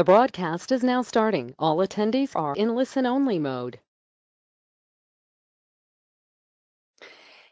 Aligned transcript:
The 0.00 0.04
broadcast 0.04 0.72
is 0.72 0.82
now 0.82 1.02
starting. 1.02 1.54
All 1.58 1.76
attendees 1.76 2.34
are 2.34 2.54
in 2.56 2.74
listen-only 2.74 3.38
mode. 3.38 3.80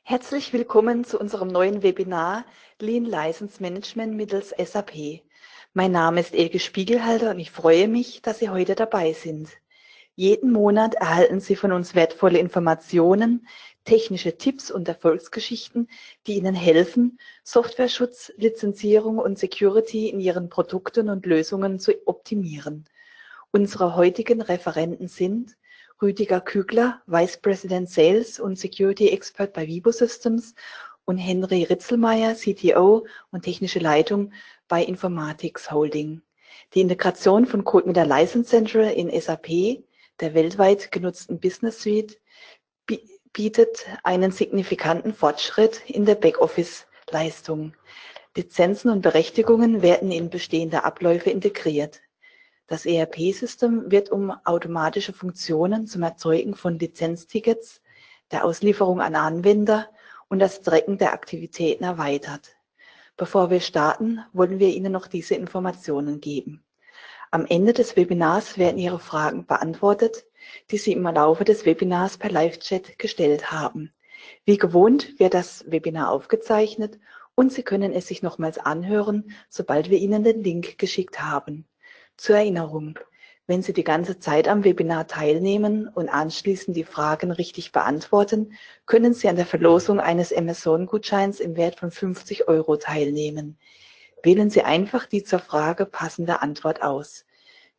Herzlich 0.02 0.54
willkommen 0.54 1.04
zu 1.04 1.18
unserem 1.18 1.48
neuen 1.48 1.82
Webinar 1.82 2.46
Lean 2.80 3.04
License 3.04 3.60
Management 3.60 4.14
mittels 4.14 4.54
SAP. 4.56 5.24
Mein 5.74 5.92
Name 5.92 6.20
ist 6.20 6.34
Elke 6.34 6.58
Spiegelhalter 6.58 7.32
und 7.32 7.38
ich 7.38 7.50
freue 7.50 7.86
mich, 7.86 8.22
dass 8.22 8.38
Sie 8.38 8.48
heute 8.48 8.74
dabei 8.74 9.12
sind. 9.12 9.50
Jeden 10.14 10.50
Monat 10.50 10.94
erhalten 10.94 11.40
Sie 11.40 11.54
von 11.54 11.70
uns 11.70 11.94
wertvolle 11.94 12.38
Informationen, 12.38 13.46
technische 13.88 14.36
Tipps 14.36 14.70
und 14.70 14.86
Erfolgsgeschichten, 14.86 15.88
die 16.26 16.34
Ihnen 16.34 16.54
helfen, 16.54 17.18
Softwareschutz, 17.42 18.30
Lizenzierung 18.36 19.16
und 19.16 19.38
Security 19.38 20.10
in 20.10 20.20
Ihren 20.20 20.50
Produkten 20.50 21.08
und 21.08 21.24
Lösungen 21.24 21.78
zu 21.78 21.94
optimieren. 22.06 22.84
Unsere 23.50 23.96
heutigen 23.96 24.42
Referenten 24.42 25.08
sind 25.08 25.56
Rüdiger 26.02 26.42
Kügler, 26.42 27.00
Vice 27.06 27.38
President 27.38 27.88
Sales 27.88 28.38
und 28.38 28.58
Security 28.58 29.08
Expert 29.08 29.54
bei 29.54 29.66
Vibo 29.66 29.90
Systems 29.90 30.54
und 31.06 31.16
Henry 31.16 31.62
Ritzelmeier, 31.62 32.34
CTO 32.34 33.06
und 33.30 33.42
technische 33.42 33.78
Leitung 33.78 34.34
bei 34.68 34.84
Informatics 34.84 35.70
Holding. 35.70 36.20
Die 36.74 36.82
Integration 36.82 37.46
von 37.46 37.64
CodeMeter 37.64 38.04
License 38.04 38.50
Central 38.50 38.92
in 38.92 39.08
SAP, 39.18 39.82
der 40.20 40.34
weltweit 40.34 40.92
genutzten 40.92 41.40
Business 41.40 41.80
Suite, 41.80 42.20
bietet 43.32 43.86
einen 44.02 44.32
signifikanten 44.32 45.14
Fortschritt 45.14 45.88
in 45.88 46.04
der 46.04 46.14
Backoffice-Leistung. 46.14 47.74
Lizenzen 48.36 48.90
und 48.90 49.02
Berechtigungen 49.02 49.82
werden 49.82 50.12
in 50.12 50.30
bestehende 50.30 50.84
Abläufe 50.84 51.30
integriert. 51.30 52.00
Das 52.66 52.86
ERP-System 52.86 53.90
wird 53.90 54.10
um 54.10 54.30
automatische 54.44 55.12
Funktionen 55.12 55.86
zum 55.86 56.02
Erzeugen 56.02 56.54
von 56.54 56.78
Lizenztickets, 56.78 57.80
der 58.30 58.44
Auslieferung 58.44 59.00
an 59.00 59.14
Anwender 59.14 59.88
und 60.28 60.38
das 60.38 60.60
Tracken 60.60 60.98
der 60.98 61.14
Aktivitäten 61.14 61.84
erweitert. 61.84 62.56
Bevor 63.16 63.50
wir 63.50 63.60
starten, 63.60 64.20
wollen 64.32 64.58
wir 64.58 64.68
Ihnen 64.68 64.92
noch 64.92 65.08
diese 65.08 65.34
Informationen 65.34 66.20
geben. 66.20 66.62
Am 67.30 67.46
Ende 67.46 67.72
des 67.72 67.96
Webinars 67.96 68.58
werden 68.58 68.78
Ihre 68.78 69.00
Fragen 69.00 69.46
beantwortet, 69.46 70.24
die 70.70 70.78
Sie 70.78 70.92
im 70.92 71.02
Laufe 71.02 71.44
des 71.44 71.66
Webinars 71.66 72.18
per 72.18 72.30
Live-Chat 72.30 72.98
gestellt 72.98 73.50
haben. 73.50 73.92
Wie 74.44 74.58
gewohnt 74.58 75.18
wird 75.18 75.34
das 75.34 75.64
Webinar 75.70 76.10
aufgezeichnet 76.10 76.98
und 77.34 77.52
Sie 77.52 77.62
können 77.62 77.92
es 77.92 78.08
sich 78.08 78.22
nochmals 78.22 78.58
anhören, 78.58 79.32
sobald 79.48 79.90
wir 79.90 79.98
Ihnen 79.98 80.24
den 80.24 80.42
Link 80.42 80.78
geschickt 80.78 81.22
haben. 81.22 81.66
Zur 82.16 82.36
Erinnerung, 82.36 82.98
wenn 83.46 83.62
Sie 83.62 83.72
die 83.72 83.84
ganze 83.84 84.18
Zeit 84.18 84.48
am 84.48 84.64
Webinar 84.64 85.06
teilnehmen 85.06 85.88
und 85.88 86.08
anschließend 86.08 86.76
die 86.76 86.84
Fragen 86.84 87.30
richtig 87.30 87.72
beantworten, 87.72 88.52
können 88.86 89.14
Sie 89.14 89.28
an 89.28 89.36
der 89.36 89.46
Verlosung 89.46 90.00
eines 90.00 90.36
Amazon-Gutscheins 90.36 91.40
im 91.40 91.56
Wert 91.56 91.78
von 91.78 91.90
50 91.90 92.48
Euro 92.48 92.76
teilnehmen. 92.76 93.56
Wählen 94.22 94.50
Sie 94.50 94.62
einfach 94.62 95.06
die 95.06 95.22
zur 95.22 95.38
Frage 95.38 95.86
passende 95.86 96.42
Antwort 96.42 96.82
aus. 96.82 97.24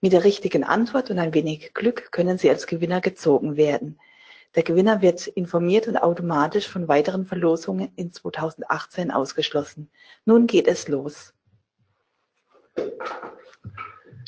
Mit 0.01 0.13
der 0.13 0.23
richtigen 0.23 0.63
Antwort 0.63 1.09
und 1.09 1.19
ein 1.19 1.33
wenig 1.33 1.73
Glück 1.73 2.13
können 2.13 2.37
Sie 2.37 2.49
als 2.49 2.67
Gewinner 2.67 3.01
gezogen 3.01 3.57
werden. 3.57 3.99
Der 4.55 4.63
Gewinner 4.63 5.01
wird 5.01 5.27
informiert 5.27 5.89
und 5.89 5.97
automatisch 5.97 6.69
von 6.69 6.87
weiteren 6.87 7.25
Verlosungen 7.25 7.91
in 7.97 8.13
2018 8.13 9.11
ausgeschlossen. 9.11 9.91
Nun 10.23 10.47
geht 10.47 10.69
es 10.69 10.87
los. 10.87 11.33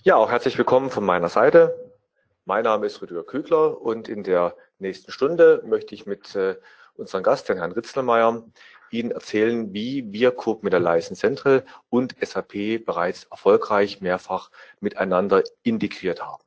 Ja, 0.04 0.18
auch 0.18 0.30
herzlich 0.30 0.58
willkommen 0.58 0.90
von 0.90 1.06
meiner 1.06 1.30
Seite. 1.30 1.94
Mein 2.44 2.66
Name 2.66 2.88
ist 2.88 3.02
Rüdiger 3.02 3.24
Kügler 3.24 3.80
und 3.80 4.10
in 4.10 4.24
der 4.24 4.58
nächsten 4.78 5.14
Stunde 5.14 5.64
möchte 5.66 5.96
ich 5.96 6.06
mit 6.06 6.36
äh, 6.36 6.58
unserem 6.96 7.24
Gast, 7.24 7.48
den 7.48 7.60
Herrn 7.60 7.72
Ritzelmeier, 7.72 8.44
Ihnen 8.92 9.12
erzählen, 9.12 9.74
wie 9.74 10.12
wir 10.12 10.32
Coop 10.32 10.64
mit 10.64 10.74
License 10.74 11.20
Central 11.20 11.64
und 11.90 12.16
SAP 12.22 12.86
bereits 12.86 13.26
erfolgreich 13.26 14.02
mehrfach 14.02 14.52
miteinander 14.80 15.44
integriert 15.64 16.22
haben. 16.22 16.44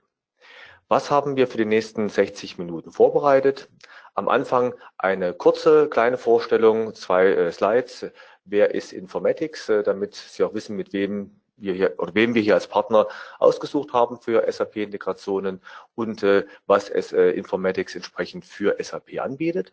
Was 0.88 1.10
haben 1.10 1.37
wir 1.37 1.47
für 1.47 1.56
die 1.56 1.65
nächsten 1.65 2.09
60 2.09 2.59
Minuten 2.59 2.91
vorbereitet? 2.91 3.69
Am 4.15 4.28
Anfang 4.28 4.75
eine 4.99 5.32
kurze 5.32 5.88
kleine 5.88 6.19
Vorstellung, 6.19 6.94
zwei 6.94 7.27
äh, 7.27 7.53
Slides. 7.53 8.06
Wer 8.44 8.75
ist 8.75 8.93
Informatics, 8.93 9.69
äh, 9.69 9.82
damit 9.82 10.15
Sie 10.15 10.44
auch 10.44 10.55
wissen, 10.55 10.76
mit 10.76 10.93
wem 10.93 11.41
wir 11.56 11.72
hier 11.72 11.94
oder 11.99 12.15
wem 12.15 12.34
wir 12.34 12.43
hier 12.43 12.55
als 12.55 12.69
Partner 12.69 13.09
ausgesucht 13.38 13.93
haben 13.93 14.19
für 14.21 14.50
SAP-Integrationen 14.50 15.61
und 15.94 16.22
äh, 16.22 16.47
was 16.66 16.91
es 16.91 17.12
äh, 17.12 17.31
Informatics 17.31 17.94
entsprechend 17.94 18.44
für 18.44 18.76
SAP 18.78 19.21
anbietet. 19.21 19.72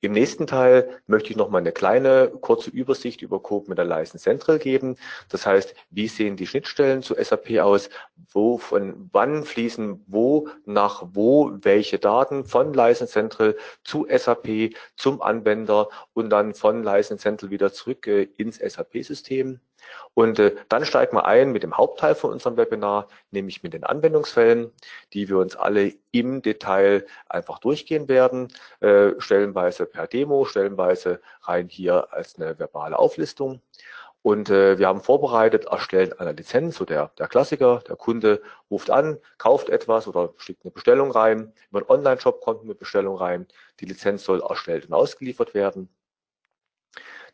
Im 0.00 0.12
nächsten 0.12 0.46
Teil 0.46 1.00
möchte 1.06 1.30
ich 1.30 1.36
noch 1.36 1.48
mal 1.48 1.58
eine 1.58 1.72
kleine 1.72 2.28
kurze 2.40 2.70
Übersicht 2.70 3.22
über 3.22 3.40
Coop 3.40 3.68
mit 3.68 3.78
der 3.78 3.84
License 3.84 4.22
Central 4.22 4.58
geben. 4.58 4.96
Das 5.28 5.46
heißt, 5.46 5.74
wie 5.90 6.08
sehen 6.08 6.36
die 6.36 6.46
Schnittstellen 6.46 7.02
zu 7.02 7.14
SAP 7.14 7.58
aus? 7.58 7.90
Wo, 8.32 8.58
von 8.58 9.08
wann 9.12 9.44
fließen 9.44 10.04
wo 10.06 10.48
nach 10.64 11.02
wo 11.12 11.52
welche 11.62 11.98
Daten 11.98 12.44
von 12.44 12.72
License 12.72 13.12
Central 13.12 13.56
zu 13.84 14.06
SAP, 14.10 14.74
zum 14.96 15.22
Anwender 15.22 15.88
und 16.12 16.30
dann 16.30 16.54
von 16.54 16.82
License 16.82 17.22
Central 17.22 17.50
wieder 17.50 17.72
zurück 17.72 18.06
äh, 18.06 18.22
ins 18.36 18.58
SAP-System? 18.58 19.60
Und 20.14 20.38
äh, 20.38 20.54
dann 20.68 20.84
steigen 20.84 21.16
wir 21.16 21.26
ein 21.26 21.52
mit 21.52 21.62
dem 21.62 21.76
Hauptteil 21.76 22.14
von 22.14 22.32
unserem 22.32 22.56
Webinar, 22.56 23.08
nämlich 23.30 23.62
mit 23.62 23.74
den 23.74 23.84
Anwendungsfällen, 23.84 24.72
die 25.12 25.28
wir 25.28 25.38
uns 25.38 25.56
alle 25.56 25.92
im 26.10 26.40
Detail 26.40 27.04
einfach 27.28 27.58
durchgehen 27.58 28.08
werden, 28.08 28.48
äh, 28.80 29.10
stellenweise 29.18 29.84
per 29.84 30.06
Demo, 30.06 30.46
stellenweise 30.46 31.20
rein 31.42 31.68
hier 31.68 32.12
als 32.12 32.36
eine 32.36 32.58
verbale 32.58 32.98
Auflistung. 32.98 33.60
Und 34.26 34.50
äh, 34.50 34.76
wir 34.76 34.88
haben 34.88 35.02
vorbereitet, 35.02 35.66
erstellen 35.66 36.12
einer 36.18 36.32
Lizenz, 36.32 36.78
so 36.78 36.84
der, 36.84 37.12
der 37.16 37.28
Klassiker, 37.28 37.78
der 37.86 37.94
Kunde 37.94 38.42
ruft 38.70 38.90
an, 38.90 39.18
kauft 39.38 39.68
etwas 39.68 40.08
oder 40.08 40.34
schickt 40.38 40.64
eine 40.64 40.72
Bestellung 40.72 41.12
rein, 41.12 41.52
über 41.70 41.78
einen 41.78 41.88
Online-Shop 41.88 42.40
kommt 42.40 42.64
eine 42.64 42.74
Bestellung 42.74 43.16
rein, 43.16 43.46
die 43.78 43.84
Lizenz 43.84 44.24
soll 44.24 44.42
erstellt 44.42 44.86
und 44.86 44.94
ausgeliefert 44.94 45.54
werden. 45.54 45.88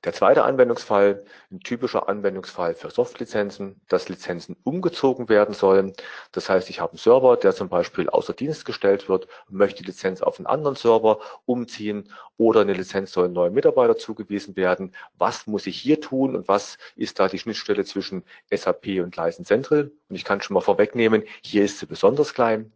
Der 0.04 0.12
zweite 0.12 0.42
Anwendungsfall, 0.42 1.24
ein 1.52 1.60
typischer 1.60 2.08
Anwendungsfall 2.08 2.74
für 2.74 2.90
Softlizenzen, 2.90 3.80
dass 3.86 4.08
Lizenzen 4.08 4.56
umgezogen 4.64 5.28
werden 5.28 5.54
sollen. 5.54 5.92
Das 6.32 6.48
heißt, 6.48 6.70
ich 6.70 6.80
habe 6.80 6.92
einen 6.92 6.98
Server, 6.98 7.36
der 7.36 7.54
zum 7.54 7.68
Beispiel 7.68 8.08
außer 8.08 8.32
Dienst 8.32 8.64
gestellt 8.64 9.08
wird, 9.08 9.28
möchte 9.48 9.82
die 9.82 9.86
Lizenz 9.86 10.20
auf 10.20 10.40
einen 10.40 10.46
anderen 10.46 10.74
Server 10.74 11.20
umziehen 11.44 12.12
oder 12.36 12.62
eine 12.62 12.72
Lizenz 12.72 13.12
soll 13.12 13.26
einem 13.26 13.34
neuen 13.34 13.54
Mitarbeiter 13.54 13.96
zugewiesen 13.96 14.56
werden. 14.56 14.92
Was 15.18 15.46
muss 15.46 15.68
ich 15.68 15.78
hier 15.78 16.00
tun 16.00 16.34
und 16.34 16.48
was 16.48 16.78
ist 16.96 17.20
da 17.20 17.28
die 17.28 17.38
Schnittstelle 17.38 17.84
zwischen 17.84 18.24
SAP 18.52 18.98
und 19.04 19.16
License 19.16 19.46
Central? 19.46 19.92
Und 20.08 20.16
ich 20.16 20.24
kann 20.24 20.40
schon 20.40 20.54
mal 20.54 20.62
vorwegnehmen, 20.62 21.22
hier 21.42 21.64
ist 21.64 21.78
sie 21.78 21.86
besonders 21.86 22.34
klein. 22.34 22.72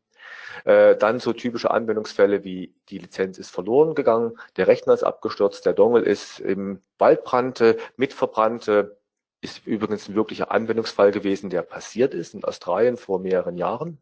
Äh, 0.65 0.97
dann 0.97 1.21
so 1.21 1.33
typische 1.33 1.71
Anwendungsfälle 1.71 2.45
wie 2.45 2.75
die 2.89 2.99
Lizenz 2.99 3.39
ist 3.39 3.51
verloren 3.51 3.95
gegangen, 3.95 4.39
der 4.57 4.69
Rechner 4.69 4.95
ist 4.95 5.03
abgestürzt, 5.03 5.67
der 5.67 5.73
Dongle 5.73 6.03
ist 6.03 6.41
im 6.41 6.83
Waldbrand 6.99 7.63
mit 7.97 8.13
verbrannt. 8.13 8.71
Ist 9.43 9.67
übrigens 9.67 10.09
ein 10.09 10.15
wirklicher 10.15 10.51
Anwendungsfall 10.51 11.11
gewesen, 11.13 11.51
der 11.51 11.63
passiert 11.63 12.15
ist 12.15 12.35
in 12.35 12.43
Australien 12.43 12.97
vor 12.97 13.21
mehreren 13.21 13.57
Jahren. 13.57 14.01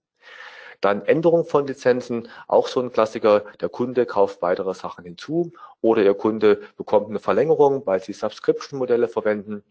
Dann 0.81 1.03
Änderung 1.03 1.45
von 1.45 1.67
Lizenzen, 1.67 2.29
auch 2.49 2.69
so 2.69 2.81
ein 2.81 2.93
Klassiker. 2.93 3.45
Der 3.61 3.69
Kunde 3.69 4.07
kauft 4.07 4.43
weitere 4.43 4.75
Sachen 4.75 5.05
hinzu 5.05 5.53
oder 5.81 6.03
Ihr 6.03 6.15
Kunde 6.15 6.61
bekommt 6.77 7.09
eine 7.09 7.21
Verlängerung, 7.21 7.87
weil 7.87 8.01
Sie 8.01 8.13
Subscription-Modelle 8.13 9.09
verwenden. 9.09 9.63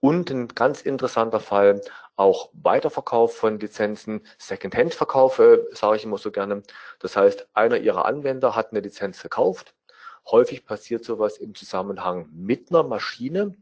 Und 0.00 0.30
ein 0.30 0.48
ganz 0.48 0.82
interessanter 0.82 1.40
Fall, 1.40 1.80
auch 2.16 2.50
Weiterverkauf 2.52 3.36
von 3.36 3.58
Lizenzen, 3.58 4.26
Second-Hand-Verkauf, 4.38 5.40
sage 5.72 5.96
ich 5.96 6.04
immer 6.04 6.18
so 6.18 6.30
gerne. 6.30 6.62
Das 6.98 7.16
heißt, 7.16 7.48
einer 7.54 7.78
Ihrer 7.78 8.04
Anwender 8.04 8.54
hat 8.54 8.70
eine 8.70 8.80
Lizenz 8.80 9.22
gekauft. 9.22 9.74
Häufig 10.30 10.64
passiert 10.64 11.04
sowas 11.04 11.36
im 11.38 11.54
Zusammenhang 11.54 12.28
mit 12.32 12.70
einer 12.70 12.82
Maschine, 12.82 13.56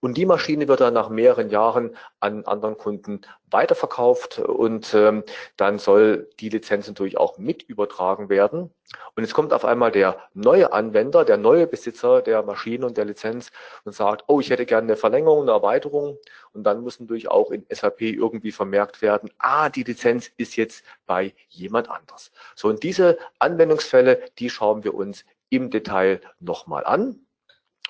und 0.00 0.16
die 0.16 0.26
Maschine 0.26 0.68
wird 0.68 0.80
dann 0.80 0.94
nach 0.94 1.08
mehreren 1.08 1.50
Jahren 1.50 1.96
an 2.20 2.44
anderen 2.44 2.76
Kunden 2.76 3.22
weiterverkauft 3.50 4.38
und 4.38 4.92
ähm, 4.94 5.24
dann 5.56 5.78
soll 5.78 6.28
die 6.40 6.48
Lizenz 6.48 6.88
natürlich 6.88 7.18
auch 7.18 7.38
mit 7.38 7.62
übertragen 7.62 8.28
werden. 8.28 8.70
Und 9.14 9.22
jetzt 9.22 9.34
kommt 9.34 9.52
auf 9.52 9.64
einmal 9.64 9.90
der 9.90 10.18
neue 10.34 10.72
Anwender, 10.72 11.24
der 11.24 11.36
neue 11.36 11.66
Besitzer 11.66 12.22
der 12.22 12.42
Maschine 12.42 12.86
und 12.86 12.96
der 12.96 13.04
Lizenz 13.04 13.50
und 13.84 13.94
sagt, 13.94 14.24
oh, 14.28 14.40
ich 14.40 14.50
hätte 14.50 14.66
gerne 14.66 14.86
eine 14.86 14.96
Verlängerung, 14.96 15.42
eine 15.42 15.52
Erweiterung. 15.52 16.18
Und 16.52 16.64
dann 16.64 16.82
muss 16.82 17.00
natürlich 17.00 17.28
auch 17.28 17.50
in 17.50 17.66
SAP 17.68 18.02
irgendwie 18.02 18.52
vermerkt 18.52 19.02
werden, 19.02 19.30
ah, 19.38 19.68
die 19.68 19.82
Lizenz 19.82 20.30
ist 20.36 20.56
jetzt 20.56 20.84
bei 21.06 21.34
jemand 21.48 21.90
anders. 21.90 22.30
So, 22.54 22.68
und 22.68 22.82
diese 22.82 23.18
Anwendungsfälle, 23.38 24.22
die 24.38 24.50
schauen 24.50 24.84
wir 24.84 24.94
uns 24.94 25.24
im 25.50 25.70
Detail 25.70 26.20
nochmal 26.40 26.84
an. 26.84 27.25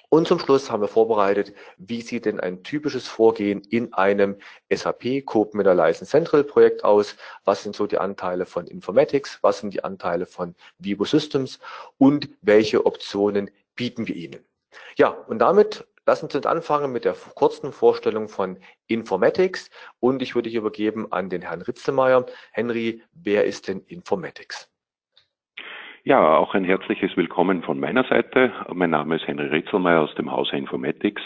Und 0.08 0.29
zum 0.29 0.38
Schluss 0.38 0.70
haben 0.70 0.82
wir 0.82 0.88
vorbereitet, 0.88 1.53
wie 1.79 2.00
sieht 2.00 2.26
denn 2.26 2.38
ein 2.38 2.62
typisches 2.62 3.08
Vorgehen 3.08 3.62
in 3.70 3.93
einem 3.93 4.37
SAP 4.73 5.03
der 5.03 5.75
License 5.75 6.11
Central 6.11 6.44
Projekt 6.44 6.85
aus? 6.85 7.17
Was 7.44 7.62
sind 7.62 7.75
so 7.75 7.87
die 7.87 7.99
Anteile 7.99 8.47
von 8.47 8.67
Informatics? 8.67 9.38
Was 9.43 9.58
sind 9.58 9.75
die 9.75 9.82
Anteile 9.82 10.26
von 10.26 10.55
Vivo 10.79 11.05
Systems? 11.05 11.58
Und 11.99 12.29
welche 12.41 12.87
Optionen 12.87 13.50
bieten 13.75 14.06
wir 14.06 14.14
Ihnen? 14.14 14.44
Ja, 14.97 15.08
und 15.08 15.41
damit 15.41 15.87
lassen 16.06 16.31
Sie 16.31 16.37
uns 16.37 16.47
anfangen 16.47 16.93
mit 16.93 17.05
der 17.05 17.14
kurzen 17.14 17.73
Vorstellung 17.73 18.29
von 18.29 18.59
Informatics. 18.87 19.70
Und 19.99 20.23
ich 20.23 20.35
würde 20.35 20.49
dich 20.49 20.56
übergeben 20.56 21.12
an 21.12 21.31
den 21.31 21.43
Herrn 21.43 21.62
Ritzelmeier. 21.62 22.26
Henry, 22.52 23.02
wer 23.12 23.44
ist 23.44 23.67
denn 23.67 23.81
Informatics? 23.81 24.70
Ja, 26.06 26.37
auch 26.37 26.55
ein 26.55 26.62
herzliches 26.62 27.17
Willkommen 27.17 27.64
von 27.64 27.81
meiner 27.81 28.05
Seite. 28.05 28.53
Mein 28.73 28.91
Name 28.91 29.17
ist 29.17 29.26
Henry 29.26 29.49
Ritzelmeier 29.49 30.03
aus 30.03 30.14
dem 30.14 30.31
Hause 30.31 30.55
Informatics. 30.55 31.20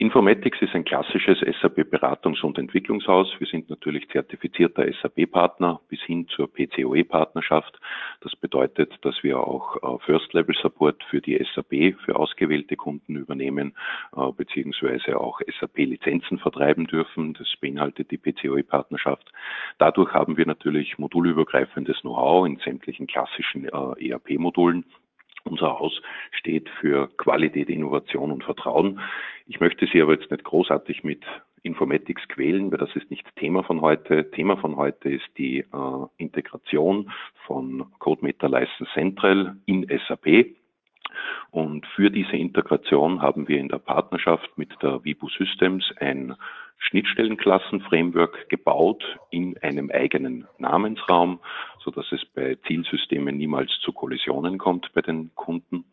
Informatics 0.00 0.62
ist 0.62 0.76
ein 0.76 0.84
klassisches 0.84 1.40
SAP-Beratungs- 1.40 2.42
und 2.42 2.56
Entwicklungshaus. 2.56 3.34
Wir 3.40 3.48
sind 3.48 3.68
natürlich 3.68 4.08
zertifizierter 4.10 4.86
SAP-Partner 5.02 5.80
bis 5.88 6.00
hin 6.02 6.28
zur 6.28 6.52
PCOE-Partnerschaft. 6.52 7.80
Das 8.20 8.36
bedeutet, 8.36 8.94
dass 9.02 9.20
wir 9.24 9.40
auch 9.40 9.74
äh, 9.82 9.98
First-Level-Support 10.06 11.02
für 11.10 11.20
die 11.20 11.44
SAP 11.52 11.98
für 12.04 12.14
ausgewählte 12.14 12.76
Kunden 12.76 13.16
übernehmen, 13.16 13.74
äh, 14.16 14.30
beziehungsweise 14.36 15.18
auch 15.18 15.40
SAP-Lizenzen 15.58 16.38
vertreiben 16.38 16.86
dürfen. 16.86 17.34
Das 17.34 17.52
beinhaltet 17.60 18.12
die 18.12 18.18
PCOE-Partnerschaft. 18.18 19.32
Dadurch 19.78 20.14
haben 20.14 20.36
wir 20.36 20.46
natürlich 20.46 20.96
modulübergreifendes 20.98 22.02
Know-how 22.02 22.46
in 22.46 22.58
sämtlichen 22.58 23.08
klassischen 23.08 23.64
äh, 23.64 24.10
ERP-Modulen 24.10 24.84
unser 25.44 25.78
Haus 25.78 26.00
steht 26.32 26.68
für 26.80 27.08
Qualität, 27.16 27.68
Innovation 27.68 28.30
und 28.30 28.44
Vertrauen. 28.44 29.00
Ich 29.46 29.60
möchte 29.60 29.86
Sie 29.86 30.00
aber 30.02 30.12
jetzt 30.12 30.30
nicht 30.30 30.44
großartig 30.44 31.04
mit 31.04 31.24
Informatics 31.62 32.26
quälen, 32.28 32.70
weil 32.70 32.78
das 32.78 32.94
ist 32.94 33.10
nicht 33.10 33.26
Thema 33.36 33.62
von 33.62 33.80
heute. 33.80 34.30
Thema 34.30 34.56
von 34.56 34.76
heute 34.76 35.10
ist 35.10 35.26
die 35.36 35.60
äh, 35.60 35.66
Integration 36.16 37.10
von 37.46 37.86
CodeMeter 37.98 38.48
License 38.48 38.90
Central 38.94 39.56
in 39.66 39.86
SAP. 40.06 40.54
Und 41.50 41.86
für 41.94 42.10
diese 42.10 42.36
Integration 42.36 43.22
haben 43.22 43.48
wir 43.48 43.58
in 43.58 43.68
der 43.68 43.78
Partnerschaft 43.78 44.56
mit 44.56 44.70
der 44.82 45.04
Vibu 45.04 45.28
Systems 45.28 45.92
ein 45.98 46.36
Schnittstellenklassenframework 46.78 48.48
gebaut 48.48 49.04
in 49.30 49.58
einem 49.58 49.90
eigenen 49.90 50.46
Namensraum, 50.58 51.40
so 51.84 51.90
dass 51.90 52.10
es 52.12 52.24
bei 52.24 52.56
Zielsystemen 52.66 53.36
niemals 53.36 53.70
zu 53.80 53.92
Kollisionen 53.92 54.58
kommt 54.58 54.90
bei 54.94 55.02
den 55.02 55.30
Kunden. 55.34 55.84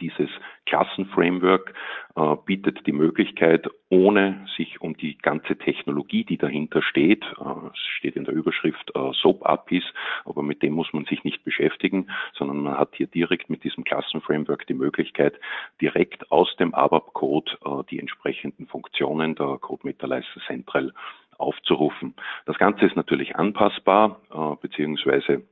Dieses 0.00 0.28
Klassenframework 0.66 1.74
äh, 2.16 2.36
bietet 2.44 2.86
die 2.86 2.92
Möglichkeit, 2.92 3.68
ohne 3.88 4.46
sich 4.56 4.80
um 4.80 4.96
die 4.96 5.18
ganze 5.18 5.56
Technologie, 5.56 6.24
die 6.24 6.38
dahinter 6.38 6.82
steht, 6.82 7.24
äh, 7.24 7.68
es 7.72 7.78
steht 7.98 8.16
in 8.16 8.24
der 8.24 8.34
Überschrift 8.34 8.90
äh, 8.94 9.12
SOAP-APIs, 9.12 9.84
aber 10.24 10.42
mit 10.42 10.62
dem 10.62 10.72
muss 10.72 10.92
man 10.92 11.04
sich 11.04 11.24
nicht 11.24 11.44
beschäftigen, 11.44 12.08
sondern 12.34 12.58
man 12.58 12.78
hat 12.78 12.94
hier 12.94 13.06
direkt 13.06 13.50
mit 13.50 13.64
diesem 13.64 13.84
Klassenframework 13.84 14.66
die 14.66 14.74
Möglichkeit, 14.74 15.38
direkt 15.80 16.30
aus 16.30 16.54
dem 16.56 16.74
ABAP-Code 16.74 17.52
äh, 17.64 17.84
die 17.90 17.98
entsprechenden 17.98 18.66
Funktionen 18.66 19.34
der 19.34 19.58
CodeMeter 19.58 20.22
Central 20.46 20.92
aufzurufen. 21.38 22.14
Das 22.46 22.56
Ganze 22.58 22.86
ist 22.86 22.96
natürlich 22.96 23.36
anpassbar, 23.36 24.20
äh, 24.32 24.56
beziehungsweise 24.60 25.42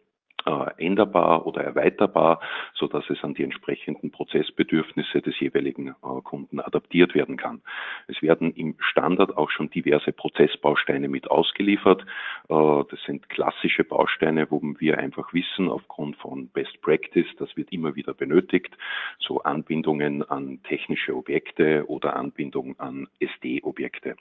änderbar 0.79 1.47
oder 1.47 1.63
erweiterbar, 1.63 2.41
so 2.75 2.87
dass 2.87 3.09
es 3.11 3.23
an 3.23 3.35
die 3.35 3.45
entsprechenden 3.45 4.11
Prozessbedürfnisse 4.11 5.21
des 5.21 5.39
jeweiligen 5.39 5.89
äh, 5.89 6.21
Kunden 6.23 6.61
adaptiert 6.61 7.15
werden 7.15 7.37
kann. 7.37 7.61
Es 8.09 8.21
werden 8.23 8.53
im 8.55 8.77
Standard 8.79 9.37
auch 9.37 9.51
schon 9.51 9.71
diverse 9.71 10.13
Prozessbausteine 10.13 11.09
mit 11.09 11.31
ausgeliefert. 11.31 12.03
Äh, 12.49 12.85
das 12.91 13.03
sind 13.07 13.29
klassische 13.29 13.85
Bausteine, 13.85 14.51
wo 14.51 14.61
wir 14.79 14.99
einfach 14.99 15.33
wissen, 15.33 15.69
aufgrund 15.69 16.17
von 16.17 16.49
Best 16.49 16.81
Practice, 16.83 17.29
das 17.39 17.57
wird 17.57 17.73
immer 17.73 17.95
wieder 17.95 18.15
benötigt, 18.15 18.77
so 19.19 19.43
Anbindungen 19.43 20.23
an 20.29 20.63
technische 20.63 21.15
Objekte 21.15 21.85
oder 21.89 22.17
Anbindung 22.17 22.79
an 22.79 23.09
SD-Objekte. 23.19 24.17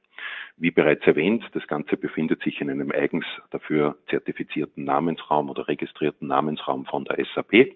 Wie 0.57 0.71
bereits 0.71 1.05
erwähnt, 1.07 1.43
das 1.53 1.65
Ganze 1.67 1.95
befindet 1.95 2.43
sich 2.43 2.59
in 2.59 2.69
einem 2.69 2.91
eigens 2.91 3.25
dafür 3.51 3.97
zertifizierten 4.09 4.83
Namensraum 4.83 5.49
oder 5.49 5.67
registrierten 5.67 6.08
Namensraum 6.19 6.85
von 6.85 7.05
der 7.05 7.25
SAP 7.33 7.75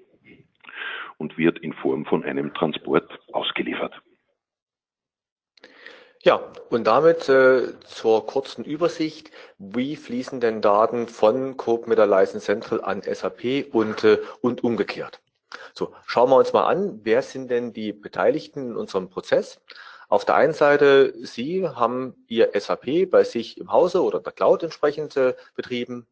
und 1.17 1.37
wird 1.37 1.59
in 1.59 1.73
Form 1.73 2.05
von 2.05 2.23
einem 2.23 2.53
Transport 2.53 3.19
ausgeliefert. 3.31 3.93
Ja, 6.25 6.41
und 6.69 6.85
damit 6.85 7.27
äh, 7.27 7.77
zur 7.81 8.25
kurzen 8.25 8.63
Übersicht. 8.63 9.31
Wie 9.57 9.97
fließen 9.97 10.39
denn 10.39 10.61
Daten 10.61 11.09
von 11.09 11.57
Coop 11.57 11.85
mit 11.85 11.97
der 11.97 12.07
License 12.07 12.45
Central 12.45 12.81
an 12.81 13.01
SAP 13.01 13.73
und, 13.73 14.05
äh, 14.05 14.19
und 14.41 14.63
umgekehrt? 14.63 15.21
So, 15.73 15.93
schauen 16.05 16.29
wir 16.29 16.37
uns 16.37 16.53
mal 16.53 16.65
an, 16.65 17.01
wer 17.03 17.21
sind 17.23 17.51
denn 17.51 17.73
die 17.73 17.91
Beteiligten 17.91 18.69
in 18.69 18.77
unserem 18.77 19.09
Prozess? 19.09 19.59
Auf 20.07 20.23
der 20.23 20.35
einen 20.35 20.53
Seite, 20.53 21.13
Sie 21.25 21.67
haben 21.67 22.15
Ihr 22.27 22.51
SAP 22.57 23.09
bei 23.09 23.25
sich 23.25 23.57
im 23.57 23.71
Hause 23.73 24.01
oder 24.01 24.19
in 24.19 24.23
der 24.23 24.31
Cloud 24.31 24.63
entsprechend 24.63 25.17
äh, 25.17 25.33
betrieben. 25.55 26.07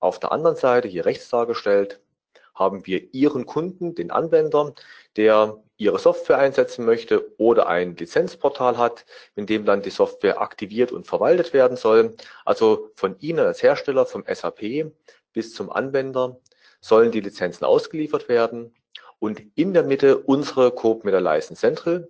Auf 0.00 0.20
der 0.20 0.32
anderen 0.32 0.56
Seite, 0.56 0.88
hier 0.88 1.06
rechts 1.06 1.28
dargestellt, 1.28 2.00
haben 2.54 2.86
wir 2.86 3.14
Ihren 3.14 3.46
Kunden, 3.46 3.94
den 3.94 4.10
Anwender, 4.10 4.74
der 5.16 5.62
Ihre 5.78 5.98
Software 5.98 6.38
einsetzen 6.38 6.84
möchte 6.84 7.32
oder 7.38 7.66
ein 7.66 7.96
Lizenzportal 7.96 8.78
hat, 8.78 9.04
in 9.34 9.46
dem 9.46 9.64
dann 9.66 9.82
die 9.82 9.90
Software 9.90 10.40
aktiviert 10.40 10.92
und 10.92 11.06
verwaltet 11.06 11.52
werden 11.52 11.76
soll. 11.76 12.16
Also 12.44 12.90
von 12.94 13.16
Ihnen 13.20 13.40
als 13.40 13.62
Hersteller, 13.62 14.06
vom 14.06 14.24
SAP 14.26 14.92
bis 15.32 15.54
zum 15.54 15.70
Anwender 15.70 16.38
sollen 16.80 17.10
die 17.10 17.20
Lizenzen 17.20 17.64
ausgeliefert 17.64 18.28
werden. 18.28 18.74
Und 19.18 19.42
in 19.54 19.72
der 19.72 19.82
Mitte 19.82 20.18
unsere 20.18 20.70
Coop 20.70 21.04
mit 21.04 21.14
der 21.14 21.20
License 21.20 21.60
Central, 21.60 22.08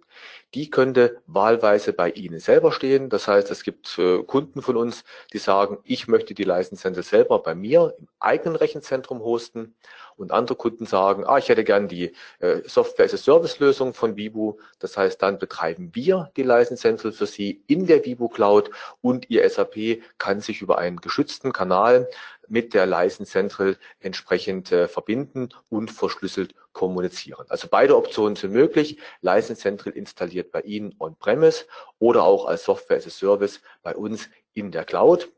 die 0.55 0.71
könnte 0.71 1.21
wahlweise 1.27 1.93
bei 1.93 2.11
Ihnen 2.11 2.41
selber 2.41 2.73
stehen. 2.73 3.11
Das 3.11 3.29
heißt, 3.29 3.51
es 3.51 3.63
gibt 3.63 3.99
äh, 3.99 4.23
Kunden 4.23 4.63
von 4.63 4.77
uns, 4.77 5.05
die 5.33 5.39
sagen, 5.39 5.79
ich 5.85 6.09
möchte 6.09 6.35
die 6.35 6.45
License 6.45 6.83
Central 6.83 7.05
selber 7.05 7.43
bei 7.43 7.55
mir 7.55 7.95
im 7.99 8.09
eigenen 8.19 8.57
Rechenzentrum 8.57 9.21
hosten. 9.21 9.75
Und 10.17 10.33
andere 10.33 10.57
Kunden 10.57 10.87
sagen, 10.87 11.25
ah, 11.27 11.37
ich 11.37 11.51
hätte 11.51 11.63
gern 11.63 11.89
die 11.89 12.15
äh, 12.39 12.63
Software 12.65 13.05
as 13.05 13.13
a 13.13 13.19
Service 13.19 13.59
Lösung 13.59 13.93
von 13.93 14.17
Vibu. 14.17 14.55
Das 14.79 14.97
heißt, 14.97 15.21
dann 15.21 15.39
betreiben 15.39 15.91
wir 15.93 16.31
die 16.37 16.43
License 16.43 16.81
Central 16.81 17.13
für 17.13 17.27
Sie 17.27 17.63
in 17.67 17.87
der 17.87 18.05
Vibu 18.05 18.29
Cloud 18.29 18.71
und 19.03 19.29
Ihr 19.29 19.49
SAP 19.49 20.01
kann 20.17 20.41
sich 20.41 20.63
über 20.63 20.79
einen 20.79 20.97
geschützten 20.97 21.53
Kanal 21.53 22.09
mit 22.49 22.75
der 22.75 22.87
License 22.87 23.31
Central 23.31 23.77
entsprechend 24.01 24.73
äh, 24.73 24.89
verbinden 24.89 25.49
und 25.69 25.91
verschlüsselt 25.91 26.55
kommunizieren. 26.73 27.47
Also 27.49 27.69
beide 27.71 27.97
Optionen 27.97 28.37
sind 28.37 28.53
möglich. 28.53 28.99
License 29.21 29.61
Central 29.61 29.93
installiert 29.93 30.51
bei 30.53 30.61
Ihnen 30.63 30.95
on-premise 30.99 31.65
oder 31.99 32.25
auch 32.25 32.47
als 32.47 32.65
Software 32.65 32.99
as 32.99 33.07
a 33.07 33.11
Service 33.11 33.61
bei 33.83 33.95
uns 33.95 34.29
in 34.53 34.71
der 34.71 34.85
Cloud. 34.85 35.29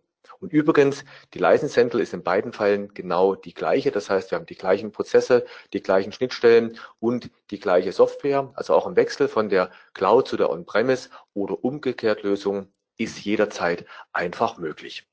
Und 0.40 0.52
übrigens, 0.52 1.04
die 1.34 1.38
License 1.38 1.74
Central 1.74 2.00
ist 2.00 2.12
in 2.12 2.22
beiden 2.22 2.52
Fällen 2.52 2.94
genau 2.94 3.34
die 3.34 3.54
gleiche. 3.54 3.90
Das 3.90 4.08
heißt, 4.08 4.30
wir 4.30 4.38
haben 4.38 4.46
die 4.46 4.54
gleichen 4.54 4.92
Prozesse, 4.92 5.44
die 5.72 5.82
gleichen 5.82 6.12
Schnittstellen 6.12 6.78
und 7.00 7.30
die 7.50 7.58
gleiche 7.58 7.92
Software. 7.92 8.52
Also 8.54 8.74
auch 8.74 8.86
ein 8.86 8.96
Wechsel 8.96 9.28
von 9.28 9.48
der 9.48 9.70
Cloud 9.94 10.28
zu 10.28 10.36
der 10.36 10.50
On-Premise 10.50 11.10
oder 11.34 11.64
umgekehrt 11.64 12.22
Lösung 12.22 12.72
ist 12.96 13.24
jederzeit 13.24 13.84
einfach 14.12 14.58
möglich. 14.58 15.08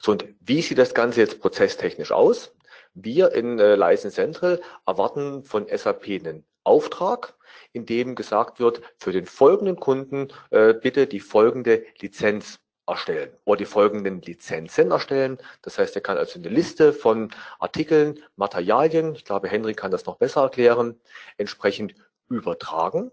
So, 0.00 0.12
und 0.12 0.26
wie 0.40 0.62
sieht 0.62 0.78
das 0.78 0.94
Ganze 0.94 1.20
jetzt 1.20 1.40
prozesstechnisch 1.40 2.12
aus? 2.12 2.52
Wir 2.94 3.32
in 3.32 3.58
äh, 3.58 3.74
License 3.74 4.14
Central 4.14 4.60
erwarten 4.86 5.44
von 5.44 5.66
SAP 5.68 6.06
einen 6.06 6.44
Auftrag, 6.64 7.34
in 7.72 7.86
dem 7.86 8.14
gesagt 8.14 8.58
wird, 8.58 8.80
für 8.98 9.12
den 9.12 9.26
folgenden 9.26 9.76
Kunden 9.76 10.28
äh, 10.50 10.72
bitte 10.72 11.06
die 11.06 11.20
folgende 11.20 11.84
Lizenz 12.00 12.58
erstellen 12.86 13.30
oder 13.44 13.58
die 13.58 13.64
folgenden 13.64 14.22
Lizenzen 14.22 14.90
erstellen. 14.90 15.38
Das 15.62 15.78
heißt, 15.78 15.94
er 15.96 16.02
kann 16.02 16.18
also 16.18 16.38
eine 16.38 16.48
Liste 16.48 16.92
von 16.92 17.30
Artikeln, 17.58 18.20
Materialien, 18.36 19.14
ich 19.14 19.24
glaube, 19.24 19.48
Henry 19.48 19.74
kann 19.74 19.90
das 19.90 20.06
noch 20.06 20.16
besser 20.16 20.42
erklären, 20.42 21.00
entsprechend 21.36 21.94
übertragen. 22.28 23.10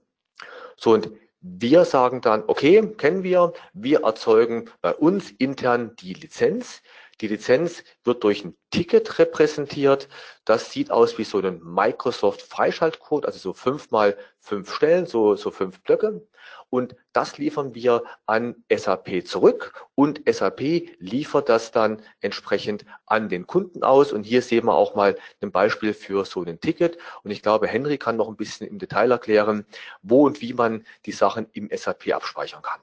So, 0.78 0.94
und 0.94 1.12
wir 1.44 1.84
sagen 1.84 2.22
dann, 2.22 2.44
okay, 2.48 2.82
kennen 2.98 3.24
wir, 3.24 3.52
wir 3.74 4.04
erzeugen 4.04 4.70
bei 4.82 4.94
uns 4.94 5.30
intern 5.30 5.96
die 5.98 6.14
Lizenz. 6.14 6.82
Die 7.20 7.28
Lizenz 7.28 7.84
wird 8.04 8.24
durch 8.24 8.46
ein 8.46 8.56
Ticket 8.72 9.20
repräsentiert. 9.20 10.08
Das 10.46 10.72
sieht 10.72 10.90
aus 10.90 11.18
wie 11.18 11.26
so 11.26 11.40
ein 11.40 11.62
Microsoft 11.62 12.42
Freischaltcode, 12.42 13.26
also 13.26 13.38
so 13.38 13.54
fünf 13.54 13.92
mal 13.92 14.18
fünf 14.40 14.74
Stellen, 14.74 15.06
so, 15.06 15.36
so 15.36 15.52
fünf 15.52 15.82
Blöcke. 15.82 16.26
Und 16.74 16.96
das 17.12 17.38
liefern 17.38 17.75
wir 17.75 18.01
an 18.25 18.56
SAP 18.68 19.27
zurück. 19.27 19.86
Und 19.94 20.24
SAP 20.27 20.89
liefert 20.98 21.48
das 21.48 21.70
dann 21.70 22.01
entsprechend 22.20 22.84
an 23.06 23.30
den 23.30 23.46
Kunden 23.46 23.84
aus. 23.84 24.12
Und 24.12 24.24
hier 24.24 24.42
sehen 24.42 24.65
wir 24.65 24.74
auch 24.74 24.96
mal 24.96 25.15
ein 25.44 25.51
Beispiel 25.51 25.94
für 25.94 26.25
so 26.25 26.42
ein 26.42 26.60
Ticket. 26.60 26.98
Und 27.22 27.30
ich 27.30 27.44
glaube, 27.44 27.68
Henry 27.68 28.00
kann 28.00 28.18
noch 28.18 28.27
ein 28.27 28.38
bisschen 28.38 28.65
im 28.65 28.80
Detail 28.80 29.12
erklären, 29.12 29.68
wo 30.01 30.25
und 30.25 30.42
wie 30.42 30.53
man 30.53 30.84
die 31.06 31.12
Sachen 31.12 31.46
im 31.53 31.70
SAP 31.72 32.12
abspeichern 32.12 32.63
kann. 32.63 32.82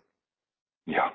Ja, 0.86 1.12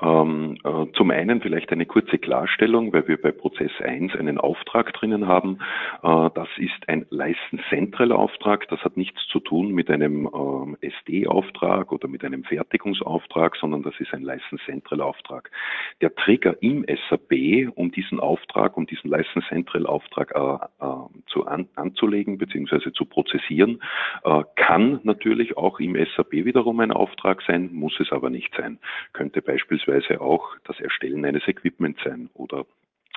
ähm, 0.00 0.56
äh, 0.64 0.86
zum 0.94 1.10
einen 1.10 1.40
vielleicht 1.40 1.70
eine 1.72 1.86
kurze 1.86 2.18
Klarstellung, 2.18 2.92
weil 2.92 3.06
wir 3.08 3.20
bei 3.20 3.32
Prozess 3.32 3.70
1 3.80 4.16
einen 4.16 4.38
Auftrag 4.38 4.92
drinnen 4.94 5.28
haben. 5.28 5.58
Äh, 6.02 6.30
das 6.34 6.48
ist 6.56 6.88
ein 6.88 7.06
License 7.10 7.62
Central 7.68 8.12
Auftrag. 8.12 8.68
Das 8.68 8.80
hat 8.80 8.96
nichts 8.96 9.26
zu 9.28 9.40
tun 9.40 9.72
mit 9.72 9.90
einem 9.90 10.28
ähm, 10.32 10.76
SD-Auftrag 10.80 11.92
oder 11.92 12.08
mit 12.08 12.24
einem 12.24 12.44
Fertigungsauftrag, 12.44 13.56
sondern 13.56 13.82
das 13.82 13.98
ist 14.00 14.12
ein 14.14 14.22
License 14.22 14.64
Central 14.64 15.00
Auftrag. 15.00 15.50
Der 16.00 16.14
Trigger 16.14 16.56
im 16.62 16.84
SAP, 17.08 17.70
um 17.74 17.90
diesen 17.90 18.20
Auftrag, 18.20 18.76
um 18.76 18.86
diesen 18.86 19.10
License 19.10 19.46
Central 19.48 19.86
Auftrag 19.86 20.32
äh, 20.34 20.84
äh, 20.84 20.96
zu 21.26 21.46
an, 21.46 21.68
anzulegen 21.74 22.38
bzw. 22.38 22.92
zu 22.92 23.04
prozessieren, 23.04 23.82
äh, 24.24 24.42
kann 24.56 25.00
natürlich 25.02 25.56
auch 25.56 25.78
im 25.80 25.94
SAP 26.16 26.32
wiederum 26.32 26.80
ein 26.80 26.92
Auftrag 26.92 27.42
sein, 27.42 27.70
muss 27.72 27.98
es 28.00 28.12
aber 28.12 28.30
nicht 28.30 28.54
sein. 28.56 28.78
Könnte 29.12 29.42
beispielsweise 29.50 30.20
auch 30.20 30.56
das 30.64 30.78
Erstellen 30.80 31.24
eines 31.24 31.46
Equipments 31.48 32.00
sein 32.04 32.30
oder 32.34 32.66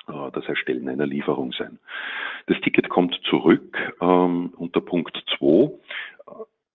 äh, 0.08 0.30
das 0.32 0.46
Erstellen 0.46 0.88
einer 0.88 1.06
Lieferung 1.06 1.52
sein. 1.52 1.78
Das 2.46 2.60
Ticket 2.60 2.88
kommt 2.88 3.14
zurück 3.30 3.76
ähm, 4.00 4.52
unter 4.56 4.80
Punkt 4.80 5.16
2. 5.38 5.70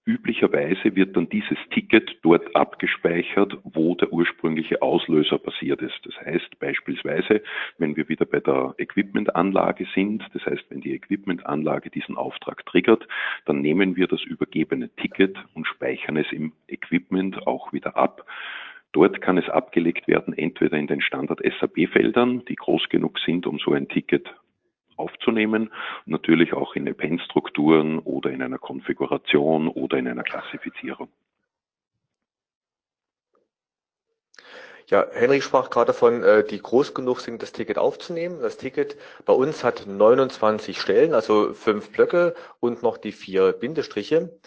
Üblicherweise 0.06 0.96
wird 0.96 1.16
dann 1.16 1.30
dieses 1.30 1.58
Ticket 1.72 2.18
dort 2.24 2.56
abgespeichert, 2.56 3.56
wo 3.64 3.94
der 3.94 4.12
ursprüngliche 4.12 4.82
Auslöser 4.82 5.38
passiert 5.38 5.84
ist. 5.84 6.00
Das 6.04 6.16
heißt 6.26 6.58
beispielsweise, 6.58 7.44
wenn 7.78 7.96
wir 7.96 8.10
wieder 8.10 8.26
bei 8.26 8.40
der 8.40 8.74
Equipmentanlage 8.80 9.86
sind, 9.94 10.24
das 10.34 10.44
heißt, 10.48 10.64
wenn 10.70 10.82
die 10.82 10.96
Equipmentanlage 10.96 11.92
diesen 11.92 12.18
Auftrag 12.18 12.66
triggert, 12.66 13.08
dann 13.46 13.62
nehmen 13.62 13.98
wir 13.98 14.08
das 14.08 14.24
übergebene 14.24 14.90
Ticket 14.96 15.38
und 15.54 15.68
speichern 15.68 16.18
es 16.18 16.32
im 16.32 16.54
Equipment 16.68 17.46
auch 17.46 17.72
wieder 17.72 17.96
ab. 17.96 18.26
Dort 18.92 19.22
kann 19.22 19.38
es 19.38 19.48
abgelegt 19.50 20.08
werden, 20.08 20.36
entweder 20.36 20.78
in 20.78 20.88
den 20.88 21.02
Standard 21.02 21.42
SAP-Feldern, 21.42 22.44
die 22.46 22.56
groß 22.56 22.90
genug 22.90 23.20
sind, 23.20 23.46
um 23.46 23.60
so 23.60 23.74
ein 23.74 23.88
Ticket 23.88 24.28
aufzunehmen, 24.96 25.72
natürlich 26.06 26.54
auch 26.54 26.76
in 26.76 26.88
Append-Strukturen 26.88 28.00
oder 28.00 28.32
in 28.32 28.42
einer 28.42 28.58
Konfiguration 28.58 29.68
oder 29.68 29.98
in 29.98 30.08
einer 30.08 30.24
Klassifizierung. 30.24 31.10
Ja, 34.88 35.06
Henrik 35.12 35.44
sprach 35.44 35.70
gerade 35.70 35.88
davon, 35.88 36.24
äh, 36.24 36.44
die 36.44 36.60
groß 36.60 36.96
genug 36.96 37.20
sind, 37.20 37.44
das 37.44 37.52
Ticket 37.52 37.78
aufzunehmen. 37.78 38.42
Das 38.42 38.58
Ticket 38.58 38.98
bei 39.24 39.34
uns 39.34 39.64
hat 39.64 39.86
29 39.86 40.82
Stellen, 40.82 41.14
also 41.14 41.54
fünf 41.54 41.92
Blöcke 41.92 42.34
und 42.60 42.82
noch 42.82 42.98
die 42.98 43.12
vier 43.12 43.52
Bindestriche. 43.52 44.40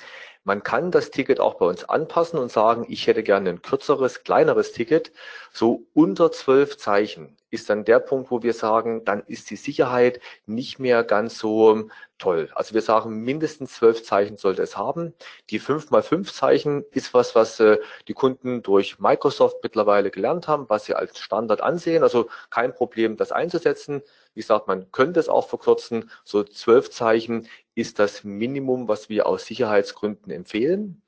Man 0.45 0.63
kann 0.63 0.91
das 0.91 1.11
Ticket 1.11 1.39
auch 1.39 1.55
bei 1.55 1.67
uns 1.67 1.85
anpassen 1.85 2.39
und 2.39 2.51
sagen, 2.51 2.85
ich 2.89 3.07
hätte 3.07 3.23
gerne 3.23 3.51
ein 3.51 3.63
kürzeres, 3.63 4.25
kleineres 4.25 4.73
Ticket. 4.73 5.13
So 5.53 5.87
unter 5.95 6.33
zwölf 6.33 6.77
Zeichen 6.79 7.37
ist 7.51 7.71
dann 7.71 7.85
der 7.85 8.01
Punkt, 8.01 8.31
wo 8.31 8.43
wir 8.43 8.53
sagen, 8.53 9.05
dann 9.05 9.23
ist 9.27 9.51
die 9.51 9.57
Sicherheit 9.57 10.21
nicht 10.47 10.79
mehr 10.79 11.05
ganz 11.05 11.39
so 11.39 11.89
toll. 12.23 12.49
Also 12.55 12.73
wir 12.73 12.83
sagen, 12.83 13.23
mindestens 13.25 13.75
zwölf 13.75 14.05
Zeichen 14.05 14.37
sollte 14.37 14.63
es 14.63 14.77
haben. 14.77 15.13
Die 15.51 15.59
fünf 15.59 15.91
mal 15.91 16.03
fünf 16.03 16.33
Zeichen 16.33 16.85
ist 16.93 17.15
was, 17.15 17.35
was 17.35 17.59
äh, 17.59 17.79
die 18.07 18.15
Kunden 18.15 18.63
durch 18.63 19.01
Microsoft 19.01 19.57
mittlerweile 19.65 20.11
gelernt 20.13 20.47
haben, 20.47 20.67
was 20.69 20.85
sie 20.85 20.95
als 20.95 21.19
Standard 21.19 21.63
ansehen. 21.63 22.05
Also 22.05 22.29
kein 22.51 22.75
Problem, 22.75 23.17
das 23.17 23.33
einzusetzen. 23.33 24.03
Wie 24.35 24.41
gesagt, 24.41 24.69
man 24.69 24.93
könnte 24.93 25.19
es 25.19 25.29
auch 25.29 25.49
verkürzen. 25.49 26.11
So 26.23 26.45
zwölf 26.45 26.91
Zeichen 26.91 27.49
ist 27.75 27.99
das 27.99 28.23
Minimum, 28.23 28.87
was 28.87 29.09
wir 29.09 29.27
aus 29.27 29.47
Sicherheitsgründen 29.47 30.31
empfehlen. 30.33 31.03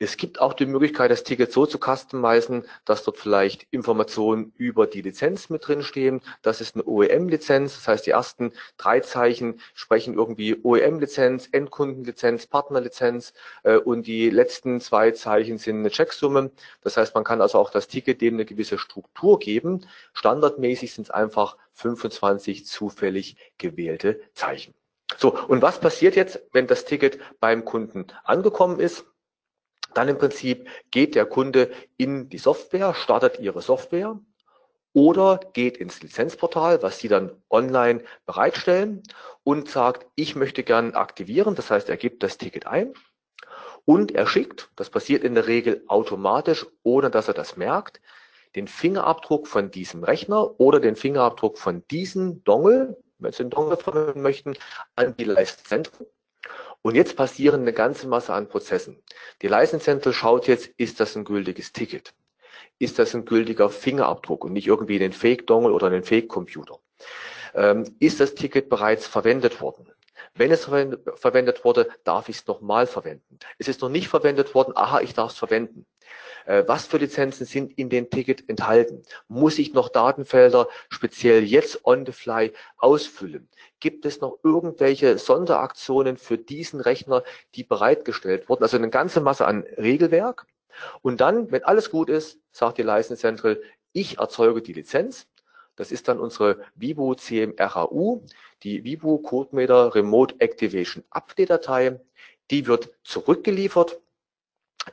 Es 0.00 0.16
gibt 0.16 0.40
auch 0.40 0.52
die 0.54 0.66
Möglichkeit, 0.66 1.10
das 1.10 1.24
Ticket 1.24 1.52
so 1.52 1.66
zu 1.66 1.78
customizen, 1.78 2.64
dass 2.84 3.02
dort 3.02 3.18
vielleicht 3.18 3.66
Informationen 3.72 4.52
über 4.56 4.86
die 4.86 5.02
Lizenz 5.02 5.50
mit 5.50 5.66
drin 5.66 5.82
stehen. 5.82 6.20
Das 6.42 6.60
ist 6.60 6.76
eine 6.76 6.84
OEM-Lizenz. 6.86 7.74
Das 7.74 7.88
heißt, 7.88 8.06
die 8.06 8.12
ersten 8.12 8.52
drei 8.76 9.00
Zeichen 9.00 9.60
sprechen 9.74 10.14
irgendwie 10.14 10.56
OEM-Lizenz, 10.62 11.48
Endkundenlizenz, 11.50 12.46
Partnerlizenz 12.46 13.32
äh, 13.64 13.76
und 13.76 14.06
die 14.06 14.30
letzten 14.30 14.80
zwei 14.80 15.10
Zeichen 15.10 15.58
sind 15.58 15.80
eine 15.80 15.90
Checksumme. 15.90 16.52
Das 16.82 16.96
heißt, 16.96 17.16
man 17.16 17.24
kann 17.24 17.40
also 17.40 17.58
auch 17.58 17.70
das 17.70 17.88
Ticket 17.88 18.20
dem 18.20 18.34
eine 18.34 18.44
gewisse 18.44 18.78
Struktur 18.78 19.40
geben. 19.40 19.84
Standardmäßig 20.12 20.94
sind 20.94 21.04
es 21.04 21.10
einfach 21.10 21.56
25 21.72 22.66
zufällig 22.66 23.36
gewählte 23.58 24.20
Zeichen. 24.34 24.74
So, 25.16 25.36
und 25.36 25.60
was 25.60 25.80
passiert 25.80 26.14
jetzt, 26.14 26.40
wenn 26.52 26.68
das 26.68 26.84
Ticket 26.84 27.18
beim 27.40 27.64
Kunden 27.64 28.06
angekommen 28.22 28.78
ist? 28.78 29.04
Dann 29.94 30.08
im 30.08 30.18
Prinzip 30.18 30.68
geht 30.90 31.14
der 31.14 31.26
Kunde 31.26 31.70
in 31.96 32.28
die 32.28 32.38
Software, 32.38 32.94
startet 32.94 33.38
ihre 33.40 33.62
Software 33.62 34.18
oder 34.92 35.40
geht 35.52 35.76
ins 35.76 36.02
Lizenzportal, 36.02 36.82
was 36.82 36.98
sie 36.98 37.08
dann 37.08 37.32
online 37.50 38.02
bereitstellen 38.26 39.02
und 39.44 39.68
sagt, 39.68 40.06
ich 40.14 40.36
möchte 40.36 40.62
gern 40.62 40.94
aktivieren. 40.94 41.54
Das 41.54 41.70
heißt, 41.70 41.88
er 41.88 41.96
gibt 41.96 42.22
das 42.22 42.38
Ticket 42.38 42.66
ein 42.66 42.94
und 43.84 44.12
er 44.12 44.26
schickt, 44.26 44.70
das 44.76 44.90
passiert 44.90 45.24
in 45.24 45.34
der 45.34 45.46
Regel 45.46 45.82
automatisch, 45.88 46.66
ohne 46.82 47.10
dass 47.10 47.28
er 47.28 47.34
das 47.34 47.56
merkt, 47.56 48.00
den 48.54 48.68
Fingerabdruck 48.68 49.46
von 49.46 49.70
diesem 49.70 50.04
Rechner 50.04 50.58
oder 50.60 50.80
den 50.80 50.96
Fingerabdruck 50.96 51.58
von 51.58 51.86
diesem 51.88 52.42
Dongle, 52.44 52.96
wenn 53.18 53.32
Sie 53.32 53.44
den 53.44 53.50
Dongle 53.50 53.76
verwenden 53.76 54.22
möchten, 54.22 54.54
an 54.96 55.16
die 55.16 55.24
Leistzentren 55.24 56.06
und 56.88 56.94
jetzt 56.94 57.16
passieren 57.16 57.60
eine 57.60 57.74
ganze 57.74 58.08
Masse 58.08 58.32
an 58.32 58.48
Prozessen. 58.48 59.02
Die 59.42 59.46
License 59.46 59.84
Central 59.84 60.14
schaut 60.14 60.46
jetzt, 60.46 60.68
ist 60.78 61.00
das 61.00 61.16
ein 61.16 61.24
gültiges 61.26 61.74
Ticket? 61.74 62.14
Ist 62.78 62.98
das 62.98 63.14
ein 63.14 63.26
gültiger 63.26 63.68
Fingerabdruck 63.68 64.46
und 64.46 64.54
nicht 64.54 64.66
irgendwie 64.66 64.98
den 64.98 65.12
Fake-Dongle 65.12 65.74
oder 65.74 65.90
den 65.90 66.02
Fake-Computer? 66.02 66.78
Ähm, 67.54 67.94
ist 67.98 68.20
das 68.20 68.34
Ticket 68.34 68.70
bereits 68.70 69.06
verwendet 69.06 69.60
worden? 69.60 69.86
Wenn 70.38 70.52
es 70.52 70.64
verwendet 70.64 71.64
wurde, 71.64 71.88
darf 72.04 72.28
ich 72.28 72.36
es 72.36 72.46
nochmal 72.46 72.86
verwenden. 72.86 73.38
Es 73.58 73.66
ist 73.68 73.82
noch 73.82 73.88
nicht 73.88 74.08
verwendet 74.08 74.54
worden, 74.54 74.72
aha, 74.76 75.00
ich 75.00 75.12
darf 75.12 75.32
es 75.32 75.38
verwenden. 75.38 75.84
Äh, 76.46 76.64
was 76.66 76.86
für 76.86 76.98
Lizenzen 76.98 77.44
sind 77.44 77.76
in 77.76 77.90
dem 77.90 78.08
Ticket 78.08 78.48
enthalten? 78.48 79.02
Muss 79.26 79.58
ich 79.58 79.74
noch 79.74 79.88
Datenfelder 79.88 80.68
speziell 80.88 81.42
jetzt 81.42 81.84
on 81.84 82.06
the 82.06 82.12
fly 82.12 82.52
ausfüllen? 82.78 83.48
Gibt 83.80 84.06
es 84.06 84.20
noch 84.20 84.38
irgendwelche 84.44 85.18
Sonderaktionen 85.18 86.16
für 86.16 86.38
diesen 86.38 86.80
Rechner, 86.80 87.24
die 87.54 87.64
bereitgestellt 87.64 88.48
wurden? 88.48 88.62
Also 88.62 88.76
eine 88.76 88.90
ganze 88.90 89.20
Masse 89.20 89.44
an 89.44 89.64
Regelwerk. 89.76 90.46
Und 91.02 91.20
dann, 91.20 91.50
wenn 91.50 91.64
alles 91.64 91.90
gut 91.90 92.08
ist, 92.08 92.38
sagt 92.52 92.78
die 92.78 92.82
License 92.82 93.20
Central, 93.20 93.60
ich 93.92 94.18
erzeuge 94.18 94.62
die 94.62 94.72
Lizenz. 94.72 95.26
Das 95.78 95.92
ist 95.92 96.08
dann 96.08 96.20
unsere 96.20 96.60
Vibo 96.74 97.14
CMRAU, 97.14 98.22
die 98.62 98.84
Vibo 98.84 99.18
CodeMeter 99.18 99.94
Remote 99.94 100.34
Activation 100.40 101.04
Update 101.10 101.50
Datei. 101.50 102.00
Die 102.50 102.66
wird 102.66 102.90
zurückgeliefert 103.04 104.00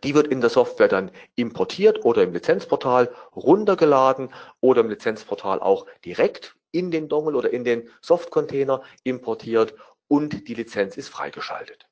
die 0.03 0.13
wird 0.13 0.27
in 0.27 0.41
der 0.41 0.49
Software 0.49 0.87
dann 0.87 1.11
importiert 1.35 2.03
oder 2.03 2.23
im 2.23 2.33
Lizenzportal 2.33 3.13
runtergeladen 3.35 4.33
oder 4.59 4.81
im 4.81 4.89
Lizenzportal 4.89 5.59
auch 5.59 5.85
direkt 6.03 6.55
in 6.71 6.91
den 6.91 7.07
Dongle 7.07 7.37
oder 7.37 7.53
in 7.53 7.63
den 7.63 7.89
Softcontainer 8.01 8.83
importiert 9.03 9.73
und 10.07 10.47
die 10.47 10.53
Lizenz 10.53 10.97
ist 10.97 11.09
freigeschaltet. 11.09 11.87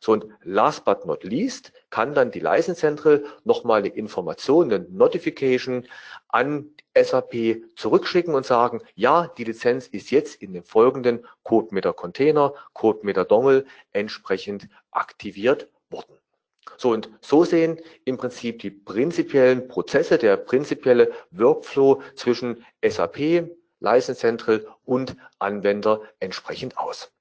So 0.00 0.12
und 0.12 0.26
last 0.42 0.84
but 0.84 1.06
not 1.06 1.24
least 1.24 1.72
kann 1.90 2.14
dann 2.14 2.30
die 2.30 2.40
License 2.40 2.80
Central 2.80 3.24
nochmal 3.44 3.80
eine 3.80 3.88
Information, 3.88 4.72
eine 4.72 4.86
Notification 4.90 5.86
an 6.28 6.70
SAP 6.96 7.62
zurückschicken 7.76 8.34
und 8.34 8.46
sagen, 8.46 8.80
ja, 8.94 9.28
die 9.38 9.44
Lizenz 9.44 9.86
ist 9.86 10.10
jetzt 10.10 10.42
in 10.42 10.52
dem 10.52 10.64
folgenden 10.64 11.26
CodeMeter 11.44 11.92
Container, 11.92 12.54
CodeMeter 12.74 13.24
Dongle 13.24 13.66
entsprechend 13.92 14.68
aktiviert 14.90 15.68
worden. 15.90 16.18
So 16.76 16.90
und 16.90 17.10
so 17.20 17.44
sehen 17.44 17.80
im 18.04 18.18
Prinzip 18.18 18.60
die 18.60 18.70
prinzipiellen 18.70 19.68
Prozesse, 19.68 20.18
der 20.18 20.36
prinzipielle 20.36 21.12
Workflow 21.30 22.02
zwischen 22.14 22.64
SAP, 22.86 23.48
License 23.80 24.20
Central 24.20 24.66
und 24.84 25.16
Anwender 25.38 26.02
entsprechend 26.20 26.76
aus. 26.76 27.12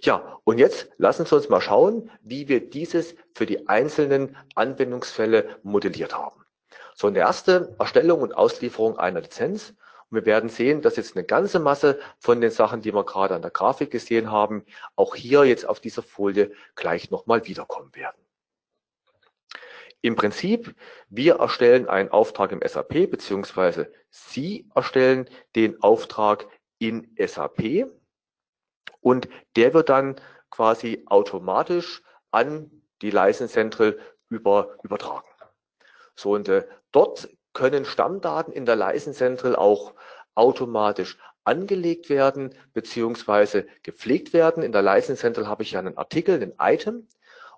Ja, 0.00 0.38
und 0.44 0.58
jetzt 0.58 0.90
lassen 0.96 1.26
Sie 1.26 1.34
uns 1.34 1.48
mal 1.48 1.60
schauen, 1.60 2.10
wie 2.22 2.48
wir 2.48 2.68
dieses 2.68 3.14
für 3.34 3.46
die 3.46 3.68
einzelnen 3.68 4.36
Anwendungsfälle 4.54 5.58
modelliert 5.62 6.16
haben. 6.16 6.44
So, 6.94 7.08
in 7.08 7.14
der 7.14 7.24
erste 7.24 7.74
Erstellung 7.78 8.22
und 8.22 8.32
Auslieferung 8.32 8.98
einer 8.98 9.20
Lizenz 9.20 9.74
und 10.12 10.16
wir 10.16 10.26
werden 10.26 10.50
sehen, 10.50 10.82
dass 10.82 10.96
jetzt 10.96 11.16
eine 11.16 11.24
ganze 11.24 11.58
Masse 11.58 11.98
von 12.18 12.40
den 12.40 12.50
Sachen, 12.50 12.82
die 12.82 12.92
wir 12.92 13.04
gerade 13.04 13.34
an 13.34 13.42
der 13.42 13.50
Grafik 13.50 13.90
gesehen 13.90 14.30
haben, 14.30 14.64
auch 14.94 15.14
hier 15.14 15.44
jetzt 15.44 15.66
auf 15.66 15.80
dieser 15.80 16.02
Folie 16.02 16.52
gleich 16.74 17.10
nochmal 17.10 17.46
wiederkommen 17.46 17.94
werden. 17.94 18.20
Im 20.02 20.16
Prinzip, 20.16 20.74
wir 21.08 21.36
erstellen 21.36 21.88
einen 21.88 22.10
Auftrag 22.10 22.52
im 22.52 22.60
SAP, 22.60 23.10
beziehungsweise 23.10 23.90
Sie 24.10 24.68
erstellen 24.74 25.30
den 25.56 25.80
Auftrag 25.82 26.46
in 26.78 27.14
SAP 27.16 27.86
und 29.02 29.28
der 29.56 29.74
wird 29.74 29.90
dann 29.90 30.16
quasi 30.50 31.02
automatisch 31.06 32.02
an 32.30 32.70
die 33.02 33.10
License 33.10 33.52
Central 33.52 33.98
über, 34.30 34.78
übertragen. 34.82 35.26
So, 36.14 36.32
und 36.32 36.48
äh, 36.48 36.66
dort 36.92 37.28
können 37.52 37.84
Stammdaten 37.84 38.52
in 38.52 38.64
der 38.64 38.76
License 38.76 39.18
Central 39.18 39.56
auch 39.56 39.92
automatisch 40.34 41.18
angelegt 41.44 42.08
werden 42.08 42.54
beziehungsweise 42.72 43.66
gepflegt 43.82 44.32
werden. 44.32 44.62
In 44.62 44.72
der 44.72 44.82
License 44.82 45.20
Central 45.20 45.48
habe 45.48 45.62
ich 45.62 45.72
ja 45.72 45.80
einen 45.80 45.98
Artikel, 45.98 46.40
ein 46.40 46.54
Item 46.58 47.08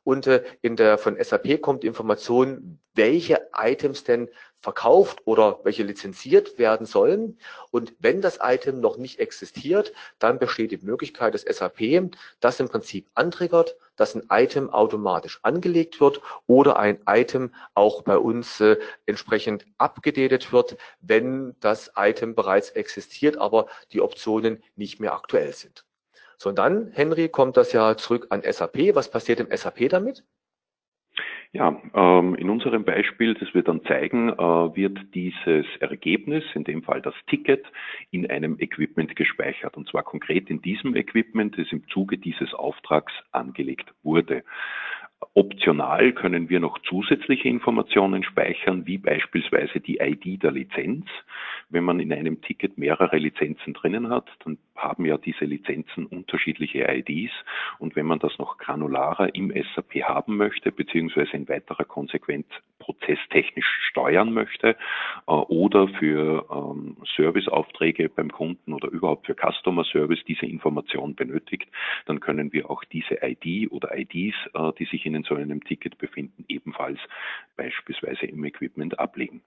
und 0.04 0.26
äh, 0.26 0.44
in 0.62 0.76
der 0.76 0.98
von 0.98 1.16
SAP 1.22 1.60
kommt 1.60 1.82
Information, 1.82 2.78
welche 2.94 3.48
Items 3.56 4.04
denn 4.04 4.28
verkauft 4.60 5.20
oder 5.26 5.60
welche 5.64 5.82
lizenziert 5.82 6.58
werden 6.58 6.86
sollen. 6.86 7.38
Und 7.70 7.94
wenn 7.98 8.22
das 8.22 8.38
Item 8.42 8.80
noch 8.80 8.96
nicht 8.96 9.18
existiert, 9.18 9.92
dann 10.18 10.38
besteht 10.38 10.70
die 10.70 10.78
Möglichkeit 10.78 11.34
des 11.34 11.42
SAP, 11.42 12.10
das 12.40 12.60
im 12.60 12.68
Prinzip 12.68 13.10
antriggert, 13.14 13.76
dass 13.96 14.14
ein 14.14 14.26
Item 14.30 14.70
automatisch 14.70 15.38
angelegt 15.42 16.00
wird 16.00 16.20
oder 16.46 16.78
ein 16.78 17.00
Item 17.06 17.54
auch 17.74 18.02
bei 18.02 18.16
uns 18.16 18.60
äh, 18.60 18.78
entsprechend 19.06 19.66
abgedatet 19.78 20.52
wird, 20.52 20.76
wenn 21.00 21.56
das 21.60 21.92
Item 21.96 22.34
bereits 22.34 22.70
existiert, 22.70 23.36
aber 23.36 23.66
die 23.92 24.00
Optionen 24.00 24.62
nicht 24.76 24.98
mehr 24.98 25.14
aktuell 25.14 25.52
sind. 25.52 25.84
So, 26.36 26.50
und 26.50 26.58
dann, 26.58 26.90
Henry, 26.92 27.28
kommt 27.28 27.56
das 27.56 27.72
ja 27.72 27.96
zurück 27.96 28.26
an 28.30 28.42
SAP. 28.42 28.94
Was 28.94 29.10
passiert 29.10 29.40
im 29.40 29.48
SAP 29.54 29.88
damit? 29.88 30.24
Ja, 31.54 31.80
ähm, 31.94 32.34
in 32.34 32.50
unserem 32.50 32.84
Beispiel, 32.84 33.34
das 33.34 33.54
wir 33.54 33.62
dann 33.62 33.84
zeigen, 33.84 34.28
äh, 34.28 34.36
wird 34.36 34.98
dieses 35.14 35.64
Ergebnis, 35.78 36.42
in 36.54 36.64
dem 36.64 36.82
Fall 36.82 37.00
das 37.00 37.14
Ticket, 37.28 37.64
in 38.10 38.28
einem 38.28 38.58
Equipment 38.58 39.14
gespeichert. 39.14 39.76
Und 39.76 39.88
zwar 39.88 40.02
konkret 40.02 40.50
in 40.50 40.60
diesem 40.62 40.96
Equipment, 40.96 41.56
das 41.56 41.70
im 41.70 41.86
Zuge 41.90 42.18
dieses 42.18 42.52
Auftrags 42.54 43.12
angelegt 43.30 43.94
wurde. 44.02 44.42
Optional 45.34 46.12
können 46.12 46.48
wir 46.48 46.58
noch 46.58 46.78
zusätzliche 46.80 47.48
Informationen 47.48 48.24
speichern, 48.24 48.86
wie 48.86 48.98
beispielsweise 48.98 49.80
die 49.80 49.98
ID 49.98 50.42
der 50.42 50.50
Lizenz. 50.50 51.06
Wenn 51.68 51.84
man 51.84 52.00
in 52.00 52.12
einem 52.12 52.42
Ticket 52.42 52.78
mehrere 52.78 53.16
Lizenzen 53.16 53.74
drinnen 53.74 54.10
hat, 54.10 54.28
dann 54.44 54.58
haben 54.76 55.04
ja 55.04 55.18
diese 55.18 55.44
Lizenzen 55.44 56.06
unterschiedliche 56.06 56.86
IDs. 56.88 57.32
Und 57.78 57.96
wenn 57.96 58.06
man 58.06 58.18
das 58.18 58.38
noch 58.38 58.58
granularer 58.58 59.34
im 59.34 59.52
SAP 59.74 60.02
haben 60.02 60.36
möchte, 60.36 60.72
beziehungsweise 60.72 61.32
in 61.32 61.48
weiterer 61.48 61.84
Konsequenz 61.84 62.46
prozesstechnisch 62.78 63.66
steuern 63.90 64.32
möchte 64.32 64.76
äh, 65.26 65.32
oder 65.32 65.88
für 65.88 66.46
ähm, 66.50 66.96
Serviceaufträge 67.16 68.08
beim 68.08 68.30
Kunden 68.30 68.72
oder 68.72 68.88
überhaupt 68.88 69.26
für 69.26 69.34
Customer 69.34 69.84
Service 69.84 70.22
diese 70.26 70.46
Information 70.46 71.14
benötigt, 71.14 71.68
dann 72.06 72.20
können 72.20 72.52
wir 72.52 72.70
auch 72.70 72.84
diese 72.84 73.18
ID 73.22 73.72
oder 73.72 73.96
IDs, 73.96 74.36
äh, 74.54 74.72
die 74.78 74.84
sich 74.86 75.06
in 75.06 75.22
so 75.22 75.34
einem 75.34 75.62
Ticket 75.64 75.98
befinden, 75.98 76.44
ebenfalls 76.48 76.98
beispielsweise 77.56 78.26
im 78.26 78.44
Equipment 78.44 78.98
ablegen. 78.98 79.42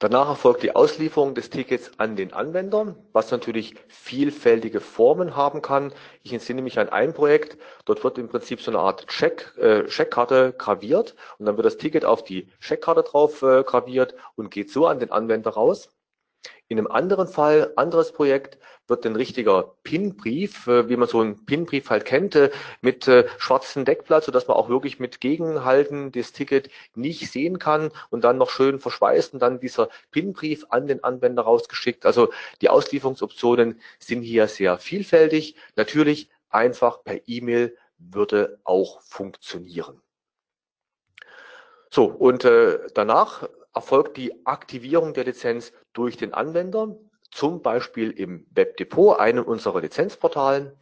Danach 0.00 0.30
erfolgt 0.30 0.62
die 0.62 0.74
Auslieferung 0.74 1.34
des 1.34 1.50
Tickets 1.50 1.90
an 1.98 2.16
den 2.16 2.32
Anwender, 2.32 2.96
was 3.12 3.30
natürlich 3.30 3.74
vielfältige 3.88 4.80
Formen 4.80 5.36
haben 5.36 5.60
kann. 5.60 5.92
Ich 6.22 6.32
entsinne 6.32 6.62
mich 6.62 6.78
an 6.78 6.88
ein 6.88 7.12
Projekt, 7.12 7.58
dort 7.84 8.02
wird 8.02 8.16
im 8.16 8.30
Prinzip 8.30 8.62
so 8.62 8.70
eine 8.70 8.80
Art 8.80 9.06
Check, 9.08 9.52
äh, 9.58 9.84
Checkkarte 9.84 10.54
graviert 10.56 11.16
und 11.36 11.44
dann 11.44 11.58
wird 11.58 11.66
das 11.66 11.76
Ticket 11.76 12.06
auf 12.06 12.24
die 12.24 12.48
Checkkarte 12.60 13.02
drauf 13.02 13.42
äh, 13.42 13.62
graviert 13.62 14.14
und 14.36 14.50
geht 14.50 14.70
so 14.70 14.86
an 14.86 15.00
den 15.00 15.12
Anwender 15.12 15.50
raus. 15.50 15.90
In 16.68 16.78
einem 16.78 16.86
anderen 16.86 17.28
Fall, 17.28 17.70
anderes 17.76 18.12
Projekt, 18.12 18.58
wird 18.90 19.06
ein 19.06 19.16
richtiger 19.16 19.74
PIN-Brief, 19.84 20.66
äh, 20.66 20.88
wie 20.88 20.96
man 20.96 21.08
so 21.08 21.20
einen 21.20 21.46
PIN-Brief 21.46 21.88
halt 21.88 22.04
kennt, 22.04 22.34
äh, 22.34 22.50
mit 22.82 23.08
äh, 23.08 23.26
schwarzem 23.38 23.84
Deckblatt, 23.84 24.24
sodass 24.24 24.48
man 24.48 24.56
auch 24.56 24.68
wirklich 24.68 24.98
mit 24.98 25.20
Gegenhalten 25.20 26.12
das 26.12 26.32
Ticket 26.32 26.68
nicht 26.94 27.30
sehen 27.30 27.58
kann 27.58 27.90
und 28.10 28.24
dann 28.24 28.36
noch 28.36 28.50
schön 28.50 28.78
verschweißt 28.80 29.34
und 29.34 29.40
dann 29.40 29.60
dieser 29.60 29.88
PIN-Brief 30.10 30.66
an 30.68 30.86
den 30.86 31.02
Anwender 31.02 31.42
rausgeschickt. 31.42 32.04
Also 32.04 32.30
die 32.60 32.68
Auslieferungsoptionen 32.68 33.80
sind 33.98 34.22
hier 34.22 34.48
sehr 34.48 34.76
vielfältig. 34.78 35.56
Natürlich 35.76 36.28
einfach 36.50 37.02
per 37.02 37.20
E-Mail 37.26 37.76
würde 37.98 38.58
auch 38.64 39.00
funktionieren. 39.02 40.02
So, 41.90 42.04
und 42.04 42.44
äh, 42.44 42.78
danach 42.94 43.48
erfolgt 43.74 44.16
die 44.16 44.46
Aktivierung 44.46 45.14
der 45.14 45.24
Lizenz 45.24 45.72
durch 45.92 46.16
den 46.16 46.34
Anwender, 46.34 46.96
zum 47.30 47.62
Beispiel 47.62 48.10
im 48.10 48.46
Webdepot, 48.50 49.18
einem 49.18 49.44
unserer 49.44 49.80
Lizenzportalen 49.80 50.72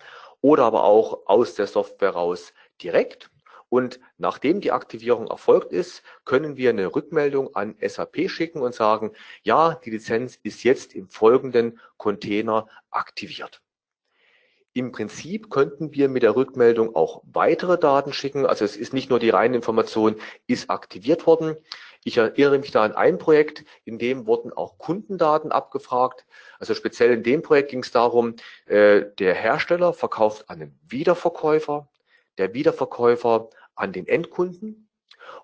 oder 0.40 0.64
aber 0.64 0.84
auch 0.84 1.26
aus 1.26 1.54
der 1.54 1.66
Software 1.66 2.10
raus 2.10 2.52
direkt. 2.82 3.30
Und 3.70 4.00
nachdem 4.16 4.60
die 4.60 4.72
Aktivierung 4.72 5.28
erfolgt 5.28 5.72
ist, 5.72 6.02
können 6.24 6.56
wir 6.56 6.70
eine 6.70 6.94
Rückmeldung 6.94 7.54
an 7.54 7.76
SAP 7.80 8.30
schicken 8.30 8.62
und 8.62 8.74
sagen, 8.74 9.12
ja, 9.42 9.74
die 9.84 9.90
Lizenz 9.90 10.38
ist 10.42 10.64
jetzt 10.64 10.94
im 10.94 11.08
folgenden 11.08 11.78
Container 11.98 12.66
aktiviert. 12.90 13.60
Im 14.72 14.92
Prinzip 14.92 15.50
könnten 15.50 15.92
wir 15.92 16.08
mit 16.08 16.22
der 16.22 16.36
Rückmeldung 16.36 16.94
auch 16.94 17.22
weitere 17.24 17.78
Daten 17.78 18.12
schicken. 18.12 18.46
Also 18.46 18.64
es 18.64 18.76
ist 18.76 18.92
nicht 18.92 19.10
nur 19.10 19.18
die 19.18 19.30
reine 19.30 19.56
Information, 19.56 20.16
ist 20.46 20.70
aktiviert 20.70 21.26
worden. 21.26 21.56
Ich 22.04 22.16
erinnere 22.16 22.58
mich 22.58 22.70
da 22.70 22.84
an 22.84 22.92
ein 22.92 23.18
Projekt, 23.18 23.64
in 23.84 23.98
dem 23.98 24.26
wurden 24.26 24.52
auch 24.52 24.78
Kundendaten 24.78 25.52
abgefragt. 25.52 26.26
Also 26.58 26.74
speziell 26.74 27.12
in 27.12 27.22
dem 27.22 27.42
Projekt 27.42 27.70
ging 27.70 27.82
es 27.82 27.90
darum, 27.90 28.36
äh, 28.66 29.04
der 29.18 29.34
Hersteller 29.34 29.92
verkauft 29.92 30.48
an 30.48 30.62
einen 30.62 30.80
Wiederverkäufer, 30.88 31.88
der 32.38 32.54
Wiederverkäufer 32.54 33.50
an 33.74 33.92
den 33.92 34.06
Endkunden 34.06 34.87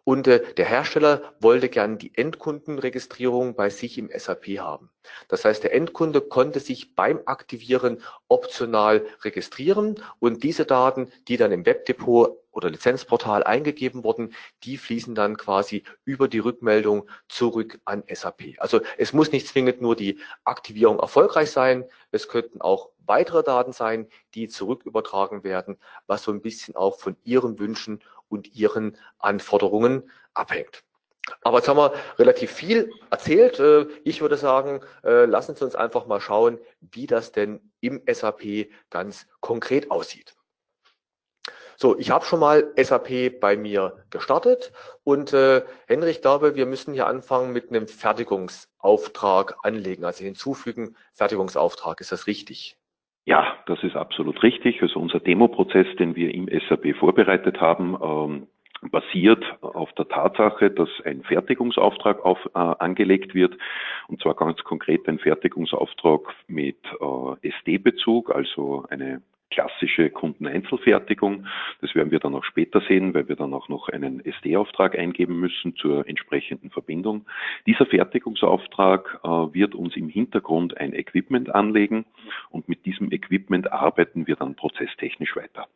und 0.05 0.27
äh, 0.27 0.55
der 0.55 0.67
Hersteller 0.67 1.35
wollte 1.41 1.69
gern 1.69 1.99
die 1.99 2.15
Endkundenregistrierung 2.15 3.55
bei 3.55 3.71
sich 3.71 3.99
im 3.99 4.11
SAP 4.15 4.59
haben. 4.59 4.91
Das 5.29 5.45
heißt, 5.45 5.63
der 5.63 5.75
Endkunde 5.75 6.21
konnte 6.21 6.61
sich 6.61 6.95
beim 6.95 7.21
Aktivieren 7.27 8.03
optional 8.29 9.05
registrieren 9.23 10.01
und 10.19 10.43
diese 10.43 10.65
Daten, 10.65 11.11
die 11.29 11.37
dann 11.37 11.53
im 11.53 11.67
Webdepot 11.67 12.39
oder 12.55 12.71
Lizenzportal 12.71 13.43
eingegeben 13.43 14.05
wurden, 14.05 14.33
die 14.63 14.77
fließen 14.77 15.15
dann 15.15 15.37
quasi 15.37 15.83
über 16.05 16.29
die 16.29 16.39
Rückmeldung 16.39 17.09
zurück 17.29 17.81
an 17.85 18.05
SAP. 18.09 18.55
Also 18.59 18.81
es 18.97 19.13
muss 19.13 19.33
nicht 19.33 19.49
zwingend 19.49 19.81
nur 19.81 19.97
die 19.97 20.19
Aktivierung 20.45 21.01
erfolgreich 21.01 21.51
sein, 21.51 21.85
es 22.13 22.29
könnten 22.29 22.61
auch 22.61 22.91
weitere 23.07 23.43
Daten 23.43 23.73
sein, 23.73 24.09
die 24.35 24.49
zurückübertragen 24.49 25.45
werden, 25.45 25.79
was 26.07 26.23
so 26.23 26.33
ein 26.33 26.41
bisschen 26.41 26.77
auch 26.77 26.99
von 26.99 27.17
Ihren 27.25 27.59
Wünschen 27.59 28.03
und 28.29 28.55
ihren 28.55 28.97
Anforderungen 29.19 30.11
abhängt. 30.35 30.85
Aber 31.43 31.59
jetzt 31.59 31.69
haben 31.69 31.79
wir 31.79 31.95
relativ 32.19 32.53
viel 32.53 32.91
erzählt. 33.11 33.59
Äh, 33.59 33.87
ich 34.05 34.21
würde 34.21 34.37
sagen, 34.37 34.81
äh, 35.03 35.25
lassen 35.25 35.55
Sie 35.55 35.65
uns 35.65 35.75
einfach 35.75 36.07
mal 36.07 36.21
schauen, 36.21 36.59
wie 36.81 37.07
das 37.07 37.33
denn 37.33 37.73
im 37.81 38.03
SAP 38.07 38.69
ganz 38.91 39.27
konkret 39.41 39.91
aussieht. 39.91 40.35
So, 41.77 41.99
ich 41.99 42.11
habe 42.11 42.25
schon 42.25 42.39
mal 42.41 42.73
SAP 42.77 43.41
bei 43.41 43.57
mir 43.57 44.05
gestartet 44.11 44.73
und 45.03 45.33
äh, 45.33 45.65
Henrich, 45.87 46.21
glaube, 46.21 46.55
wir 46.55 46.67
müssen 46.67 46.95
hier 46.95 47.07
anfangen 47.07 47.53
mit 47.53 47.71
einem 47.71 47.89
Fertigungsauftrag 47.89 49.57
anlegen, 49.63 50.05
also 50.05 50.23
hinzufügen 50.23 50.97
Fertigungsauftrag. 51.15 52.01
Ist 52.01 52.13
das 52.13 52.27
richtig? 52.29 52.79
Ja, 53.27 53.57
das 53.67 53.83
ist 53.83 53.97
absolut 53.97 54.43
richtig. 54.43 54.83
Also 54.83 55.01
unser 55.01 55.21
Demoprozess, 55.21 55.87
den 55.97 56.15
wir 56.15 56.35
im 56.35 56.49
SAP 56.69 56.95
vorbereitet 56.97 57.61
haben, 57.61 57.97
ähm, 58.03 58.47
basiert 58.91 59.43
auf 59.63 59.93
der 59.95 60.09
Tatsache, 60.09 60.71
dass 60.71 60.91
ein 61.05 61.23
Fertigungsauftrag 61.23 62.23
auf, 62.25 62.39
äh, 62.55 62.59
angelegt 62.59 63.35
wird, 63.35 63.57
und 64.09 64.21
zwar 64.21 64.35
ganz 64.35 64.63
konkret 64.65 65.09
ein 65.09 65.19
Fertigungsauftrag 65.19 66.21
mit 66.49 66.77
äh, 67.01 67.49
SD-Bezug, 67.49 68.31
also 68.31 68.85
eine 68.91 69.23
klassische 69.55 70.11
Kundeneinzelfertigung. 70.11 71.47
Das 71.81 71.95
werden 71.95 72.11
wir 72.11 72.19
dann 72.19 72.35
auch 72.35 72.45
später 72.45 72.81
sehen, 72.81 73.15
weil 73.15 73.29
wir 73.29 73.37
dann 73.37 73.55
auch 73.55 73.69
noch 73.69 73.89
einen 73.89 74.25
SD-Auftrag 74.25 74.99
eingeben 74.99 75.39
müssen 75.39 75.77
zur 75.77 76.09
entsprechenden 76.09 76.71
Verbindung. 76.71 77.27
Dieser 77.67 77.87
Fertigungsauftrag 77.87 79.21
äh, 79.23 79.29
wird 79.29 79.77
uns 79.77 79.97
im 79.97 80.09
Hintergrund 80.09 80.77
ein 80.77 80.93
Equipment 80.93 81.55
anlegen 81.55 82.05
und 82.51 82.69
mit 82.69 82.85
diesem 82.85 83.13
Equipment 83.13 83.73
arbeiten 83.73 84.27
wir 84.27 84.35
dann 84.37 84.57
prozesstechnisch 84.57 85.37
weiter. 85.37 85.69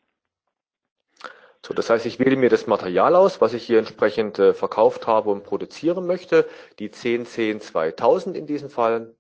So, 1.65 1.75
das 1.75 1.91
heißt, 1.91 2.07
ich 2.07 2.19
wähle 2.19 2.37
mir 2.37 2.49
das 2.49 2.67
Material 2.67 3.15
aus, 3.15 3.41
was 3.41 3.55
ich 3.55 3.65
hier 3.65 3.79
entsprechend 3.79 4.39
äh, 4.39 4.55
verkauft 4.55 5.07
habe 5.07 5.31
und 5.31 5.45
produzieren 5.45 6.07
möchte. 6.07 6.49
Die 6.79 6.87
1010 6.87 7.61
2000 7.61 8.37
in 8.37 8.47
diesem 8.47 8.71
Fall. 8.71 9.15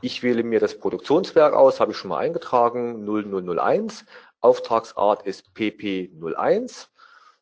Ich 0.00 0.22
wähle 0.22 0.42
mir 0.42 0.60
das 0.60 0.78
Produktionswerk 0.78 1.54
aus, 1.54 1.80
habe 1.80 1.92
ich 1.92 1.96
schon 1.96 2.10
mal 2.10 2.18
eingetragen, 2.18 3.04
0001. 3.04 4.04
Auftragsart 4.40 5.26
ist 5.26 5.50
PP01 5.56 6.88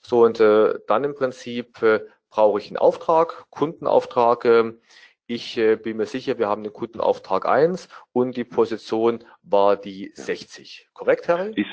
So, 0.01 0.25
und 0.25 0.41
äh, 0.41 0.75
dann 0.87 1.05
im 1.05 1.15
Prinzip 1.15 1.83
äh, 1.83 2.01
brauche 2.31 2.59
ich 2.59 2.69
einen 2.69 2.79
Auftrag, 2.79 3.47
Kundenauftrag. 3.51 4.45
Äh, 4.45 4.73
ich 5.29 5.59
äh, 5.59 5.75
bin 5.75 5.97
mir 5.97 6.07
sicher, 6.07 6.39
wir 6.39 6.49
haben 6.49 6.63
den 6.63 6.73
Kundenauftrag 6.73 7.47
1 7.47 7.89
und 8.13 8.37
die 8.37 8.45
Position 8.45 9.25
war 9.43 9.77
die 9.77 10.13
60. 10.15 10.89
Korrekt, 10.95 11.29
Harry? 11.29 11.53
Ist, 11.57 11.69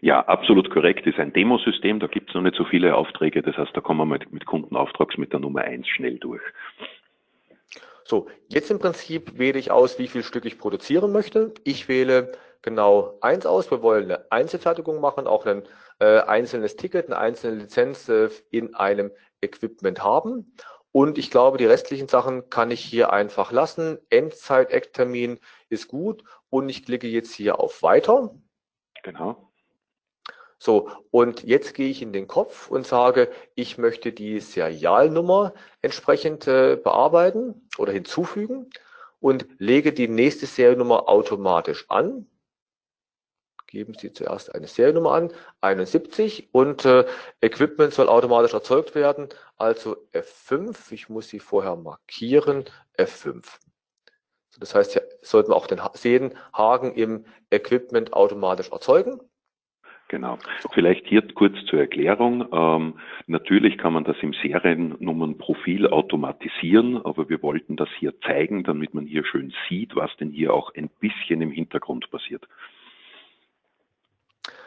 ja, 0.00 0.20
absolut 0.20 0.70
korrekt. 0.70 1.04
Ist 1.06 1.18
ein 1.18 1.32
Demosystem, 1.32 1.98
da 1.98 2.06
gibt 2.06 2.28
es 2.28 2.34
noch 2.34 2.42
nicht 2.42 2.56
so 2.56 2.64
viele 2.64 2.94
Aufträge. 2.94 3.42
Das 3.42 3.56
heißt, 3.56 3.72
da 3.74 3.80
kommen 3.80 4.00
wir 4.00 4.06
mit, 4.06 4.32
mit 4.32 4.46
Kundenauftrags 4.46 5.18
mit 5.18 5.32
der 5.32 5.40
Nummer 5.40 5.62
1 5.62 5.88
schnell 5.88 6.18
durch. 6.18 6.42
So, 8.04 8.28
jetzt 8.48 8.70
im 8.70 8.78
Prinzip 8.78 9.38
wähle 9.38 9.58
ich 9.58 9.70
aus, 9.70 9.98
wie 9.98 10.08
viel 10.08 10.22
Stück 10.22 10.44
ich 10.44 10.58
produzieren 10.58 11.12
möchte. 11.12 11.52
Ich 11.64 11.88
wähle 11.88 12.32
genau 12.62 13.18
eins 13.20 13.46
aus. 13.46 13.70
Wir 13.70 13.82
wollen 13.82 14.04
eine 14.04 14.30
Einzelfertigung 14.30 15.00
machen, 15.00 15.26
auch 15.26 15.46
ein 15.46 15.62
äh, 15.98 16.20
einzelnes 16.20 16.76
Ticket, 16.76 17.06
eine 17.06 17.18
einzelne 17.18 17.62
Lizenz 17.62 18.08
äh, 18.08 18.28
in 18.50 18.74
einem 18.74 19.12
Equipment 19.40 20.02
haben. 20.02 20.54
Und 20.90 21.16
ich 21.16 21.30
glaube, 21.30 21.58
die 21.58 21.66
restlichen 21.66 22.08
Sachen 22.08 22.50
kann 22.50 22.70
ich 22.70 22.84
hier 22.84 23.12
einfach 23.12 23.50
lassen. 23.50 23.98
Endzeit-Ecktermin 24.10 25.38
ist 25.68 25.88
gut. 25.88 26.22
Und 26.50 26.68
ich 26.68 26.84
klicke 26.84 27.08
jetzt 27.08 27.32
hier 27.32 27.60
auf 27.60 27.82
Weiter. 27.82 28.34
Genau. 29.02 29.51
So, 30.62 30.88
und 31.10 31.42
jetzt 31.42 31.74
gehe 31.74 31.88
ich 31.88 32.02
in 32.02 32.12
den 32.12 32.28
Kopf 32.28 32.70
und 32.70 32.86
sage, 32.86 33.28
ich 33.56 33.78
möchte 33.78 34.12
die 34.12 34.38
Serialnummer 34.38 35.54
entsprechend 35.80 36.46
äh, 36.46 36.76
bearbeiten 36.76 37.68
oder 37.78 37.90
hinzufügen 37.90 38.70
und 39.18 39.44
lege 39.58 39.92
die 39.92 40.06
nächste 40.06 40.46
Seriennummer 40.46 41.08
automatisch 41.08 41.86
an 41.88 42.28
geben 43.66 43.94
Sie 43.94 44.12
zuerst 44.12 44.54
eine 44.54 44.68
Seriennummer 44.68 45.12
an, 45.12 45.32
71 45.62 46.50
und 46.52 46.84
äh, 46.84 47.06
Equipment 47.40 47.92
soll 47.94 48.08
automatisch 48.08 48.52
erzeugt 48.52 48.94
werden, 48.94 49.30
also 49.56 49.96
F5, 50.12 50.92
ich 50.92 51.08
muss 51.08 51.28
sie 51.28 51.40
vorher 51.40 51.74
markieren, 51.74 52.66
F5. 52.98 53.42
Das 54.58 54.74
heißt, 54.74 54.92
hier 54.92 55.08
sollten 55.22 55.50
wir 55.50 55.56
auch 55.56 55.66
den 55.66 55.80
sehen, 55.94 56.34
Haken 56.52 56.94
im 56.94 57.24
Equipment 57.50 58.12
automatisch 58.12 58.70
erzeugen. 58.70 59.18
Genau. 60.12 60.36
Vielleicht 60.74 61.06
hier 61.06 61.26
kurz 61.34 61.54
zur 61.70 61.80
Erklärung. 61.80 62.46
Ähm, 62.52 63.00
natürlich 63.28 63.78
kann 63.78 63.94
man 63.94 64.04
das 64.04 64.16
im 64.20 64.34
Seriennummernprofil 64.34 65.86
automatisieren, 65.86 66.98
aber 67.02 67.30
wir 67.30 67.42
wollten 67.42 67.76
das 67.76 67.88
hier 67.98 68.12
zeigen, 68.20 68.62
damit 68.62 68.92
man 68.92 69.06
hier 69.06 69.24
schön 69.24 69.54
sieht, 69.70 69.96
was 69.96 70.14
denn 70.20 70.28
hier 70.28 70.52
auch 70.52 70.74
ein 70.74 70.90
bisschen 71.00 71.40
im 71.40 71.50
Hintergrund 71.50 72.10
passiert. 72.10 72.46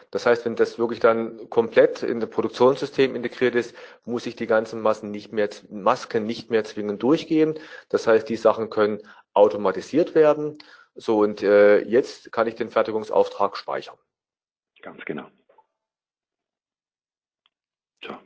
Das 0.09 0.25
heißt, 0.25 0.45
wenn 0.45 0.55
das 0.55 0.79
wirklich 0.79 0.99
dann 0.99 1.47
komplett 1.51 2.01
in 2.01 2.19
das 2.19 2.31
Produktionssystem 2.31 3.13
integriert 3.13 3.53
ist, 3.53 3.75
muss 4.03 4.25
ich 4.25 4.35
die 4.35 4.47
ganzen 4.47 4.81
Massen 4.81 5.11
nicht 5.11 5.31
mehr, 5.31 5.49
Masken 5.69 6.25
nicht 6.25 6.49
mehr 6.49 6.63
zwingend 6.63 7.03
durchgehen. 7.03 7.53
Das 7.89 8.07
heißt, 8.07 8.27
die 8.27 8.35
Sachen 8.35 8.71
können 8.71 8.97
automatisiert 9.35 10.15
werden. 10.15 10.57
So, 10.95 11.19
und 11.19 11.43
äh, 11.43 11.81
jetzt 11.83 12.31
kann 12.31 12.47
ich 12.47 12.55
den 12.55 12.71
Fertigungsauftrag 12.71 13.55
speichern. 13.57 13.97
Ganz 14.85 15.03
genau. 15.05 15.31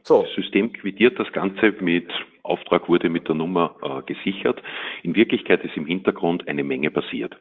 So. 0.03 0.23
Das 0.23 0.33
System 0.35 0.73
quittiert 0.73 1.19
das 1.19 1.31
Ganze 1.31 1.73
mit 1.79 2.11
Auftrag 2.49 2.89
wurde 2.89 3.09
mit 3.09 3.27
der 3.27 3.35
Nummer 3.35 3.75
äh, 3.81 4.01
gesichert. 4.11 4.61
In 5.03 5.15
Wirklichkeit 5.15 5.63
ist 5.63 5.77
im 5.77 5.85
Hintergrund 5.85 6.47
eine 6.47 6.63
Menge 6.63 6.89
passiert. 6.89 7.37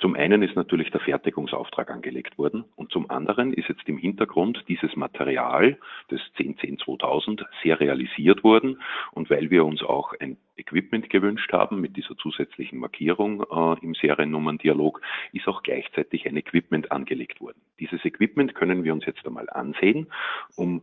Zum 0.00 0.14
einen 0.14 0.42
ist 0.42 0.56
natürlich 0.56 0.90
der 0.90 1.00
Fertigungsauftrag 1.00 1.90
angelegt 1.90 2.36
worden 2.36 2.64
und 2.76 2.90
zum 2.90 3.08
anderen 3.08 3.52
ist 3.54 3.68
jetzt 3.68 3.88
im 3.88 3.96
Hintergrund 3.96 4.64
dieses 4.68 4.96
Material 4.96 5.78
des 6.10 6.20
1010-2000 6.38 7.44
serialisiert 7.62 8.42
worden 8.42 8.82
und 9.12 9.30
weil 9.30 9.50
wir 9.50 9.64
uns 9.64 9.82
auch 9.82 10.12
ein 10.18 10.36
Equipment 10.56 11.08
gewünscht 11.08 11.52
haben 11.52 11.80
mit 11.80 11.96
dieser 11.96 12.16
zusätzlichen 12.16 12.80
Markierung 12.80 13.42
äh, 13.42 13.84
im 13.84 13.94
Seriennummerndialog, 13.94 15.00
ist 15.32 15.48
auch 15.48 15.62
gleichzeitig 15.62 16.26
ein 16.26 16.36
Equipment 16.36 16.90
angelegt 16.92 17.40
worden. 17.40 17.60
Dieses 17.78 18.04
Equipment 18.04 18.54
können 18.54 18.84
wir 18.84 18.92
uns 18.92 19.06
jetzt 19.06 19.24
einmal 19.26 19.48
ansehen, 19.48 20.08
um 20.56 20.82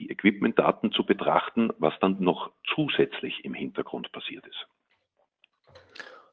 die 0.00 0.10
Equipment-Daten 0.10 0.90
zu 0.92 1.04
betrachten, 1.04 1.70
was 1.78 1.92
dann 2.00 2.16
noch 2.20 2.50
zusätzlich 2.74 3.44
im 3.44 3.54
Hintergrund 3.54 4.10
passiert 4.12 4.46
ist. 4.46 4.66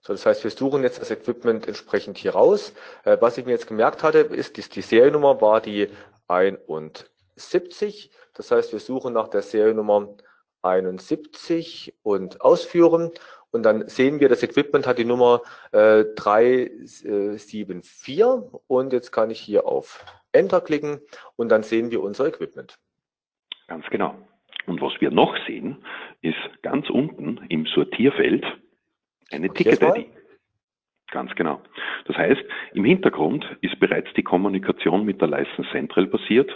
So, 0.01 0.13
das 0.13 0.25
heißt, 0.25 0.45
wir 0.45 0.51
suchen 0.51 0.83
jetzt 0.83 1.01
das 1.01 1.11
Equipment 1.11 1.67
entsprechend 1.67 2.17
hier 2.17 2.31
raus. 2.31 2.73
Äh, 3.03 3.17
was 3.19 3.37
ich 3.37 3.45
mir 3.45 3.51
jetzt 3.51 3.67
gemerkt 3.67 4.03
hatte, 4.03 4.19
ist, 4.19 4.55
die, 4.55 4.61
die 4.61 4.81
Seriennummer 4.81 5.41
war 5.41 5.59
die 5.59 5.89
71. 6.29 8.11
Das 8.33 8.51
heißt, 8.51 8.71
wir 8.71 8.79
suchen 8.79 9.11
nach 9.13 9.27
der 9.27 9.41
Seriennummer 9.41 10.15
71 10.61 11.93
und 12.03 12.39
ausführen. 12.41 13.11
Und 13.51 13.63
dann 13.63 13.89
sehen 13.89 14.21
wir, 14.21 14.29
das 14.29 14.43
Equipment 14.43 14.87
hat 14.87 14.97
die 14.97 15.05
Nummer 15.05 15.41
äh, 15.71 16.05
374. 16.15 18.31
Und 18.67 18.93
jetzt 18.93 19.11
kann 19.11 19.29
ich 19.29 19.41
hier 19.41 19.65
auf 19.65 20.05
Enter 20.31 20.61
klicken 20.61 21.01
und 21.35 21.49
dann 21.49 21.63
sehen 21.63 21.91
wir 21.91 22.01
unser 22.01 22.27
Equipment. 22.27 22.79
Ganz 23.67 23.85
genau. 23.87 24.15
Und 24.65 24.81
was 24.81 24.99
wir 24.99 25.11
noch 25.11 25.35
sehen, 25.45 25.77
ist 26.21 26.37
ganz 26.61 26.89
unten 26.89 27.39
im 27.49 27.65
Sortierfeld 27.65 28.45
eine 29.31 29.53
Ticket-ID. 29.53 30.07
Ganz 31.11 31.33
genau. 31.35 31.61
Das 32.05 32.17
heißt, 32.17 32.41
im 32.73 32.83
Hintergrund 32.83 33.45
ist 33.61 33.79
bereits 33.79 34.11
die 34.15 34.23
Kommunikation 34.23 35.05
mit 35.05 35.21
der 35.21 35.29
License 35.29 35.69
Central 35.71 36.07
passiert. 36.07 36.51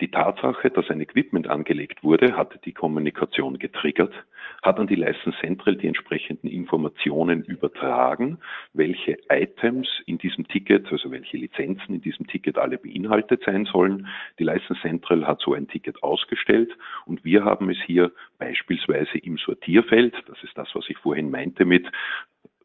Die 0.00 0.10
Tatsache, 0.10 0.70
dass 0.70 0.88
ein 0.88 1.00
Equipment 1.00 1.46
angelegt 1.46 2.02
wurde, 2.02 2.36
hat 2.36 2.64
die 2.64 2.72
Kommunikation 2.72 3.58
getriggert, 3.58 4.14
hat 4.62 4.78
an 4.78 4.86
die 4.86 4.94
License 4.94 5.36
Central 5.40 5.76
die 5.76 5.86
entsprechenden 5.86 6.48
Informationen 6.48 7.44
übertragen, 7.44 8.38
welche 8.72 9.18
Items 9.28 9.88
in 10.06 10.18
diesem 10.18 10.46
Ticket, 10.48 10.90
also 10.92 11.10
welche 11.10 11.36
Lizenzen 11.36 11.94
in 11.94 12.00
diesem 12.00 12.26
Ticket 12.26 12.58
alle 12.58 12.78
beinhaltet 12.78 13.42
sein 13.44 13.64
sollen. 13.64 14.06
Die 14.38 14.44
License 14.44 14.80
Central 14.82 15.26
hat 15.26 15.40
so 15.40 15.54
ein 15.54 15.68
Ticket 15.68 16.02
ausgestellt 16.02 16.70
und 17.06 17.24
wir 17.24 17.44
haben 17.44 17.70
es 17.70 17.78
hier 17.86 18.12
beispielsweise 18.38 19.18
im 19.18 19.38
Sortierfeld, 19.38 20.14
das 20.26 20.42
ist 20.42 20.56
das, 20.56 20.68
was 20.74 20.88
ich 20.88 20.98
vorhin 20.98 21.30
meinte 21.30 21.64
mit, 21.64 21.86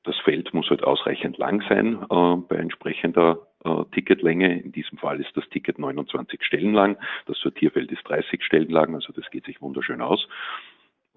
das 0.06 0.18
Feld 0.20 0.54
muss 0.54 0.70
halt 0.70 0.84
ausreichend 0.84 1.38
lang 1.38 1.64
sein 1.68 1.98
äh, 2.10 2.36
bei 2.48 2.58
entsprechender 2.58 3.48
äh, 3.64 3.84
Ticketlänge. 3.92 4.62
In 4.62 4.72
diesem 4.72 4.98
Fall 5.00 5.20
ist 5.20 5.36
das 5.36 5.48
Ticket 5.50 5.80
29 5.80 6.44
Stellen 6.44 6.74
lang, 6.74 6.98
das 7.26 7.38
Sortierfeld 7.40 7.92
ist 7.92 8.04
30 8.08 8.44
Stellen 8.44 8.70
lang, 8.70 8.94
also 8.94 9.12
das 9.14 9.30
geht 9.32 9.46
sich 9.46 9.62
wunderschön 9.62 10.02
aus. 10.02 10.28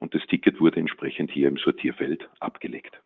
Und 0.01 0.15
das 0.15 0.23
Ticket 0.27 0.61
wurde 0.61 0.81
entsprechend 0.81 1.31
hier 1.31 1.49
im 1.49 1.57
Sortierfeld 1.57 2.29
abgelegt. 2.41 3.01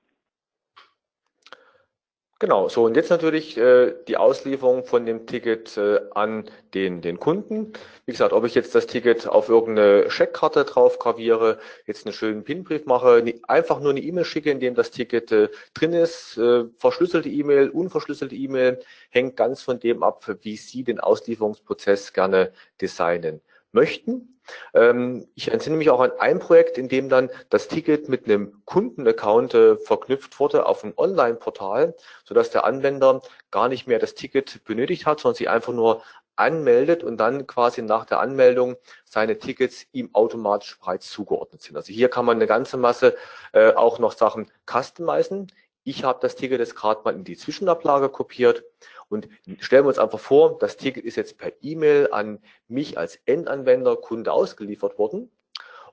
Genau, 2.43 2.69
so 2.69 2.87
und 2.87 2.97
jetzt 2.97 3.11
natürlich 3.11 3.57
äh, 3.57 3.95
die 4.09 4.17
Auslieferung 4.17 4.85
von 4.85 5.07
dem 5.07 5.29
Ticket 5.29 5.77
äh, 5.77 6.01
an 6.11 6.51
den, 6.75 7.01
den 7.01 7.21
Kunden. 7.21 7.73
Wie 8.05 8.11
gesagt, 8.11 8.33
ob 8.33 8.45
ich 8.45 8.57
jetzt 8.57 8.75
das 8.75 8.89
Ticket 8.89 9.29
auf 9.29 9.49
irgendeine 9.49 10.11
Scheckkarte 10.11 10.65
drauf 10.65 10.99
graviere, 10.99 11.61
jetzt 11.87 12.05
einen 12.05 12.13
schönen 12.13 12.43
Pinbrief 12.43 12.85
mache, 12.85 13.23
einfach 13.47 13.79
nur 13.79 13.91
eine 13.91 14.01
E-Mail 14.01 14.25
schicke, 14.25 14.51
in 14.51 14.59
dem 14.59 14.75
das 14.75 14.91
Ticket 14.91 15.31
äh, 15.31 15.51
drin 15.73 15.93
ist, 15.93 16.37
äh, 16.37 16.65
verschlüsselte 16.79 17.29
E-Mail, 17.29 17.69
unverschlüsselte 17.69 18.35
E-Mail, 18.35 18.81
hängt 19.11 19.37
ganz 19.37 19.63
von 19.63 19.79
dem 19.79 20.03
ab, 20.03 20.29
wie 20.43 20.57
Sie 20.57 20.83
den 20.83 20.99
Auslieferungsprozess 20.99 22.13
gerne 22.13 22.51
designen 22.81 23.41
möchten. 23.73 24.41
Ähm, 24.75 25.29
ich 25.35 25.51
entsinne 25.51 25.77
mich 25.77 25.91
auch 25.91 26.01
an 26.01 26.13
ein 26.19 26.39
Projekt, 26.39 26.79
in 26.79 26.89
dem 26.89 27.09
dann 27.09 27.31
das 27.51 27.69
Ticket 27.69 28.09
mit 28.09 28.25
einem 28.25 28.63
Kundenaccount 28.65 29.55
äh, 29.55 29.77
verknüpft 29.77 30.39
wurde 30.41 30.67
auf 30.67 30.85
ein 30.85 30.95
Online-Portal, 30.97 31.95
sodass 32.25 32.51
der 32.51 32.65
Anwender 32.65 33.23
gar 33.51 33.69
nicht 33.69 33.87
mehr 33.87 33.99
das 33.99 34.15
Ticket 34.15 34.65
benötigt 34.65 35.07
hat, 35.07 35.21
sondern 35.21 35.37
sich 35.37 35.49
einfach 35.49 35.73
nur 35.73 36.03
anmeldet 36.37 37.05
und 37.05 37.19
dann 37.19 37.47
quasi 37.47 37.83
nach 37.83 38.07
der 38.07 38.21
Anmeldung 38.21 38.77
seine 39.05 39.39
Tickets 39.39 39.87
ihm 39.93 40.11
automatisch 40.15 40.79
bereits 40.79 41.11
zugeordnet 41.11 41.63
sind. 41.63 41.77
Also 41.77 41.93
hier 41.93 42.09
kann 42.09 42.25
man 42.25 42.37
eine 42.37 42.47
ganze 42.47 42.77
Masse 42.77 43.17
äh, 43.53 43.73
auch 43.75 43.99
noch 43.99 44.13
Sachen 44.13 44.51
customizen. 44.67 45.53
Ich 45.85 46.05
habe 46.05 46.21
das 46.23 46.37
Ticket 46.37 46.61
jetzt 46.61 46.77
gerade 46.77 47.03
mal 47.05 47.15
in 47.15 47.25
die 47.25 47.37
Zwischenablage 47.37 48.09
kopiert 48.09 48.65
und 49.13 49.29
stellen 49.61 49.85
wir 49.85 49.89
uns 49.89 49.99
einfach 49.99 50.19
vor, 50.19 50.59
das 50.59 50.79
Ticket 50.79 51.05
ist 51.05 51.17
jetzt 51.17 51.37
per 51.37 51.53
E-Mail 51.61 52.09
an 52.13 52.41
mich 52.67 52.97
als 52.97 53.19
Endanwender, 53.27 53.97
Kunde 53.97 54.33
ausgeliefert 54.33 54.99
worden. 54.99 55.31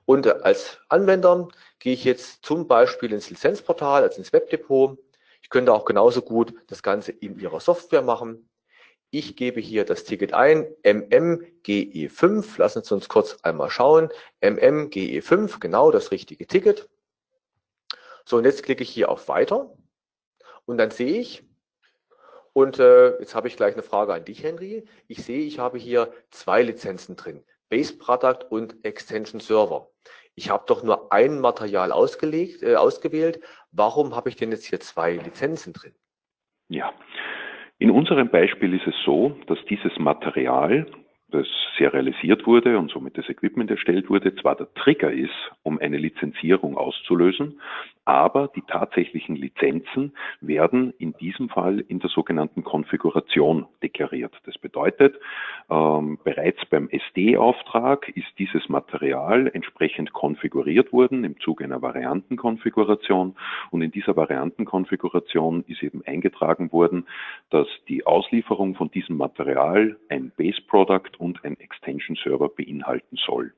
Und 0.06 0.26
als 0.42 0.78
Anwender 0.88 1.48
gehe 1.78 1.92
ich 1.92 2.04
jetzt 2.04 2.44
zum 2.44 2.66
Beispiel 2.66 3.12
ins 3.12 3.28
Lizenzportal, 3.28 4.02
also 4.02 4.16
ins 4.16 4.32
Webdepot. 4.32 4.98
Ich 5.42 5.50
könnte 5.50 5.72
auch 5.72 5.84
genauso 5.84 6.22
gut 6.22 6.54
das 6.66 6.82
Ganze 6.82 7.12
in 7.12 7.38
Ihrer 7.38 7.60
Software 7.60 8.02
machen. 8.02 8.48
Ich 9.10 9.36
gebe 9.36 9.60
hier 9.60 9.84
das 9.84 10.04
Ticket 10.04 10.32
ein, 10.32 10.66
MMGE5. 10.82 12.58
Lassen 12.58 12.82
Sie 12.82 12.94
uns 12.94 13.08
kurz 13.08 13.38
einmal 13.42 13.68
schauen. 13.68 14.08
MMGE5, 14.40 15.60
genau 15.60 15.90
das 15.90 16.10
richtige 16.10 16.46
Ticket. 16.46 16.88
So, 18.24 18.38
und 18.38 18.44
jetzt 18.44 18.62
klicke 18.62 18.82
ich 18.82 18.90
hier 18.90 19.10
auf 19.10 19.28
Weiter. 19.28 19.76
Und 20.64 20.78
dann 20.78 20.90
sehe 20.90 21.20
ich, 21.20 21.44
und 22.52 22.78
äh, 22.78 23.18
jetzt 23.18 23.34
habe 23.34 23.48
ich 23.48 23.56
gleich 23.56 23.74
eine 23.74 23.82
Frage 23.82 24.12
an 24.12 24.24
dich, 24.24 24.42
Henry. 24.42 24.84
Ich 25.06 25.22
sehe, 25.22 25.44
ich 25.44 25.58
habe 25.58 25.78
hier 25.78 26.12
zwei 26.30 26.62
Lizenzen 26.62 27.16
drin. 27.16 27.44
Base 27.68 27.96
Product 27.96 28.46
und 28.48 28.84
Extension 28.84 29.40
Server. 29.40 29.88
Ich 30.34 30.50
habe 30.50 30.64
doch 30.66 30.82
nur 30.82 31.12
ein 31.12 31.40
Material 31.40 31.92
ausgelegt, 31.92 32.62
äh, 32.62 32.76
ausgewählt. 32.76 33.40
Warum 33.70 34.16
habe 34.16 34.28
ich 34.28 34.36
denn 34.36 34.50
jetzt 34.50 34.64
hier 34.64 34.80
zwei 34.80 35.12
Lizenzen 35.12 35.72
drin? 35.72 35.94
Ja, 36.68 36.92
in 37.78 37.90
unserem 37.90 38.28
Beispiel 38.30 38.74
ist 38.74 38.86
es 38.86 38.94
so, 39.04 39.36
dass 39.46 39.58
dieses 39.68 39.92
Material 39.98 40.86
das 41.30 41.46
serialisiert 41.78 42.46
wurde 42.46 42.78
und 42.78 42.90
somit 42.90 43.16
das 43.16 43.28
Equipment 43.28 43.70
erstellt 43.70 44.10
wurde, 44.10 44.34
zwar 44.36 44.56
der 44.56 44.72
Trigger 44.74 45.12
ist, 45.12 45.30
um 45.62 45.78
eine 45.78 45.96
Lizenzierung 45.96 46.76
auszulösen, 46.76 47.60
aber 48.04 48.48
die 48.56 48.62
tatsächlichen 48.62 49.36
Lizenzen 49.36 50.14
werden 50.40 50.92
in 50.98 51.12
diesem 51.14 51.48
Fall 51.48 51.78
in 51.86 52.00
der 52.00 52.10
sogenannten 52.10 52.64
Konfiguration 52.64 53.66
deklariert. 53.82 54.34
Das 54.44 54.58
bedeutet, 54.58 55.16
ähm, 55.70 56.18
bereits 56.24 56.58
beim 56.66 56.88
SD-Auftrag 56.88 58.08
ist 58.08 58.26
dieses 58.38 58.68
Material 58.68 59.48
entsprechend 59.52 60.12
konfiguriert 60.12 60.92
worden 60.92 61.22
im 61.24 61.38
Zuge 61.40 61.64
einer 61.64 61.82
Variantenkonfiguration 61.82 63.36
und 63.70 63.82
in 63.82 63.92
dieser 63.92 64.16
Variantenkonfiguration 64.16 65.64
ist 65.68 65.82
eben 65.82 66.02
eingetragen 66.04 66.72
worden, 66.72 67.06
dass 67.50 67.68
die 67.88 68.06
Auslieferung 68.06 68.74
von 68.74 68.90
diesem 68.90 69.16
Material 69.16 69.96
ein 70.08 70.32
Base 70.36 70.60
Product 70.66 71.19
und 71.20 71.44
ein 71.44 71.58
Extension 71.60 72.16
Server 72.16 72.48
beinhalten 72.48 73.16
soll. 73.16 73.52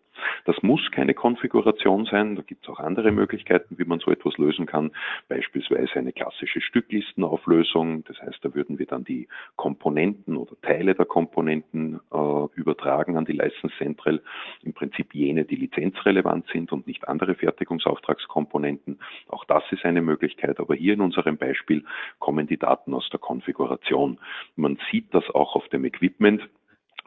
Das 0.45 0.57
muss 0.63 0.81
keine 0.91 1.15
Konfiguration 1.15 2.07
sein. 2.07 2.37
Da 2.37 2.43
gibt 2.43 2.65
es 2.65 2.71
auch 2.71 2.81
andere 2.81 3.13
Möglichkeiten, 3.13 3.79
wie 3.79 3.85
man 3.85 4.01
so 4.01 4.11
etwas 4.11 4.37
lösen 4.39 4.67
kann. 4.67 4.93
Beispielsweise 5.29 5.95
eine 5.95 6.13
klassische 6.13 6.61
Stücklistenauflösung. 6.61 8.05
Das 8.05 8.21
heißt, 8.21 8.39
da 8.43 8.55
würden 8.55 8.79
wir 8.79 8.87
dann 8.87 9.05
die 9.05 9.29
Komponenten 9.57 10.37
oder 10.37 10.53
Teile 10.63 10.95
der 10.95 11.07
Komponenten 11.07 12.01
äh, 12.13 12.45
übertragen 12.55 13.17
an 13.17 13.25
die 13.25 13.33
License 13.33 13.75
Central. 13.79 14.23
Im 14.63 14.73
Prinzip 14.73 15.15
jene, 15.15 15.45
die 15.45 15.57
lizenzrelevant 15.57 16.47
sind 16.53 16.73
und 16.73 16.87
nicht 16.87 17.09
andere 17.09 17.35
Fertigungsauftragskomponenten. 17.35 18.99
Auch 19.29 19.45
das 19.45 19.63
ist 19.71 19.85
eine 19.85 20.03
Möglichkeit. 20.03 20.59
Aber 20.61 20.75
hier 20.75 20.95
in 20.95 21.01
unserem 21.01 21.37
Beispiel 21.37 21.85
kommen 22.19 22.47
die 22.47 22.59
Daten 22.59 22.95
aus 22.95 23.09
der 23.11 23.21
Konfiguration. 23.21 24.19
Man 24.57 24.79
sieht 24.91 25.15
das 25.15 25.29
auch 25.31 25.57
auf 25.57 25.69
dem 25.69 25.85
Equipment. 25.85 26.49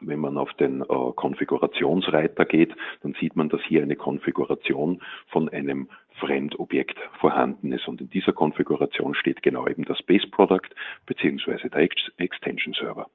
Wenn 0.00 0.20
man 0.20 0.36
auf 0.36 0.52
den 0.54 0.82
äh, 0.82 1.12
Konfigurationsreiter 1.14 2.44
geht, 2.44 2.74
dann 3.02 3.14
sieht 3.18 3.34
man, 3.34 3.48
dass 3.48 3.62
hier 3.62 3.82
eine 3.82 3.96
Konfiguration 3.96 5.02
von 5.28 5.48
einem 5.48 5.88
Fremdobjekt 6.20 6.98
vorhanden 7.20 7.72
ist. 7.72 7.88
Und 7.88 8.00
in 8.00 8.10
dieser 8.10 8.32
Konfiguration 8.32 9.14
steht 9.14 9.42
genau 9.42 9.66
eben 9.66 9.84
das 9.84 10.02
Base 10.02 10.26
Product 10.26 10.68
beziehungsweise 11.06 11.70
der 11.70 11.80
Ex 11.80 11.96
Extension 12.18 12.74
Server. 12.74 13.06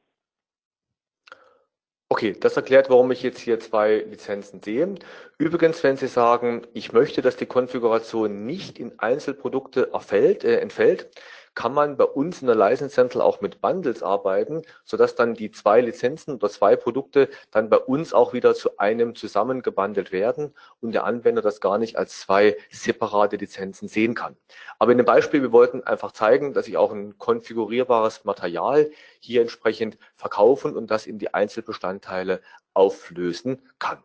Okay, 2.12 2.36
das 2.38 2.58
erklärt, 2.58 2.90
warum 2.90 3.10
ich 3.12 3.24
jetzt 3.24 3.40
hier 3.40 3.58
zwei 3.62 4.00
Lizenzen 4.00 4.62
sehe. 4.62 4.96
Übrigens, 5.38 5.82
wenn 5.82 5.96
Sie 5.96 6.08
sagen, 6.08 6.68
ich 6.74 6.92
möchte, 6.92 7.22
dass 7.22 7.38
die 7.38 7.46
Konfiguration 7.46 8.46
nicht 8.46 8.80
in 8.80 9.00
Einzelprodukte 9.00 9.94
erfällt, 9.94 10.44
äh, 10.44 10.58
entfällt, 10.58 11.10
kann 11.54 11.74
man 11.74 11.98
bei 11.98 12.06
uns 12.06 12.42
in 12.42 12.48
der 12.48 12.56
License 12.56 12.96
Central 12.96 13.22
auch 13.22 13.42
mit 13.42 13.62
Bundles 13.62 14.04
arbeiten, 14.04 14.62
sodass 14.86 15.16
dann 15.16 15.34
die 15.34 15.52
zwei 15.52 15.82
Lizenzen 15.82 16.36
oder 16.36 16.50
zwei 16.50 16.76
Produkte 16.76 17.30
dann 17.52 17.70
bei 17.70 17.78
uns 17.78 18.14
auch 18.14 18.34
wieder 18.34 18.56
zu 18.56 18.78
einem 18.78 19.16
zusammengebundelt 19.16 20.12
werden 20.12 20.54
und 20.80 20.94
der 20.94 21.04
Anwender 21.04 21.42
das 21.42 21.60
gar 21.60 21.78
nicht 21.78 21.98
als 21.98 22.20
zwei 22.20 22.58
separate 22.72 23.36
Lizenzen 23.36 23.88
sehen 23.88 24.16
kann. 24.16 24.38
Aber 24.80 24.92
in 24.92 24.98
dem 24.98 25.06
Beispiel, 25.06 25.42
wir 25.42 25.52
wollten 25.52 25.84
einfach 25.84 26.12
zeigen, 26.14 26.54
dass 26.54 26.68
ich 26.68 26.78
auch 26.78 26.92
ein 26.92 27.18
konfigurierbares 27.18 28.24
Material 28.24 28.90
hier 29.20 29.42
entsprechend 29.42 29.98
verkaufen 30.16 30.76
und 30.76 30.90
das 30.90 31.06
in 31.06 31.20
die 31.20 31.34
Einzelbestandteile 31.34 32.42
auflösen 32.74 33.62
kann. 33.78 34.04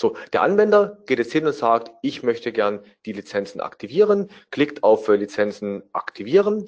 So, 0.00 0.16
der 0.32 0.40
Anwender 0.40 0.96
geht 1.04 1.18
jetzt 1.18 1.30
hin 1.30 1.46
und 1.46 1.52
sagt, 1.52 1.90
ich 2.00 2.22
möchte 2.22 2.52
gern 2.52 2.82
die 3.04 3.12
Lizenzen 3.12 3.60
aktivieren, 3.60 4.30
klickt 4.50 4.82
auf 4.82 5.06
Lizenzen 5.08 5.82
aktivieren. 5.92 6.64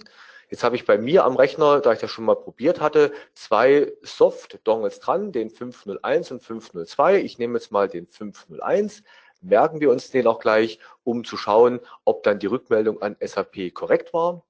Jetzt 0.51 0.63
habe 0.63 0.77
ich 0.77 0.85
bei 0.85 0.99
mir 0.99 1.25
am 1.25 1.37
Rechner, 1.37 1.81
da 1.81 1.95
ich 1.95 1.99
das 1.99 2.11
schon 2.11 2.27
mal 2.27 2.37
probiert 2.37 2.83
hatte, 2.83 3.11
zwei 3.33 3.91
Soft-Dongles 4.03 5.01
dran, 5.01 5.33
den 5.33 5.49
501 5.49 6.31
und 6.31 6.43
502. 6.43 7.23
Ich 7.23 7.39
nehme 7.39 7.55
jetzt 7.55 7.73
mal 7.73 7.89
den 7.89 8.07
501, 8.07 9.03
merken 9.41 9.81
wir 9.81 9.91
uns 9.91 10.11
den 10.11 10.27
auch 10.27 10.39
gleich, 10.39 10.79
um 11.03 11.25
zu 11.25 11.39
schauen, 11.39 11.81
ob 12.05 12.25
dann 12.25 12.39
die 12.39 12.49
Rückmeldung 12.49 13.01
an 13.01 13.17
SAP 13.19 13.73
korrekt 13.73 14.13
war. 14.13 14.45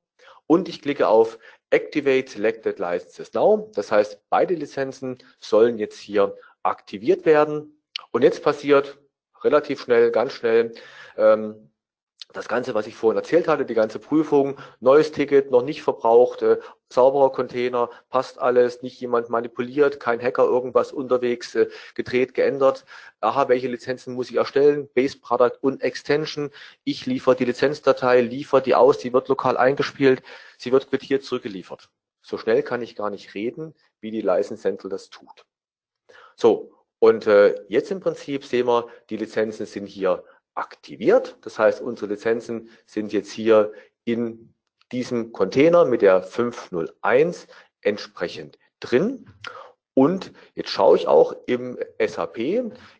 Und 0.49 0.69
ich 0.69 0.83
klicke 0.83 1.07
auf 1.07 1.39
Activate 1.71 2.29
Selected 2.29 2.81
Licenses 2.81 3.33
Now. 3.33 3.71
Das 3.77 3.93
heißt, 3.93 4.29
beide 4.29 4.55
Lizenzen 4.55 5.19
sollen 5.39 5.79
jetzt 5.79 6.01
hier 6.01 6.35
aktiviert 6.65 7.27
werden. 7.27 7.79
Und 8.11 8.23
jetzt 8.23 8.43
passiert 8.43 8.99
relativ 9.43 9.83
schnell, 9.83 10.11
ganz 10.11 10.33
schnell, 10.33 10.73
ähm, 11.17 11.73
das 12.33 12.49
Ganze, 12.49 12.75
was 12.75 12.87
ich 12.87 12.95
vorhin 12.95 13.19
erzählt 13.19 13.49
hatte, 13.49 13.65
die 13.65 13.75
ganze 13.75 13.99
Prüfung, 13.99 14.57
neues 14.81 15.13
Ticket, 15.13 15.51
noch 15.51 15.63
nicht 15.63 15.83
verbraucht, 15.83 16.43
äh, 16.43 16.59
sauberer 16.89 17.31
Container, 17.31 17.91
passt 18.09 18.39
alles, 18.39 18.83
nicht 18.83 19.01
jemand 19.01 19.29
manipuliert, 19.29 20.01
kein 20.01 20.21
Hacker 20.21 20.45
irgendwas 20.45 20.93
unterwegs 20.93 21.55
äh, 21.55 21.69
gedreht, 21.95 22.35
geändert. 22.35 22.85
Aha, 23.21 23.49
welche 23.49 23.69
Lizenzen 23.69 24.15
muss 24.15 24.31
ich 24.31 24.37
erstellen? 24.37 24.89
Base 24.95 25.19
Product 25.19 25.59
und 25.61 25.83
Extension. 25.83 26.51
Ich 26.85 27.07
liefere 27.07 27.37
die 27.37 27.45
Lizenzdatei, 27.45 28.21
liefere 28.21 28.63
die 28.63 28.75
aus, 28.75 28.99
die 28.99 29.13
wird 29.13 29.29
lokal 29.29 29.57
eingespielt, 29.57 30.23
sie 30.59 30.73
wird 30.73 30.89
quittiert 30.89 31.25
zurückgeliefert. 31.25 31.91
So 32.23 32.39
schnell 32.39 32.63
kann 32.63 32.83
ich 32.83 32.97
gar 32.97 33.11
nicht 33.11 33.35
reden, 33.35 33.75
wie 34.01 34.11
die 34.11 34.21
License 34.21 34.63
Central 34.63 34.91
das 34.91 35.11
tut. 35.11 35.45
So, 36.37 36.73
und 37.03 37.27
äh, 37.27 37.57
jetzt 37.69 37.91
im 37.91 37.99
Prinzip 37.99 38.45
sehen 38.45 38.69
wir, 38.69 38.87
die 39.11 39.17
Lizenzen 39.17 39.67
sind 39.67 39.87
hier 39.87 40.23
aktiviert. 40.55 41.37
Das 41.41 41.59
heißt, 41.59 41.81
unsere 41.81 42.13
Lizenzen 42.13 42.71
sind 42.87 43.13
jetzt 43.13 43.33
hier 43.33 43.73
in 44.05 44.55
diesem 44.93 45.33
Container 45.33 45.85
mit 45.85 46.03
der 46.03 46.23
501 46.23 47.49
entsprechend 47.81 48.57
drin. 48.79 49.29
Und 49.95 50.33
jetzt 50.55 50.71
schaue 50.71 50.97
ich 50.97 51.07
auch 51.07 51.35
im 51.47 51.79
SAP. 51.99 52.39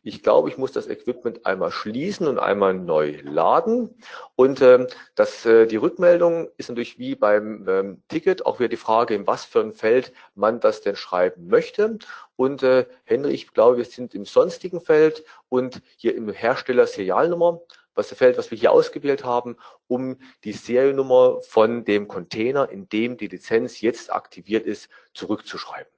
Ich 0.03 0.23
glaube, 0.23 0.51
ich 0.51 0.59
muss 0.59 0.73
das 0.73 0.89
Equipment 0.89 1.47
einmal 1.47 1.71
schließen 1.71 2.27
und 2.27 2.39
einmal 2.39 2.75
neu 2.75 3.19
laden. 3.23 3.97
Und 4.37 4.61
ähm, 4.61 4.89
das, 5.15 5.47
äh, 5.47 5.67
die 5.67 5.77
Rückmeldung 5.77 6.51
ist 6.59 6.69
natürlich 6.69 6.99
wie 6.99 7.15
beim 7.15 7.67
ähm, 7.67 8.03
Ticket 8.09 8.45
auch 8.45 8.59
wieder 8.59 8.69
die 8.69 8.77
Frage, 8.77 9.15
in 9.15 9.27
was 9.27 9.47
für 9.47 9.61
ein 9.61 9.73
Feld 9.73 10.13
man 10.35 10.61
das 10.61 10.83
denn 10.83 10.97
schreiben 10.97 11.47
möchte. 11.47 11.99
Und 12.37 12.63
äh, 12.63 12.85
Henry, 13.05 13.33
ich 13.33 13.53
glaube, 13.55 13.79
wir 13.79 13.87
sind 13.87 14.15
im 14.15 14.27
sonstigen 14.27 14.83
Feld 14.83 15.25
und 15.49 15.81
hier 15.97 16.15
im 16.15 16.29
Hersteller 16.31 16.87
Serialnummer 16.87 17.61
was 17.95 18.09
das 18.09 18.17
Feld, 18.17 18.39
was 18.39 18.51
wir 18.51 18.57
hier 18.57 18.73
ausgewählt 18.73 19.23
haben, 19.23 19.57
um 19.87 20.17
die 20.45 20.53
Seriennummer 20.53 21.43
von 21.43 21.85
dem 21.85 22.09
Container, 22.09 22.71
in 22.71 22.89
dem 22.89 23.19
die 23.19 23.27
Lizenz 23.27 23.83
jetzt 23.83 24.11
aktiviert 24.11 24.65
ist, 24.65 24.89
zurückzuschreiben. 25.13 25.93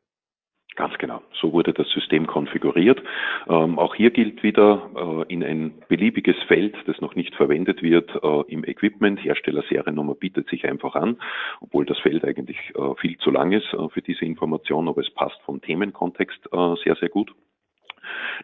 Ganz 0.77 0.99
genau. 0.99 1.23
So 1.41 1.53
wurde 1.53 1.73
das 1.73 1.89
System 1.91 2.27
konfiguriert. 2.27 3.01
Ähm, 3.49 3.79
auch 3.79 3.95
hier 3.95 4.11
gilt 4.11 4.43
wieder 4.43 4.91
äh, 5.29 5.33
in 5.33 5.45
ein 5.45 5.75
beliebiges 5.89 6.37
Feld, 6.49 6.75
das 6.87 7.01
noch 7.01 7.15
nicht 7.15 7.35
verwendet 7.37 7.81
wird, 7.81 8.11
äh, 8.23 8.53
im 8.53 8.65
Equipment. 8.65 9.23
Hersteller 9.23 9.63
Seriennummer 9.69 10.15
bietet 10.15 10.49
sich 10.49 10.67
einfach 10.67 10.97
an, 10.97 11.19
obwohl 11.61 11.87
das 11.87 11.99
Feld 12.01 12.25
eigentlich 12.25 12.59
äh, 12.75 12.95
viel 13.01 13.17
zu 13.19 13.31
lang 13.31 13.53
ist 13.53 13.73
äh, 13.73 13.89
für 13.91 14.03
diese 14.03 14.25
Information, 14.25 14.89
aber 14.89 15.01
es 15.01 15.11
passt 15.11 15.41
vom 15.43 15.61
Themenkontext 15.63 16.49
äh, 16.53 16.75
sehr, 16.83 16.97
sehr 16.97 17.09
gut. 17.09 17.33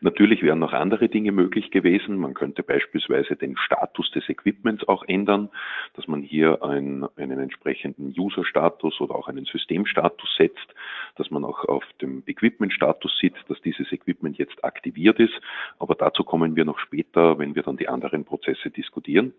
Natürlich 0.00 0.42
wären 0.42 0.58
noch 0.58 0.72
andere 0.72 1.08
Dinge 1.08 1.32
möglich 1.32 1.70
gewesen. 1.70 2.16
Man 2.16 2.34
könnte 2.34 2.62
beispielsweise 2.62 3.36
den 3.36 3.56
Status 3.56 4.10
des 4.10 4.28
Equipments 4.28 4.86
auch 4.88 5.04
ändern, 5.06 5.50
dass 5.94 6.08
man 6.08 6.22
hier 6.22 6.62
einen, 6.62 7.06
einen 7.16 7.38
entsprechenden 7.38 8.14
User-Status 8.18 9.00
oder 9.00 9.14
auch 9.14 9.28
einen 9.28 9.44
Systemstatus 9.44 10.34
setzt, 10.36 10.74
dass 11.16 11.30
man 11.30 11.44
auch 11.44 11.64
auf 11.64 11.84
dem 12.00 12.22
Equipment-Status 12.26 13.18
sieht, 13.20 13.34
dass 13.48 13.60
dieses 13.62 13.92
Equipment 13.92 14.38
jetzt 14.38 14.64
aktiviert 14.64 15.18
ist. 15.18 15.34
Aber 15.78 15.94
dazu 15.94 16.24
kommen 16.24 16.56
wir 16.56 16.64
noch 16.64 16.78
später, 16.78 17.38
wenn 17.38 17.54
wir 17.54 17.62
dann 17.62 17.76
die 17.76 17.88
anderen 17.88 18.24
Prozesse 18.24 18.70
diskutieren. 18.70 19.34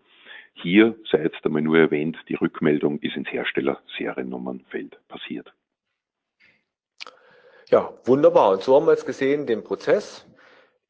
Hier 0.54 0.96
sei 1.10 1.22
jetzt 1.22 1.44
einmal 1.44 1.62
nur 1.62 1.78
erwähnt, 1.78 2.18
die 2.28 2.34
Rückmeldung 2.34 2.98
ist 3.00 3.16
ins 3.16 3.32
Hersteller-Seriennummernfeld 3.32 4.98
passiert. 5.08 5.52
Ja, 7.72 7.90
wunderbar. 8.04 8.50
Und 8.50 8.62
so 8.62 8.76
haben 8.76 8.84
wir 8.84 8.92
jetzt 8.92 9.06
gesehen 9.06 9.46
den 9.46 9.64
Prozess. 9.64 10.26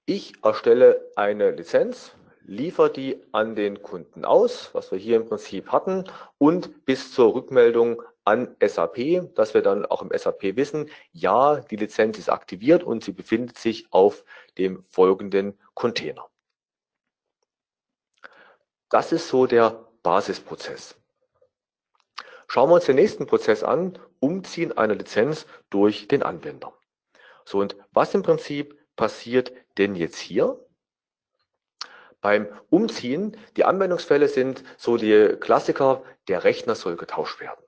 Ich 0.04 0.32
erstelle 0.42 1.12
eine 1.14 1.52
Lizenz, 1.52 2.10
liefere 2.40 2.90
die 2.90 3.22
an 3.30 3.54
den 3.54 3.82
Kunden 3.82 4.24
aus, 4.24 4.70
was 4.72 4.90
wir 4.90 4.98
hier 4.98 5.14
im 5.14 5.28
Prinzip 5.28 5.70
hatten, 5.70 6.10
und 6.38 6.84
bis 6.84 7.14
zur 7.14 7.36
Rückmeldung 7.36 8.02
an 8.24 8.56
SAP, 8.60 9.32
dass 9.36 9.54
wir 9.54 9.62
dann 9.62 9.86
auch 9.86 10.02
im 10.02 10.10
SAP 10.12 10.56
wissen, 10.56 10.90
ja, 11.12 11.60
die 11.60 11.76
Lizenz 11.76 12.18
ist 12.18 12.28
aktiviert 12.28 12.82
und 12.82 13.04
sie 13.04 13.12
befindet 13.12 13.58
sich 13.58 13.86
auf 13.92 14.24
dem 14.58 14.84
folgenden 14.88 15.56
Container. 15.74 16.26
Das 18.88 19.12
ist 19.12 19.28
so 19.28 19.46
der 19.46 19.86
Basisprozess. 20.02 20.96
Schauen 22.52 22.68
wir 22.68 22.74
uns 22.74 22.84
den 22.84 22.96
nächsten 22.96 23.24
Prozess 23.24 23.64
an, 23.64 23.98
Umziehen 24.20 24.76
einer 24.76 24.94
Lizenz 24.94 25.46
durch 25.70 26.06
den 26.06 26.22
Anwender. 26.22 26.74
So, 27.46 27.60
und 27.60 27.76
was 27.92 28.12
im 28.12 28.22
Prinzip 28.22 28.78
passiert 28.94 29.54
denn 29.78 29.94
jetzt 29.94 30.18
hier? 30.18 30.62
Beim 32.20 32.46
Umziehen, 32.68 33.38
die 33.56 33.64
Anwendungsfälle 33.64 34.28
sind 34.28 34.64
so 34.76 34.98
die 34.98 35.34
Klassiker, 35.40 36.02
der 36.28 36.44
Rechner 36.44 36.74
soll 36.74 36.96
getauscht 36.96 37.40
werden. 37.40 37.64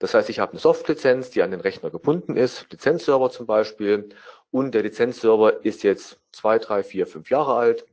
Das 0.00 0.14
heißt, 0.14 0.28
ich 0.28 0.40
habe 0.40 0.50
eine 0.50 0.60
Softlizenz, 0.60 1.30
die 1.30 1.44
an 1.44 1.52
den 1.52 1.60
Rechner 1.60 1.90
gebunden 1.90 2.36
ist, 2.36 2.66
Lizenzserver 2.72 3.30
zum 3.30 3.46
Beispiel, 3.46 4.08
und 4.50 4.74
der 4.74 4.82
Lizenzserver 4.82 5.64
ist 5.64 5.84
jetzt 5.84 6.18
zwei, 6.32 6.58
drei, 6.58 6.82
vier, 6.82 7.06
fünf 7.06 7.30
Jahre 7.30 7.54
alt 7.54 7.86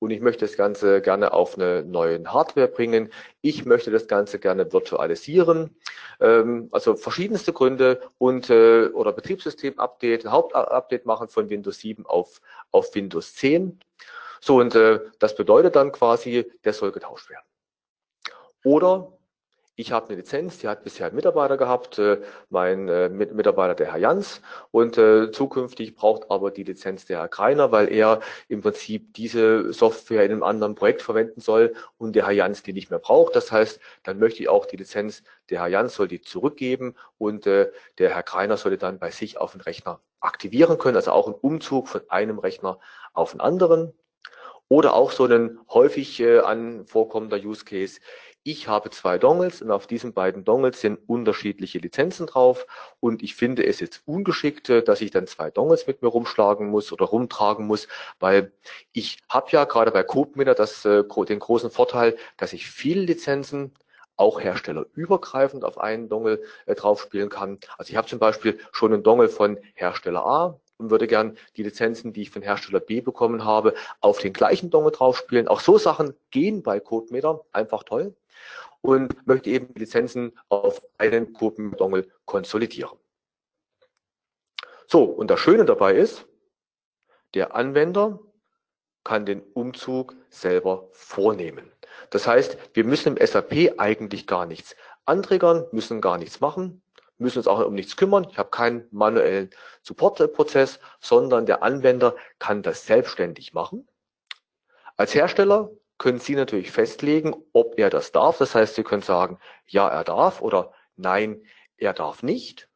und 0.00 0.10
ich 0.10 0.20
möchte 0.20 0.46
das 0.46 0.56
Ganze 0.56 1.00
gerne 1.00 1.32
auf 1.32 1.56
eine 1.56 1.84
neue 1.84 2.24
Hardware 2.24 2.66
bringen. 2.66 3.12
Ich 3.42 3.64
möchte 3.66 3.90
das 3.90 4.08
Ganze 4.08 4.38
gerne 4.38 4.72
virtualisieren, 4.72 5.76
ähm, 6.20 6.68
also 6.72 6.96
verschiedenste 6.96 7.52
Gründe 7.52 8.00
und 8.18 8.50
äh, 8.50 8.86
oder 8.86 9.12
Betriebssystem-Update, 9.12 10.26
Hauptupdate 10.26 11.06
machen 11.06 11.28
von 11.28 11.50
Windows 11.50 11.78
7 11.78 12.06
auf, 12.06 12.40
auf 12.72 12.94
Windows 12.94 13.34
10. 13.36 13.78
So, 14.40 14.56
und 14.56 14.74
äh, 14.74 15.00
das 15.18 15.36
bedeutet 15.36 15.76
dann 15.76 15.92
quasi, 15.92 16.50
der 16.64 16.72
soll 16.72 16.92
getauscht 16.92 17.28
werden. 17.28 17.44
Oder 18.64 19.12
ich 19.76 19.92
habe 19.92 20.08
eine 20.08 20.16
Lizenz, 20.16 20.58
die 20.58 20.68
hat 20.68 20.84
bisher 20.84 21.06
einen 21.06 21.16
Mitarbeiter 21.16 21.56
gehabt, 21.56 21.98
äh, 21.98 22.20
mein 22.50 22.88
äh, 22.88 23.08
Mitarbeiter 23.08 23.74
der 23.74 23.92
Herr 23.92 23.98
Jans 23.98 24.42
und 24.70 24.98
äh, 24.98 25.30
zukünftig 25.30 25.94
braucht 25.94 26.30
aber 26.30 26.50
die 26.50 26.64
Lizenz 26.64 27.06
der 27.06 27.20
Herr 27.20 27.28
Kreiner, 27.28 27.72
weil 27.72 27.90
er 27.90 28.20
im 28.48 28.60
Prinzip 28.60 29.14
diese 29.14 29.72
Software 29.72 30.24
in 30.24 30.32
einem 30.32 30.42
anderen 30.42 30.74
Projekt 30.74 31.02
verwenden 31.02 31.40
soll 31.40 31.74
und 31.98 32.14
der 32.14 32.26
Herr 32.26 32.32
Jans 32.32 32.62
die 32.62 32.72
nicht 32.72 32.90
mehr 32.90 32.98
braucht. 32.98 33.34
Das 33.34 33.50
heißt, 33.50 33.80
dann 34.02 34.18
möchte 34.18 34.42
ich 34.42 34.48
auch 34.48 34.66
die 34.66 34.76
Lizenz, 34.76 35.22
der 35.48 35.60
Herr 35.60 35.68
Jans 35.68 35.94
soll 35.94 36.08
die 36.08 36.20
zurückgeben 36.20 36.94
und 37.18 37.46
der 37.46 37.72
Herr 37.98 38.22
Kreiner 38.22 38.56
sollte 38.56 38.78
dann 38.78 38.98
bei 38.98 39.10
sich 39.10 39.38
auf 39.38 39.52
den 39.52 39.60
Rechner 39.62 40.00
aktivieren 40.20 40.78
können, 40.78 40.96
also 40.96 41.12
auch 41.12 41.26
ein 41.26 41.34
Umzug 41.34 41.88
von 41.88 42.02
einem 42.08 42.38
Rechner 42.38 42.78
auf 43.14 43.32
einen 43.32 43.40
anderen. 43.40 43.94
Oder 44.72 44.94
auch 44.94 45.10
so 45.10 45.24
ein 45.26 45.58
häufig 45.68 46.20
äh, 46.20 46.38
an 46.38 46.86
vorkommender 46.86 47.38
Use 47.38 47.64
Case. 47.64 47.98
Ich 48.42 48.68
habe 48.68 48.88
zwei 48.88 49.18
Dongles 49.18 49.60
und 49.60 49.70
auf 49.70 49.86
diesen 49.86 50.14
beiden 50.14 50.44
Dongles 50.44 50.80
sind 50.80 50.98
unterschiedliche 51.06 51.78
Lizenzen 51.78 52.26
drauf 52.26 52.66
und 52.98 53.22
ich 53.22 53.34
finde 53.34 53.66
es 53.66 53.80
jetzt 53.80 54.02
ungeschickt, 54.06 54.70
äh, 54.70 54.82
dass 54.82 55.02
ich 55.02 55.10
dann 55.10 55.26
zwei 55.26 55.50
Dongles 55.50 55.86
mit 55.86 56.00
mir 56.00 56.08
rumschlagen 56.08 56.70
muss 56.70 56.90
oder 56.90 57.04
rumtragen 57.04 57.66
muss, 57.66 57.86
weil 58.18 58.52
ich 58.92 59.18
habe 59.28 59.48
ja 59.50 59.64
gerade 59.64 59.90
bei 59.90 60.02
CodeMinter 60.04 60.54
das, 60.54 60.86
äh, 60.86 61.04
den 61.28 61.38
großen 61.38 61.70
Vorteil, 61.70 62.16
dass 62.38 62.54
ich 62.54 62.66
viele 62.66 63.02
Lizenzen 63.02 63.74
auch 64.16 64.40
herstellerübergreifend 64.40 65.62
auf 65.62 65.78
einen 65.78 66.08
Dongle 66.08 66.42
äh, 66.64 66.74
drauf 66.74 67.02
spielen 67.02 67.28
kann. 67.28 67.58
Also 67.76 67.90
ich 67.90 67.96
habe 67.96 68.08
zum 68.08 68.20
Beispiel 68.20 68.58
schon 68.72 68.94
einen 68.94 69.02
Dongle 69.02 69.28
von 69.28 69.58
Hersteller 69.74 70.24
A, 70.24 70.60
und 70.78 70.90
würde 70.90 71.06
gern 71.06 71.36
die 71.58 71.62
Lizenzen, 71.62 72.14
die 72.14 72.22
ich 72.22 72.30
von 72.30 72.40
Hersteller 72.40 72.80
B 72.80 73.02
bekommen 73.02 73.44
habe, 73.44 73.74
auf 74.00 74.18
den 74.18 74.32
gleichen 74.32 74.70
Dongle 74.70 74.92
drauf 74.92 75.18
spielen. 75.18 75.46
Auch 75.46 75.60
so 75.60 75.76
Sachen 75.76 76.14
gehen 76.30 76.62
bei 76.62 76.80
CodeMeter, 76.80 77.44
einfach 77.52 77.82
toll 77.82 78.14
und 78.80 79.26
möchte 79.26 79.50
eben 79.50 79.74
Lizenzen 79.74 80.38
auf 80.48 80.82
einen 80.98 81.32
Gruppendongle 81.32 82.08
konsolidieren. 82.24 82.98
So, 84.86 85.04
und 85.04 85.30
das 85.30 85.40
Schöne 85.40 85.64
dabei 85.64 85.94
ist, 85.94 86.26
der 87.34 87.54
Anwender 87.54 88.18
kann 89.04 89.24
den 89.24 89.40
Umzug 89.40 90.16
selber 90.28 90.88
vornehmen. 90.92 91.70
Das 92.10 92.26
heißt, 92.26 92.58
wir 92.74 92.84
müssen 92.84 93.16
im 93.16 93.26
SAP 93.26 93.78
eigentlich 93.78 94.26
gar 94.26 94.46
nichts 94.46 94.74
anträgern, 95.04 95.66
müssen 95.72 96.00
gar 96.00 96.18
nichts 96.18 96.40
machen, 96.40 96.82
müssen 97.18 97.38
uns 97.38 97.46
auch 97.46 97.64
um 97.64 97.74
nichts 97.74 97.96
kümmern. 97.96 98.26
Ich 98.30 98.38
habe 98.38 98.50
keinen 98.50 98.86
manuellen 98.90 99.50
Supportprozess, 99.82 100.80
sondern 101.00 101.46
der 101.46 101.62
Anwender 101.62 102.16
kann 102.38 102.62
das 102.62 102.86
selbstständig 102.86 103.52
machen. 103.52 103.86
Als 104.96 105.14
Hersteller 105.14 105.70
können 106.00 106.18
Sie 106.18 106.34
natürlich 106.34 106.70
festlegen, 106.72 107.36
ob 107.52 107.78
er 107.78 107.90
das 107.90 108.10
darf. 108.10 108.38
Das 108.38 108.54
heißt, 108.54 108.74
Sie 108.74 108.82
können 108.82 109.02
sagen, 109.02 109.38
ja, 109.66 109.86
er 109.86 110.02
darf 110.02 110.40
oder 110.40 110.72
nein, 110.96 111.44
er 111.76 111.92
darf 111.92 112.22
nicht. 112.22 112.70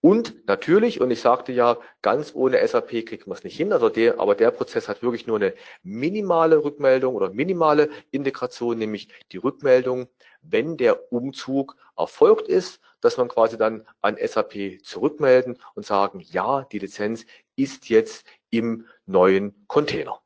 Und 0.00 0.46
natürlich, 0.46 1.00
und 1.00 1.10
ich 1.10 1.20
sagte 1.20 1.52
ja, 1.52 1.76
ganz 2.02 2.32
ohne 2.34 2.66
SAP 2.66 3.04
kriegt 3.04 3.26
man 3.26 3.36
es 3.36 3.42
nicht 3.42 3.56
hin, 3.56 3.72
also 3.72 3.88
der, 3.88 4.20
aber 4.20 4.36
der 4.36 4.52
Prozess 4.52 4.88
hat 4.88 5.02
wirklich 5.02 5.26
nur 5.26 5.36
eine 5.36 5.54
minimale 5.82 6.62
Rückmeldung 6.62 7.16
oder 7.16 7.30
minimale 7.30 7.90
Integration, 8.12 8.78
nämlich 8.78 9.08
die 9.32 9.38
Rückmeldung, 9.38 10.06
wenn 10.40 10.76
der 10.76 11.12
Umzug 11.12 11.76
erfolgt 11.96 12.46
ist, 12.46 12.80
dass 13.00 13.16
man 13.16 13.26
quasi 13.26 13.58
dann 13.58 13.88
an 14.02 14.16
SAP 14.24 14.84
zurückmelden 14.84 15.58
und 15.74 15.84
sagen, 15.84 16.20
ja, 16.20 16.64
die 16.70 16.78
Lizenz 16.78 17.26
ist 17.56 17.88
jetzt 17.88 18.24
im 18.50 18.86
neuen 19.06 19.66
Container. 19.66 20.21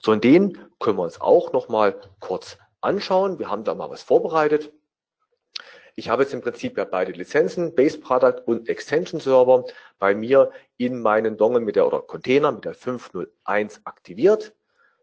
So, 0.00 0.12
und 0.12 0.24
den 0.24 0.58
können 0.78 0.98
wir 0.98 1.02
uns 1.02 1.20
auch 1.20 1.52
noch 1.52 1.68
mal 1.68 2.00
kurz 2.20 2.58
anschauen. 2.80 3.38
Wir 3.38 3.50
haben 3.50 3.64
da 3.64 3.74
mal 3.74 3.90
was 3.90 4.02
vorbereitet. 4.02 4.72
Ich 5.96 6.08
habe 6.08 6.22
jetzt 6.22 6.32
im 6.32 6.42
Prinzip 6.42 6.78
ja 6.78 6.84
beide 6.84 7.10
Lizenzen, 7.10 7.74
Base 7.74 7.98
Product 7.98 8.42
und 8.46 8.68
Extension 8.68 9.20
Server, 9.20 9.64
bei 9.98 10.14
mir 10.14 10.52
in 10.76 11.02
meinen 11.02 11.36
Dongle 11.36 11.60
mit 11.60 11.74
der 11.74 11.88
oder 11.88 12.02
Container 12.02 12.52
mit 12.52 12.64
der 12.64 12.74
501 12.74 13.80
aktiviert. 13.84 14.54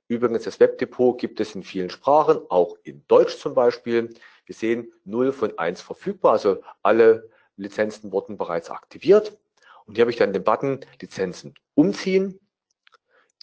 Übrigens, 0.08 0.43
das 0.43 0.60
Webdepot 0.62 1.19
gibt 1.19 1.41
es 1.41 1.53
in 1.53 1.63
vielen 1.63 1.89
Sprachen, 1.89 2.39
auch 2.49 2.77
in 2.84 3.03
Deutsch 3.08 3.38
zum 3.38 3.55
Beispiel. 3.55 4.13
Wir 4.45 4.55
sehen 4.55 4.93
0 5.03 5.34
von 5.34 5.58
1 5.58 5.81
verfügbar, 5.81 6.31
also 6.31 6.62
alle 6.81 7.29
Lizenzen 7.58 8.13
wurden 8.13 8.38
bereits 8.38 8.69
aktiviert. 8.69 9.38
Und 9.86 9.95
hier 9.95 10.03
habe 10.03 10.12
ich 10.12 10.17
dann 10.17 10.31
den 10.31 10.45
Button 10.45 10.79
Lizenzen 11.01 11.55
umziehen. 11.73 12.39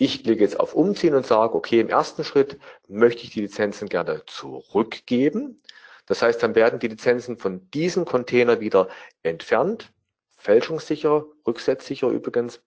Ich 0.04 0.24
klicke 0.24 0.42
jetzt 0.42 0.58
auf 0.58 0.74
Umziehen 0.74 1.14
und 1.14 1.24
sage, 1.24 1.54
okay, 1.54 1.78
im 1.78 1.88
ersten 1.88 2.24
Schritt 2.24 2.58
möchte 2.88 3.22
ich 3.22 3.30
die 3.30 3.42
Lizenzen 3.42 3.88
gerne 3.88 4.24
zurückgeben. 4.26 5.62
Das 6.06 6.22
heißt, 6.22 6.42
dann 6.42 6.56
werden 6.56 6.80
die 6.80 6.88
Lizenzen 6.88 7.36
von 7.36 7.70
diesem 7.70 8.04
Container 8.04 8.58
wieder 8.58 8.88
entfernt, 9.22 9.92
fälschungssicher, 10.38 11.26
rücksetzsicher 11.46 12.08
übrigens, 12.08 12.60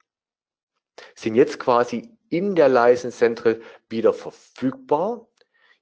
sind 1.14 1.36
jetzt 1.36 1.60
quasi 1.60 2.10
in 2.30 2.56
der 2.56 2.70
License 2.70 3.18
Central 3.18 3.60
wieder 3.90 4.14
verfügbar. 4.14 5.28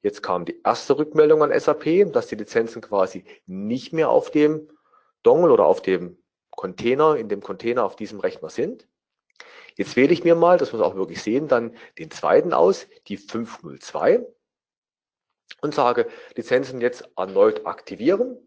Jetzt 0.02 0.24
kam 0.24 0.46
die 0.46 0.60
erste 0.64 0.98
Rückmeldung 0.98 1.44
an 1.44 1.60
SAP, 1.60 2.12
dass 2.14 2.26
die 2.26 2.36
Lizenzen 2.36 2.82
quasi 2.82 3.26
nicht 3.46 3.94
mehr 3.94 4.10
auf 4.10 4.32
dem 4.32 4.70
Dongle 5.22 5.54
oder 5.54 5.68
auf 5.68 5.84
dem 5.84 6.18
Container, 6.50 7.16
in 7.16 7.30
dem 7.30 7.42
Container 7.42 7.86
auf 7.86 7.96
diesem 7.96 8.22
Rechner 8.22 8.50
sind. 8.50 8.88
Jetzt 9.76 9.96
wähle 9.96 10.14
ich 10.14 10.24
mir 10.24 10.36
mal, 10.36 10.58
das 10.58 10.74
muss 10.74 10.82
auch 10.82 10.96
wirklich 10.96 11.22
sehen, 11.22 11.48
dann 11.48 11.76
den 11.98 12.12
zweiten 12.12 12.54
aus, 12.54 12.88
die 13.08 13.18
502 13.18 14.26
und 15.62 15.74
sage 15.74 16.08
Lizenzen 16.36 16.82
jetzt 16.82 17.10
erneut 17.16 17.66
aktivieren. 17.66 18.38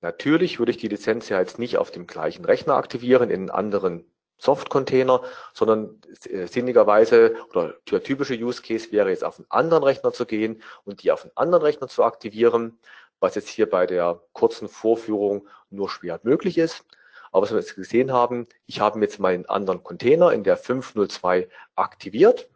Natürlich 0.00 0.58
würde 0.58 0.70
ich 0.70 0.78
die 0.78 0.88
Lizenz 0.88 1.28
ja 1.28 1.40
jetzt 1.40 1.58
nicht 1.58 1.78
auf 1.78 1.90
dem 1.90 2.06
gleichen 2.06 2.44
Rechner 2.44 2.74
aktivieren, 2.74 3.30
in 3.30 3.42
einem 3.42 3.50
anderen 3.50 4.12
Soft-Container, 4.38 5.22
sondern 5.52 6.00
äh, 6.24 6.46
sinnigerweise 6.46 7.34
oder 7.50 7.74
der 7.90 8.02
typische 8.02 8.34
Use 8.34 8.62
Case 8.62 8.92
wäre 8.92 9.10
jetzt 9.10 9.24
auf 9.24 9.38
einen 9.38 9.50
anderen 9.50 9.82
Rechner 9.82 10.12
zu 10.12 10.26
gehen 10.26 10.62
und 10.84 11.02
die 11.02 11.10
auf 11.10 11.24
einen 11.24 11.32
anderen 11.34 11.64
Rechner 11.64 11.88
zu 11.88 12.04
aktivieren, 12.04 12.78
was 13.18 13.34
jetzt 13.34 13.48
hier 13.48 13.68
bei 13.68 13.86
der 13.86 14.22
kurzen 14.32 14.68
Vorführung 14.68 15.48
nur 15.70 15.90
schwer 15.90 16.20
möglich 16.22 16.56
ist. 16.58 16.84
Aber 17.32 17.42
was 17.42 17.50
wir 17.50 17.58
jetzt 17.58 17.76
gesehen 17.76 18.12
haben, 18.12 18.46
ich 18.66 18.80
habe 18.80 19.00
jetzt 19.00 19.18
meinen 19.18 19.46
anderen 19.46 19.82
Container 19.82 20.32
in 20.32 20.44
der 20.44 20.56
502 20.56 21.48
aktiviert. 21.74 22.48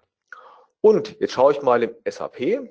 Und 0.81 1.19
jetzt 1.21 1.33
schaue 1.33 1.53
ich 1.53 1.63
mal 1.63 1.83
im 1.83 1.95
SAP 2.09 2.69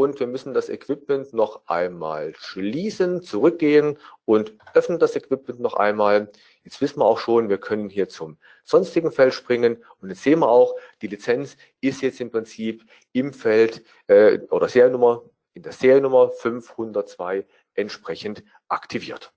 und 0.00 0.18
wir 0.18 0.26
müssen 0.26 0.54
das 0.54 0.68
Equipment 0.68 1.34
noch 1.34 1.66
einmal 1.66 2.32
schließen, 2.36 3.22
zurückgehen 3.22 3.98
und 4.24 4.54
öffnen 4.72 4.98
das 4.98 5.16
Equipment 5.16 5.60
noch 5.60 5.74
einmal. 5.74 6.30
Jetzt 6.64 6.80
wissen 6.80 7.00
wir 7.00 7.04
auch 7.04 7.18
schon, 7.18 7.48
wir 7.48 7.58
können 7.58 7.90
hier 7.90 8.08
zum 8.08 8.38
sonstigen 8.64 9.12
Feld 9.12 9.34
springen 9.34 9.84
und 10.00 10.08
jetzt 10.08 10.22
sehen 10.22 10.38
wir 10.38 10.48
auch, 10.48 10.74
die 11.02 11.08
Lizenz 11.08 11.56
ist 11.80 12.02
jetzt 12.02 12.20
im 12.20 12.30
Prinzip 12.30 12.84
im 13.12 13.32
Feld 13.32 13.84
äh, 14.06 14.38
oder 14.50 14.68
Seriennummer, 14.68 15.22
in 15.54 15.62
der 15.62 15.72
Seriennummer 15.72 16.30
502 16.30 17.46
entsprechend 17.74 18.42
aktiviert. 18.68 19.34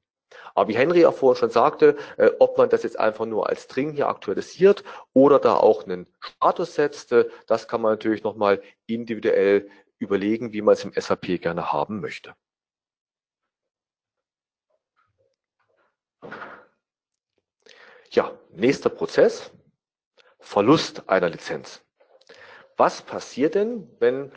Aber 0.53 0.69
wie 0.69 0.75
Henry 0.77 1.05
auch 1.05 1.15
vorhin 1.15 1.39
schon 1.39 1.49
sagte, 1.49 1.97
äh, 2.17 2.29
ob 2.39 2.57
man 2.57 2.69
das 2.69 2.83
jetzt 2.83 2.99
einfach 2.99 3.25
nur 3.25 3.49
als 3.49 3.63
String 3.63 3.91
hier 3.93 4.07
aktualisiert 4.07 4.83
oder 5.13 5.39
da 5.39 5.55
auch 5.55 5.83
einen 5.83 6.07
Status 6.19 6.75
setzt, 6.75 7.11
äh, 7.11 7.25
das 7.47 7.67
kann 7.67 7.81
man 7.81 7.93
natürlich 7.93 8.23
nochmal 8.23 8.61
individuell 8.85 9.69
überlegen, 9.97 10.53
wie 10.53 10.61
man 10.61 10.73
es 10.73 10.83
im 10.83 10.93
SAP 10.93 11.41
gerne 11.41 11.71
haben 11.71 12.01
möchte. 12.01 12.35
Ja, 18.11 18.37
nächster 18.51 18.89
Prozess, 18.89 19.51
Verlust 20.39 21.09
einer 21.09 21.29
Lizenz. 21.29 21.81
Was 22.77 23.01
passiert 23.01 23.55
denn, 23.55 23.89
wenn 23.99 24.31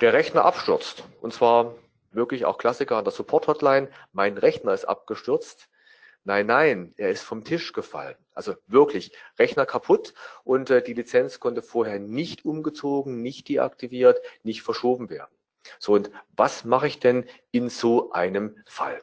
der 0.00 0.12
Rechner 0.12 0.44
abstürzt? 0.44 1.02
Und 1.20 1.32
zwar 1.32 1.74
wirklich 2.14 2.44
auch 2.44 2.58
Klassiker 2.58 2.96
an 2.96 3.04
der 3.04 3.12
Support-Hotline. 3.12 3.88
Mein 4.12 4.38
Rechner 4.38 4.74
ist 4.74 4.84
abgestürzt. 4.84 5.68
Nein, 6.24 6.46
nein, 6.46 6.94
er 6.96 7.10
ist 7.10 7.22
vom 7.22 7.44
Tisch 7.44 7.72
gefallen. 7.72 8.16
Also 8.32 8.54
wirklich, 8.66 9.12
Rechner 9.38 9.66
kaputt 9.66 10.14
und 10.42 10.70
äh, 10.70 10.82
die 10.82 10.94
Lizenz 10.94 11.38
konnte 11.38 11.60
vorher 11.60 11.98
nicht 11.98 12.46
umgezogen, 12.46 13.20
nicht 13.20 13.48
deaktiviert, 13.48 14.20
nicht 14.42 14.62
verschoben 14.62 15.10
werden. 15.10 15.34
So, 15.78 15.92
und 15.92 16.10
was 16.34 16.64
mache 16.64 16.86
ich 16.86 16.98
denn 16.98 17.26
in 17.50 17.68
so 17.68 18.10
einem 18.12 18.56
Fall? 18.66 19.02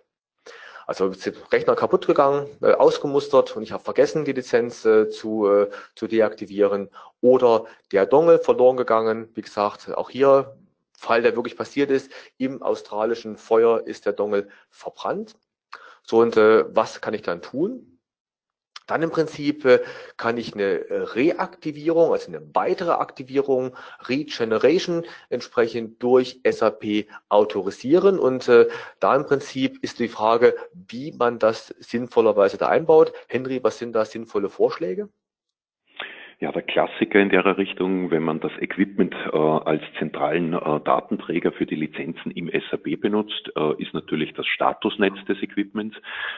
Also 0.87 1.13
Rechner 1.51 1.75
kaputt 1.75 2.07
gegangen, 2.07 2.47
äh, 2.61 2.73
ausgemustert 2.73 3.55
und 3.55 3.63
ich 3.63 3.71
habe 3.71 3.83
vergessen, 3.83 4.25
die 4.25 4.33
Lizenz 4.33 4.83
äh, 4.83 5.09
zu, 5.09 5.47
äh, 5.47 5.69
zu 5.95 6.07
deaktivieren. 6.07 6.89
Oder 7.21 7.65
der 7.91 8.07
Dongle 8.07 8.39
verloren 8.39 8.77
gegangen. 8.77 9.29
Wie 9.35 9.41
gesagt, 9.41 9.95
auch 9.95 10.09
hier, 10.09 10.57
Fall, 11.01 11.23
der 11.23 11.35
wirklich 11.35 11.57
passiert 11.57 11.89
ist, 11.89 12.11
im 12.37 12.61
australischen 12.61 13.35
Feuer 13.35 13.87
ist 13.87 14.05
der 14.05 14.13
Dongle 14.13 14.49
verbrannt. 14.69 15.35
So, 16.03 16.19
und 16.19 16.37
äh, 16.37 16.63
was 16.75 17.01
kann 17.01 17.15
ich 17.15 17.23
dann 17.23 17.41
tun? 17.41 17.99
Dann 18.85 19.01
im 19.01 19.09
Prinzip 19.09 19.65
äh, 19.65 19.79
kann 20.17 20.37
ich 20.37 20.53
eine 20.53 20.85
Reaktivierung, 21.15 22.11
also 22.11 22.27
eine 22.27 22.41
weitere 22.53 22.91
Aktivierung, 22.91 23.75
Regeneration 24.07 25.05
entsprechend 25.29 26.03
durch 26.03 26.41
SAP 26.47 27.07
autorisieren. 27.29 28.19
Und 28.19 28.47
äh, 28.47 28.67
da 28.99 29.15
im 29.15 29.25
Prinzip 29.25 29.83
ist 29.83 29.97
die 29.99 30.07
Frage, 30.07 30.55
wie 30.73 31.13
man 31.13 31.39
das 31.39 31.73
sinnvollerweise 31.79 32.57
da 32.57 32.67
einbaut. 32.67 33.11
Henry, 33.27 33.63
was 33.63 33.79
sind 33.79 33.93
da 33.93 34.05
sinnvolle 34.05 34.49
Vorschläge? 34.49 35.09
Ja, 36.41 36.51
der 36.51 36.63
Klassiker 36.63 37.19
in 37.19 37.29
der 37.29 37.45
Richtung, 37.59 38.09
wenn 38.09 38.23
man 38.23 38.39
das 38.39 38.51
Equipment 38.59 39.13
äh, 39.31 39.37
als 39.37 39.83
zentralen 39.99 40.53
äh, 40.53 40.79
Datenträger 40.79 41.51
für 41.51 41.67
die 41.67 41.75
Lizenzen 41.75 42.31
im 42.31 42.49
SAP 42.49 42.99
benutzt, 42.99 43.51
äh, 43.55 43.79
ist 43.79 43.93
natürlich 43.93 44.33
das 44.33 44.47
Statusnetz 44.47 45.23
des 45.25 45.39
Equipments. 45.43 45.95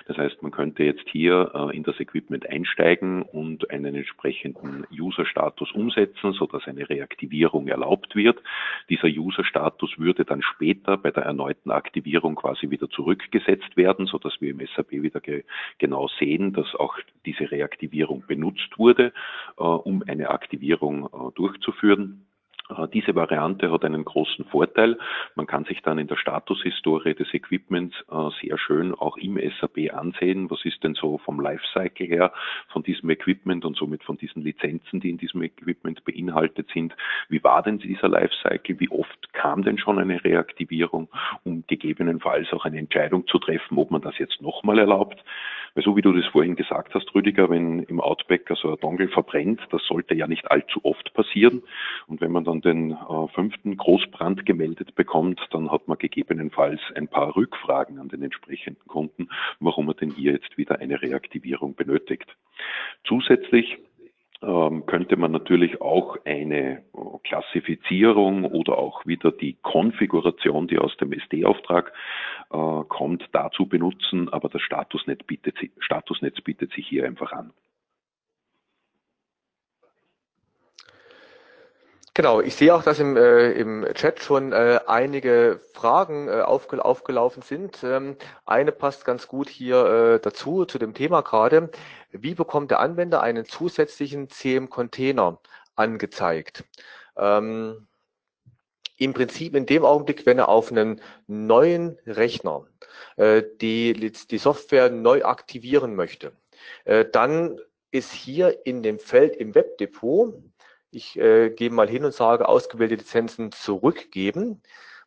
Das 0.08 0.18
heißt, 0.18 0.44
man 0.44 0.52
könnte 0.52 0.84
jetzt 0.84 1.08
hier 1.10 1.52
äh, 1.56 1.74
in 1.78 1.84
das 1.84 2.02
Equipment 2.02 2.46
einsteigen 2.50 3.22
und 3.22 3.72
einen 3.72 3.96
entsprechenden 3.96 4.86
User-Status 4.92 5.72
umsetzen, 5.72 6.34
so 6.34 6.48
dass 6.48 6.68
eine 6.68 6.90
Reaktivierung 6.90 7.70
erlaubt 7.70 8.14
wird. 8.14 8.44
Dieser 8.90 9.08
User-Status 9.08 9.98
würde 9.98 10.26
dann 10.26 10.42
später 10.42 10.98
bei 10.98 11.12
der 11.12 11.24
erneuten 11.24 11.72
Aktivierung 11.72 12.36
quasi 12.36 12.70
wieder 12.70 12.90
zurückgesetzt 12.90 13.78
werden, 13.78 14.08
so 14.08 14.18
dass 14.18 14.42
wir 14.42 14.50
im 14.50 14.60
SAP 14.76 14.92
wieder 14.92 15.22
ge 15.22 15.46
genau 15.78 16.10
sehen, 16.20 16.52
dass 16.52 16.76
auch 16.76 16.98
diese 17.26 17.50
Reaktivierung 17.50 18.26
benutzt 18.28 18.78
wurde, 18.78 19.14
äh, 19.58 19.64
um 19.64 19.93
um 19.94 20.04
eine 20.08 20.30
Aktivierung 20.30 21.06
äh, 21.06 21.32
durchzuführen. 21.36 22.26
Äh, 22.70 22.88
diese 22.94 23.16
Variante 23.16 23.72
hat 23.72 23.84
einen 23.84 24.06
großen 24.06 24.46
Vorteil. 24.46 24.98
Man 25.36 25.48
kann 25.48 25.66
sich 25.66 25.82
dann 25.82 25.98
in 25.98 26.08
der 26.08 26.16
Statushistorie 26.16 27.14
des 27.14 27.34
Equipments 27.34 27.96
äh, 28.10 28.30
sehr 28.42 28.58
schön 28.58 28.94
auch 28.94 29.18
im 29.18 29.38
SAP 29.60 29.94
ansehen, 29.94 30.50
was 30.50 30.64
ist 30.66 30.84
denn 30.84 30.96
so 30.96 31.18
vom 31.20 31.40
Lifecycle 31.40 32.08
her 32.08 32.32
von 32.70 32.84
diesem 32.84 33.10
Equipment 33.10 33.66
und 33.66 33.78
somit 33.78 34.04
von 34.04 34.18
diesen 34.18 34.44
Lizenzen, 34.44 35.00
die 35.00 35.10
in 35.10 35.18
diesem 35.18 35.44
Equipment 35.44 36.04
beinhaltet 36.06 36.70
sind. 36.74 36.96
Wie 37.30 37.44
war 37.44 37.62
denn 37.64 37.80
dieser 37.80 38.08
Lifecycle? 38.08 38.80
Wie 38.80 38.90
oft 38.90 39.34
kam 39.34 39.64
denn 39.64 39.78
schon 39.78 40.00
eine 40.00 40.24
Reaktivierung, 40.24 41.10
um 41.44 41.64
gegebenenfalls 41.68 42.52
auch 42.54 42.66
eine 42.66 42.80
Entscheidung 42.80 43.28
zu 43.28 43.40
treffen, 43.40 43.78
ob 43.78 43.92
man 43.92 44.02
das 44.02 44.18
jetzt 44.18 44.42
nochmal 44.42 44.80
erlaubt? 44.80 45.24
Weil 45.76 45.84
so 45.84 45.96
wie 45.96 46.02
du 46.02 46.14
das 46.14 46.26
vorhin 46.28 46.56
gesagt 46.56 46.94
hast, 46.94 47.14
Rüdiger, 47.16 47.50
wenn 47.50 47.80
im 47.84 48.00
Outback 48.00 48.50
also 48.50 48.72
ein 48.72 48.80
Dongle 48.80 49.08
verbrennt, 49.08 49.60
das 49.72 49.82
sollte 49.88 50.14
ja 50.14 50.28
nicht 50.28 50.50
allzu 50.52 50.80
oft 50.84 51.14
passieren. 51.14 51.64
Und 52.08 52.22
wenn 52.22 52.32
man 52.32 52.44
dann 52.44 52.53
den 52.62 52.92
äh, 52.92 53.28
fünften 53.34 53.78
Großbrand 53.78 54.46
gemeldet 54.46 54.96
bekommt, 54.96 55.40
dann 55.52 55.72
hat 55.72 55.88
man 55.88 55.98
gegebenenfalls 55.98 56.80
ein 56.96 57.08
paar 57.08 57.36
Rückfragen 57.36 58.00
an 58.00 58.10
den 58.10 58.24
entsprechenden 58.24 58.88
Kunden, 58.88 59.30
warum 59.60 59.88
er 59.90 59.96
denn 59.96 60.12
hier 60.12 60.34
jetzt 60.34 60.58
wieder 60.58 60.80
eine 60.80 61.02
Reaktivierung 61.02 61.76
benötigt. 61.76 62.36
Zusätzlich 63.04 63.78
ähm, 64.44 64.86
könnte 64.86 65.16
man 65.16 65.32
natürlich 65.32 65.82
auch 65.82 66.18
eine 66.26 66.80
äh, 66.80 66.82
Klassifizierung 67.24 68.44
oder 68.44 68.78
auch 68.78 69.06
wieder 69.06 69.32
die 69.32 69.58
Konfiguration, 69.62 70.68
die 70.68 70.80
aus 70.80 70.96
dem 70.98 71.14
SD-Auftrag 71.14 71.94
äh, 72.52 72.84
kommt, 72.90 73.24
dazu 73.32 73.68
benutzen, 73.68 74.28
aber 74.30 74.50
das 74.50 74.62
Statusnetz 74.62 75.24
bietet, 75.24 75.58
Statusnetz 75.80 76.42
bietet 76.42 76.74
sich 76.74 76.86
hier 76.86 77.06
einfach 77.06 77.32
an. 77.32 77.54
Genau, 82.16 82.42
ich 82.42 82.54
sehe 82.56 82.76
auch, 82.76 82.84
dass 82.84 83.00
im, 83.00 83.18
äh, 83.18 83.54
im 83.54 83.88
Chat 83.96 84.20
schon 84.22 84.52
äh, 84.52 84.80
einige 84.86 85.62
Fragen 85.74 86.28
äh, 86.28 86.42
aufge 86.42 86.84
aufgelaufen 86.86 87.42
sind. 87.42 87.84
Ähm, 87.84 88.18
eine 88.46 88.72
passt 88.72 89.04
ganz 89.04 89.28
gut 89.28 89.50
hier 89.50 89.86
äh, 89.86 90.20
dazu, 90.20 90.66
zu 90.66 90.78
dem 90.78 90.94
Thema 90.94 91.22
gerade. 91.22 91.72
Wie 92.12 92.36
bekommt 92.36 92.70
der 92.70 92.82
Anwender 92.82 93.24
einen 93.24 93.46
zusätzlichen 93.46 94.30
CM-Container 94.30 95.40
angezeigt? 95.76 96.64
Ähm, 97.18 97.88
Im 98.98 99.14
Prinzip 99.14 99.56
in 99.56 99.66
dem 99.66 99.84
Augenblick, 99.84 100.28
wenn 100.28 100.38
er 100.38 100.50
auf 100.50 100.72
einen 100.72 101.02
neuen 101.26 101.98
Rechner 102.06 102.68
äh, 103.16 103.42
die, 103.60 104.14
die 104.30 104.38
Software 104.38 104.92
neu 104.92 105.24
aktivieren 105.24 105.96
möchte, 105.96 106.34
äh, 106.86 107.06
dann 107.12 107.60
ist 107.90 108.12
hier 108.12 108.66
in 108.66 108.84
dem 108.84 109.00
Feld 109.00 109.36
im 109.36 109.56
Webdepot 109.56 110.36
ich 110.94 111.18
äh, 111.18 111.50
gehe 111.50 111.70
mal 111.70 111.90
hin 111.90 112.06
und 112.06 112.14
sage, 112.14 112.48
ausgewählte 112.48 112.96
Lizenzen 112.96 113.52
zurückgeben, 113.52 114.62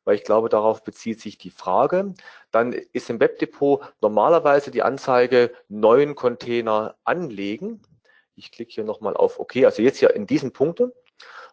weil 0.05 0.17
ich 0.17 0.25
glaube, 0.25 0.49
darauf 0.49 0.85
bezieht 0.85 1.21
sich 1.21 1.39
die 1.39 1.51
Frage. 1.51 2.15
Dann 2.51 2.73
ist 2.73 3.11
im 3.11 3.21
Webdepot 3.21 3.83
normalerweise 4.01 4.71
die 4.71 4.83
Anzeige 4.83 5.53
neuen 5.69 6.15
Container 6.15 6.97
anlegen. 7.05 7.83
Ich 8.35 8.53
klicke 8.53 8.73
hier 8.73 8.85
nochmal 8.85 9.17
auf 9.17 9.39
OK, 9.39 9.57
also 9.65 9.83
jetzt 9.83 9.99
hier 9.99 10.15
in 10.15 10.27
diesen 10.27 10.53
Punkten. 10.53 10.93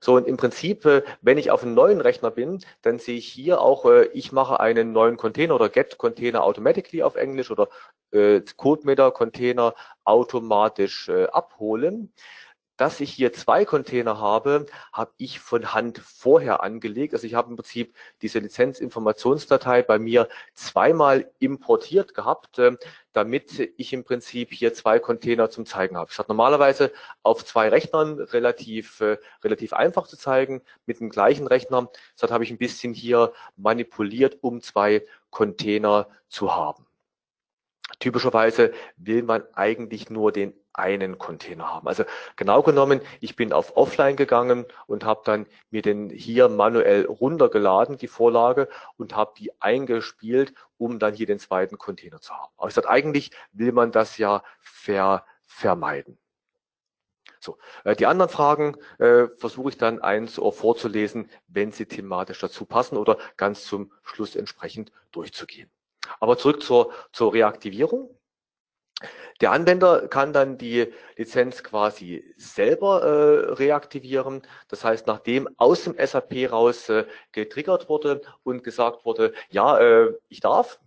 So, 0.01 0.15
und 0.15 0.27
im 0.27 0.35
Prinzip, 0.35 0.85
äh, 0.85 1.01
wenn 1.21 1.37
ich 1.37 1.49
auf 1.49 1.63
einem 1.63 1.75
neuen 1.75 2.01
Rechner 2.01 2.29
bin, 2.29 2.59
dann 2.81 2.99
sehe 2.99 3.17
ich 3.17 3.27
hier 3.27 3.61
auch, 3.61 3.85
äh, 3.85 4.05
ich 4.07 4.33
mache 4.33 4.59
einen 4.59 4.91
neuen 4.91 5.15
Container 5.15 5.55
oder 5.55 5.69
get 5.69 5.97
Container 5.97 6.43
automatically 6.43 7.03
auf 7.03 7.15
Englisch 7.15 7.49
oder 7.51 7.69
äh, 8.11 8.41
CodeMeter 8.57 9.11
Container 9.11 9.75
automatisch 10.03 11.07
äh, 11.07 11.27
abholen 11.27 12.11
dass 12.77 12.99
ich 12.99 13.11
hier 13.11 13.33
zwei 13.33 13.65
Container 13.65 14.19
habe, 14.19 14.65
habe 14.91 15.11
ich 15.17 15.39
von 15.39 15.73
Hand 15.73 15.99
vorher 15.99 16.63
angelegt. 16.63 17.13
Also 17.13 17.27
ich 17.27 17.35
habe 17.35 17.51
im 17.51 17.55
Prinzip 17.55 17.95
diese 18.21 18.39
Lizenzinformationsdatei 18.39 19.83
bei 19.83 19.99
mir 19.99 20.27
zweimal 20.55 21.31
importiert 21.39 22.13
gehabt, 22.13 22.57
äh, 22.59 22.75
damit 23.13 23.73
ich 23.77 23.93
im 23.93 24.03
Prinzip 24.03 24.51
hier 24.51 24.73
zwei 24.73 24.99
Container 24.99 25.49
zum 25.49 25.65
Zeigen 25.65 25.97
habe. 25.97 26.11
Hat 26.11 26.29
normalerweise 26.29 26.91
auf 27.21 27.45
zwei 27.45 27.69
Rechnern 27.69 28.19
relativ, 28.19 29.01
äh, 29.01 29.17
relativ 29.43 29.73
einfach 29.73 30.07
zu 30.07 30.17
zeigen, 30.17 30.61
mit 30.85 30.99
dem 30.99 31.09
gleichen 31.09 31.47
Rechner. 31.47 31.89
Deshalb 32.15 32.31
habe 32.31 32.43
ich 32.43 32.51
ein 32.51 32.57
bisschen 32.57 32.93
hier 32.93 33.33
manipuliert, 33.55 34.39
um 34.41 34.61
zwei 34.61 35.05
Container 35.29 36.07
zu 36.27 36.55
haben. 36.55 36.87
Typischerweise 37.99 38.73
will 38.97 39.23
man 39.23 39.43
eigentlich 39.53 40.09
nur 40.09 40.31
den 40.31 40.53
einen 40.73 41.17
Container 41.17 41.73
haben. 41.73 41.87
Also 41.87 42.03
genau 42.35 42.63
genommen, 42.63 43.01
ich 43.19 43.35
bin 43.35 43.53
auf 43.53 43.77
Offline 43.77 44.15
gegangen 44.15 44.65
und 44.87 45.05
habe 45.05 45.21
dann 45.23 45.45
mir 45.69 45.81
den 45.81 46.09
hier 46.09 46.49
manuell 46.49 47.05
runtergeladen, 47.05 47.97
die 47.97 48.07
Vorlage, 48.07 48.67
und 48.97 49.15
habe 49.15 49.33
die 49.37 49.51
eingespielt, 49.61 50.53
um 50.77 50.99
dann 50.99 51.13
hier 51.13 51.27
den 51.27 51.39
zweiten 51.39 51.77
Container 51.77 52.19
zu 52.19 52.33
haben. 52.33 52.51
Aber 52.57 52.67
ich 52.67 52.73
sage, 52.73 52.89
eigentlich 52.89 53.31
will 53.51 53.71
man 53.71 53.91
das 53.91 54.17
ja 54.17 54.43
ver 54.59 55.25
vermeiden. 55.45 56.17
So, 57.39 57.57
äh, 57.83 57.95
die 57.95 58.05
anderen 58.05 58.31
Fragen 58.31 58.77
äh, 58.99 59.27
versuche 59.37 59.69
ich 59.69 59.77
dann 59.77 59.99
eins 60.01 60.35
vorzulesen, 60.35 61.29
wenn 61.47 61.71
sie 61.71 61.85
thematisch 61.85 62.39
dazu 62.39 62.65
passen 62.65 62.97
oder 62.97 63.17
ganz 63.35 63.65
zum 63.65 63.91
Schluss 64.01 64.35
entsprechend 64.35 64.91
durchzugehen. 65.11 65.69
Aber 66.19 66.37
zurück 66.37 66.63
zur, 66.63 66.93
zur 67.11 67.33
Reaktivierung. 67.33 68.17
Der 69.41 69.51
Anwender 69.51 70.07
kann 70.07 70.33
dann 70.33 70.57
die 70.57 70.93
Lizenz 71.17 71.63
quasi 71.63 72.33
selber 72.37 73.01
äh, 73.01 73.53
reaktivieren. 73.53 74.43
Das 74.67 74.83
heißt, 74.83 75.07
nachdem 75.07 75.49
aus 75.57 75.83
dem 75.83 75.95
SAP 75.97 76.51
raus 76.51 76.89
äh, 76.89 77.05
getriggert 77.31 77.89
wurde 77.89 78.21
und 78.43 78.63
gesagt 78.63 79.05
wurde, 79.05 79.33
ja, 79.49 79.77
äh, 79.79 80.13
ich 80.29 80.39
darf, 80.39 80.79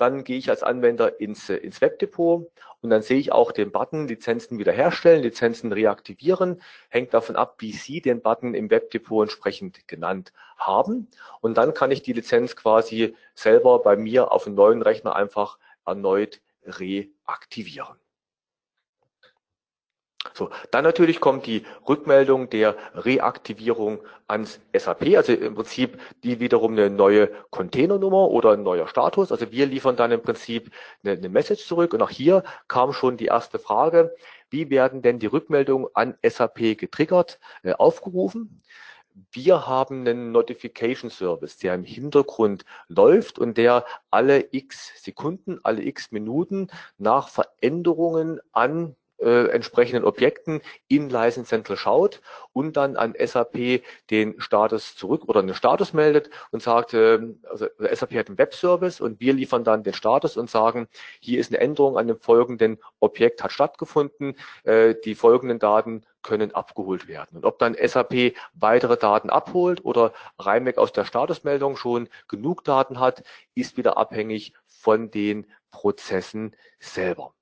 dann 0.00 0.24
gehe 0.24 0.38
ich 0.38 0.48
als 0.48 0.62
Anwender 0.62 1.20
ins, 1.20 1.50
äh, 1.50 1.56
ins 1.56 1.82
Webdepot 1.82 2.50
und 2.80 2.90
dann 2.90 3.02
sehe 3.02 3.18
ich 3.18 3.32
auch 3.32 3.52
den 3.52 3.70
Button 3.70 4.08
Lizenzen 4.08 4.58
wiederherstellen, 4.58 5.22
Lizenzen 5.22 5.72
reaktivieren. 5.72 6.62
Hängt 6.88 7.12
davon 7.12 7.36
ab, 7.36 7.56
wie 7.58 7.72
Sie 7.72 8.00
den 8.00 8.22
Button 8.22 8.54
im 8.54 8.70
Webdepot 8.70 9.24
entsprechend 9.24 9.86
genannt 9.86 10.32
haben. 10.56 11.08
Und 11.42 11.58
dann 11.58 11.74
kann 11.74 11.90
ich 11.90 12.02
die 12.02 12.14
Lizenz 12.14 12.56
quasi 12.56 13.14
selber 13.34 13.80
bei 13.80 13.96
mir 13.96 14.32
auf 14.32 14.46
einem 14.46 14.56
neuen 14.56 14.80
Rechner 14.80 15.14
einfach 15.14 15.58
erneut 15.84 16.40
reaktivieren. 16.64 17.96
So, 20.34 20.50
dann 20.70 20.84
natürlich 20.84 21.18
kommt 21.18 21.46
die 21.46 21.64
Rückmeldung 21.88 22.50
der 22.50 22.76
Reaktivierung 22.94 24.00
ans 24.28 24.60
SAP, 24.76 25.16
also 25.16 25.32
im 25.32 25.54
Prinzip 25.54 25.98
die 26.22 26.40
wiederum 26.40 26.72
eine 26.72 26.90
neue 26.90 27.28
Containernummer 27.50 28.28
oder 28.28 28.52
ein 28.52 28.62
neuer 28.62 28.86
Status. 28.86 29.32
Also 29.32 29.50
wir 29.50 29.64
liefern 29.64 29.96
dann 29.96 30.12
im 30.12 30.20
Prinzip 30.20 30.70
eine, 31.02 31.12
eine 31.12 31.30
Message 31.30 31.66
zurück 31.66 31.94
und 31.94 32.02
auch 32.02 32.10
hier 32.10 32.44
kam 32.68 32.92
schon 32.92 33.16
die 33.16 33.26
erste 33.26 33.58
Frage, 33.58 34.14
wie 34.50 34.68
werden 34.68 35.00
denn 35.00 35.20
die 35.20 35.26
Rückmeldungen 35.26 35.88
an 35.94 36.16
SAP 36.22 36.76
getriggert, 36.76 37.40
äh, 37.62 37.72
aufgerufen? 37.72 38.62
Wir 39.32 39.66
haben 39.66 40.00
einen 40.00 40.32
Notification 40.32 41.10
Service, 41.10 41.58
der 41.58 41.74
im 41.74 41.84
Hintergrund 41.84 42.64
läuft 42.88 43.38
und 43.38 43.56
der 43.58 43.84
alle 44.10 44.48
x 44.52 45.02
Sekunden, 45.02 45.58
alle 45.62 45.82
x 45.82 46.12
Minuten 46.12 46.68
nach 46.98 47.28
Veränderungen 47.28 48.40
an 48.52 48.96
äh, 49.20 49.48
entsprechenden 49.48 50.04
Objekten 50.04 50.60
in 50.88 51.10
License 51.10 51.48
Central 51.48 51.76
schaut 51.76 52.20
und 52.52 52.76
dann 52.76 52.96
an 52.96 53.14
SAP 53.18 53.82
den 54.10 54.40
Status 54.40 54.96
zurück 54.96 55.28
oder 55.28 55.40
einen 55.40 55.54
Status 55.54 55.92
meldet 55.92 56.30
und 56.52 56.62
sagt, 56.62 56.94
äh, 56.94 57.18
also 57.48 57.66
SAP 57.78 58.14
hat 58.14 58.28
einen 58.28 58.38
Webservice 58.38 59.00
und 59.00 59.20
wir 59.20 59.34
liefern 59.34 59.64
dann 59.64 59.82
den 59.82 59.94
Status 59.94 60.36
und 60.36 60.48
sagen, 60.48 60.88
hier 61.20 61.38
ist 61.38 61.52
eine 61.52 61.60
Änderung 61.60 61.98
an 61.98 62.08
dem 62.08 62.18
folgenden 62.18 62.78
Objekt 62.98 63.42
hat 63.42 63.52
stattgefunden, 63.52 64.36
äh, 64.64 64.94
die 65.04 65.14
folgenden 65.14 65.58
Daten 65.58 66.06
können 66.22 66.54
abgeholt 66.54 67.08
werden. 67.08 67.36
Und 67.36 67.44
ob 67.44 67.58
dann 67.58 67.74
SAP 67.74 68.34
weitere 68.54 68.96
Daten 68.96 69.30
abholt 69.30 69.84
oder 69.84 70.12
Reimek 70.38 70.78
aus 70.78 70.92
der 70.92 71.04
Statusmeldung 71.04 71.76
schon 71.76 72.08
genug 72.28 72.64
Daten 72.64 73.00
hat, 73.00 73.22
ist 73.54 73.76
wieder 73.76 73.96
abhängig 73.96 74.54
von 74.66 75.10
den 75.10 75.46
Prozessen 75.70 76.54
selber. 76.78 77.32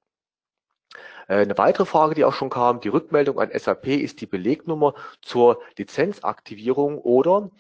Äh, 1.29 1.37
eine 1.37 1.57
weitere 1.57 1.85
Frage, 1.85 2.15
die 2.15 2.25
auch 2.25 2.33
schon 2.33 2.51
kam, 2.51 2.81
die 2.81 2.89
Rückmeldung 2.89 3.39
an 3.39 3.51
SAP 3.57 3.87
ist 3.89 4.21
die 4.21 4.27
Belegnummer 4.27 4.95
zur 5.23 5.61
Lizenzaktivierung 5.77 6.99
oder 6.99 7.51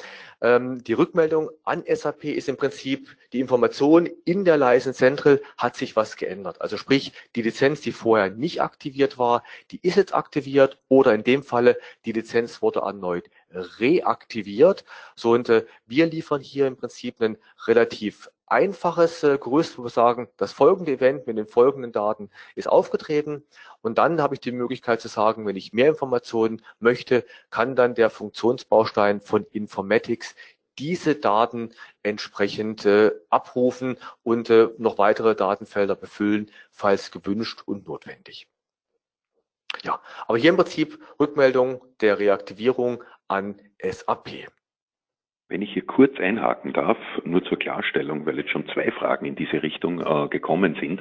ähm, 0.40 0.82
die 0.82 0.94
Rückmeldung 0.94 1.50
an 1.64 1.84
SAP 1.86 2.24
ist 2.24 2.48
im 2.48 2.56
Prinzip 2.56 3.16
die 3.32 3.40
Information 3.40 4.08
in 4.24 4.44
der 4.44 4.56
License 4.56 4.98
Central 4.98 5.40
hat 5.56 5.76
sich 5.76 5.94
was 5.96 6.16
geändert. 6.16 6.60
Also 6.60 6.76
sprich, 6.76 7.12
die 7.36 7.42
Lizenz, 7.42 7.82
die 7.82 7.92
vorher 7.92 8.30
nicht 8.30 8.62
aktiviert 8.62 9.18
war, 9.18 9.44
die 9.70 9.80
ist 9.86 9.96
jetzt 9.96 10.14
aktiviert 10.14 10.78
oder 10.88 11.14
in 11.14 11.22
dem 11.22 11.42
Falle 11.42 11.76
die 12.04 12.12
Lizenz 12.12 12.62
wurde 12.62 12.80
erneut 12.80 13.28
reaktiviert. 13.52 14.84
So 15.14 15.32
und 15.32 15.48
äh, 15.48 15.66
wir 15.86 16.06
liefern 16.06 16.40
hier 16.40 16.66
im 16.66 16.76
Prinzip 16.76 17.20
einen 17.20 17.36
relativ 17.66 18.30
einfaches 18.50 19.22
äh, 19.22 19.38
Gerüst, 19.38 19.78
wo 19.78 19.84
wir 19.84 19.90
sagen, 19.90 20.28
das 20.36 20.52
folgende 20.52 20.92
Event 20.92 21.26
mit 21.26 21.38
den 21.38 21.46
folgenden 21.46 21.92
Daten 21.92 22.30
ist 22.54 22.68
aufgetreten. 22.68 23.44
Und 23.82 23.98
dann 23.98 24.20
habe 24.20 24.34
ich 24.34 24.40
die 24.40 24.52
Möglichkeit 24.52 25.00
zu 25.00 25.08
sagen, 25.08 25.46
wenn 25.46 25.56
ich 25.56 25.72
mehr 25.72 25.88
Informationen 25.88 26.62
möchte, 26.78 27.24
kann 27.50 27.76
dann 27.76 27.94
der 27.94 28.10
Funktionsbaustein 28.10 29.20
von 29.20 29.44
Informatics 29.52 30.34
diese 30.78 31.16
Daten 31.16 31.74
entsprechend 32.02 32.86
äh, 32.86 33.12
abrufen 33.30 33.98
und 34.22 34.48
äh, 34.50 34.68
noch 34.78 34.98
weitere 34.98 35.34
Datenfelder 35.34 35.96
befüllen, 35.96 36.50
falls 36.70 37.10
gewünscht 37.10 37.62
und 37.66 37.86
notwendig. 37.86 38.48
Ja, 39.82 40.00
aber 40.26 40.38
hier 40.38 40.50
im 40.50 40.56
Prinzip 40.56 40.98
Rückmeldung 41.20 41.82
der 42.00 42.18
Reaktivierung 42.18 43.04
an 43.26 43.60
SAP. 43.80 44.48
Wenn 45.48 45.62
ich 45.62 45.72
hier 45.72 45.86
kurz 45.86 46.18
einhaken 46.18 46.72
darf, 46.72 46.98
nur 47.24 47.42
zur 47.44 47.58
Klarstellung, 47.58 48.26
weil 48.26 48.38
jetzt 48.38 48.50
schon 48.50 48.68
zwei 48.68 48.90
Fragen 48.90 49.24
in 49.24 49.34
diese 49.34 49.62
Richtung 49.62 50.00
äh, 50.00 50.28
gekommen 50.28 50.76
sind. 50.78 51.00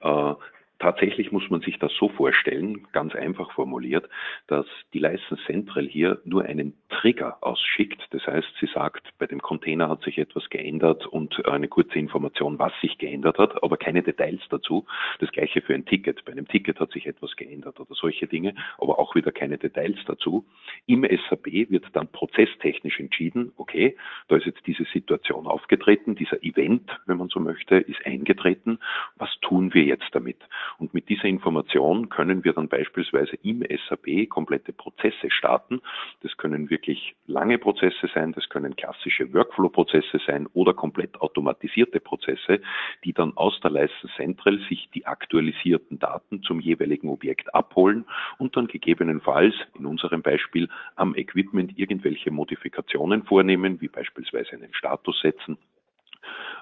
Äh, 0.00 0.34
Tatsächlich 0.78 1.32
muss 1.32 1.50
man 1.50 1.60
sich 1.60 1.78
das 1.80 1.92
so 1.98 2.08
vorstellen, 2.08 2.86
ganz 2.92 3.12
einfach 3.16 3.50
formuliert, 3.52 4.08
dass 4.46 4.66
die 4.94 5.00
License 5.00 5.42
Central 5.44 5.86
hier 5.86 6.20
nur 6.24 6.44
einen 6.44 6.74
Trigger 6.88 7.38
ausschickt. 7.40 8.00
Das 8.10 8.24
heißt, 8.24 8.46
sie 8.60 8.68
sagt, 8.72 9.08
bei 9.18 9.26
dem 9.26 9.42
Container 9.42 9.88
hat 9.88 10.02
sich 10.02 10.18
etwas 10.18 10.48
geändert 10.50 11.04
und 11.06 11.44
eine 11.46 11.66
kurze 11.66 11.98
Information, 11.98 12.60
was 12.60 12.72
sich 12.80 12.96
geändert 12.98 13.38
hat, 13.38 13.60
aber 13.62 13.76
keine 13.76 14.04
Details 14.04 14.40
dazu. 14.50 14.86
Das 15.18 15.32
gleiche 15.32 15.62
für 15.62 15.74
ein 15.74 15.84
Ticket. 15.84 16.24
Bei 16.24 16.30
einem 16.30 16.46
Ticket 16.46 16.78
hat 16.78 16.92
sich 16.92 17.06
etwas 17.06 17.34
geändert 17.34 17.80
oder 17.80 17.94
solche 17.94 18.28
Dinge, 18.28 18.54
aber 18.78 19.00
auch 19.00 19.16
wieder 19.16 19.32
keine 19.32 19.58
Details 19.58 19.98
dazu. 20.06 20.46
Im 20.86 21.02
SAP 21.02 21.46
wird 21.70 21.86
dann 21.92 22.06
prozesstechnisch 22.06 23.00
entschieden, 23.00 23.52
okay, 23.56 23.96
da 24.28 24.36
ist 24.36 24.46
jetzt 24.46 24.64
diese 24.66 24.84
Situation 24.84 25.48
aufgetreten, 25.48 26.14
dieser 26.14 26.40
Event, 26.44 26.88
wenn 27.06 27.16
man 27.16 27.28
so 27.28 27.40
möchte, 27.40 27.76
ist 27.76 28.06
eingetreten. 28.06 28.78
Was 29.16 29.30
tun 29.40 29.74
wir 29.74 29.82
jetzt 29.82 30.08
damit? 30.12 30.38
Und 30.78 30.94
mit 30.94 31.08
dieser 31.08 31.24
Information 31.24 32.08
können 32.08 32.44
wir 32.44 32.52
dann 32.52 32.68
beispielsweise 32.68 33.36
im 33.42 33.62
SAP 33.88 34.28
komplette 34.28 34.72
Prozesse 34.72 35.30
starten. 35.30 35.80
Das 36.22 36.36
können 36.36 36.70
wirklich 36.70 37.14
lange 37.26 37.58
Prozesse 37.58 38.08
sein, 38.14 38.32
das 38.32 38.48
können 38.48 38.76
klassische 38.76 39.32
Workflow-Prozesse 39.32 40.20
sein 40.26 40.46
oder 40.52 40.74
komplett 40.74 41.20
automatisierte 41.20 42.00
Prozesse, 42.00 42.60
die 43.04 43.12
dann 43.12 43.36
aus 43.36 43.58
der 43.60 43.70
License 43.70 44.08
Central 44.16 44.58
sich 44.68 44.88
die 44.94 45.06
aktualisierten 45.06 45.98
Daten 45.98 46.42
zum 46.42 46.60
jeweiligen 46.60 47.08
Objekt 47.08 47.54
abholen 47.54 48.04
und 48.38 48.56
dann 48.56 48.66
gegebenenfalls 48.66 49.54
in 49.78 49.86
unserem 49.86 50.22
Beispiel 50.22 50.68
am 50.96 51.14
Equipment 51.14 51.78
irgendwelche 51.78 52.30
Modifikationen 52.30 53.24
vornehmen, 53.24 53.80
wie 53.80 53.88
beispielsweise 53.88 54.52
einen 54.52 54.74
Status 54.74 55.20
setzen 55.20 55.58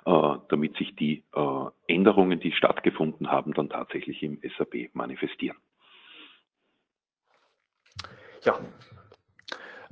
damit 0.05 0.77
sich 0.77 0.95
die 0.95 1.25
äh, 1.35 1.93
Änderungen, 1.93 2.39
die 2.39 2.53
stattgefunden 2.53 3.31
haben, 3.31 3.55
dann 3.55 3.69
tatsächlich 3.69 4.23
im 4.23 4.41
SAP 4.57 4.91
manifestieren. 4.93 5.57
Ja, 8.45 8.57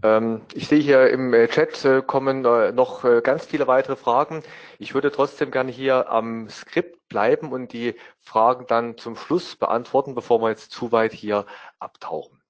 ähm, 0.04 0.42
ich 0.54 0.68
sehe 0.68 0.78
hier 0.78 1.10
im 1.10 1.34
äh, 1.34 1.48
Chat 1.48 2.06
kommen 2.06 2.42
noch 2.42 3.02
ganz 3.24 3.46
viele 3.46 3.66
weitere 3.66 3.96
Fragen. 3.96 4.44
Ich 4.78 4.94
würde 4.94 5.10
trotzdem 5.10 5.50
gerne 5.50 5.72
hier 5.72 6.08
am 6.10 6.48
Skript 6.48 7.08
bleiben 7.08 7.50
und 7.50 7.72
die 7.72 7.94
Fragen 8.20 8.66
dann 8.68 8.96
zum 8.96 9.16
Schluss 9.16 9.56
beantworten, 9.56 10.14
bevor 10.14 10.40
wir 10.40 10.50
jetzt 10.50 10.70
zu 10.70 10.92
weit 10.92 11.12
hier 11.12 11.44
abtauchen. 11.80 12.40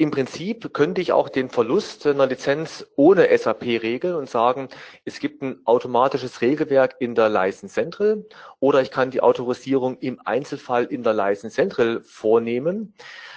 Im 0.00 0.10
Prinzip 0.10 0.72
könnte 0.72 1.02
ich 1.02 1.12
auch 1.12 1.28
den 1.28 1.50
Verlust 1.50 2.06
einer 2.06 2.26
Lizenz 2.26 2.86
ohne 2.96 3.36
SAP 3.36 3.64
regeln 3.64 4.14
und 4.14 4.30
sagen, 4.30 4.70
es 5.04 5.20
gibt 5.20 5.42
ein 5.42 5.60
automatisches 5.66 6.40
Regelwerk 6.40 6.96
in 7.00 7.14
der 7.14 7.28
License 7.28 7.74
Central 7.74 8.24
oder 8.60 8.80
ich 8.80 8.90
kann 8.90 9.10
die 9.10 9.20
Autorisierung 9.20 9.98
im 9.98 10.18
Einzelfall 10.24 10.86
in 10.86 11.02
der 11.02 11.12
License 11.12 11.54
Central 11.54 12.00
vornehmen. 12.02 12.94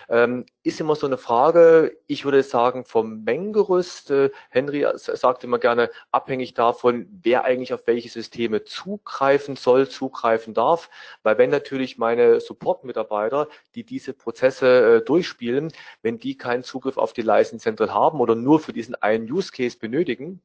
Ähm, 0.09 0.45
ist 0.63 0.79
immer 0.79 0.95
so 0.95 1.07
eine 1.07 1.17
Frage, 1.17 1.97
ich 2.07 2.25
würde 2.25 2.43
sagen, 2.43 2.85
vom 2.85 3.23
Mengengerüst. 3.23 4.11
Äh, 4.11 4.31
Henry 4.49 4.85
sagt 4.95 5.43
immer 5.43 5.59
gerne, 5.59 5.89
abhängig 6.11 6.53
davon, 6.53 7.07
wer 7.21 7.43
eigentlich 7.45 7.73
auf 7.73 7.87
welche 7.87 8.09
Systeme 8.09 8.63
zugreifen 8.63 9.55
soll, 9.55 9.89
zugreifen 9.89 10.53
darf. 10.53 10.89
Weil 11.23 11.37
wenn 11.37 11.49
natürlich 11.49 11.97
meine 11.97 12.39
Support-Mitarbeiter, 12.39 13.47
die 13.75 13.83
diese 13.83 14.13
Prozesse 14.13 14.97
äh, 14.97 15.05
durchspielen, 15.05 15.71
wenn 16.01 16.19
die 16.19 16.37
keinen 16.53 16.63
Zugriff 16.63 16.97
auf 16.97 17.13
die 17.13 17.23
License 17.23 17.63
Central 17.63 17.93
haben 17.93 18.19
oder 18.19 18.35
nur 18.35 18.59
für 18.59 18.73
diesen 18.73 18.93
einen 18.95 19.29
Use 19.31 19.51
Case 19.51 19.77
benötigen, 19.79 20.39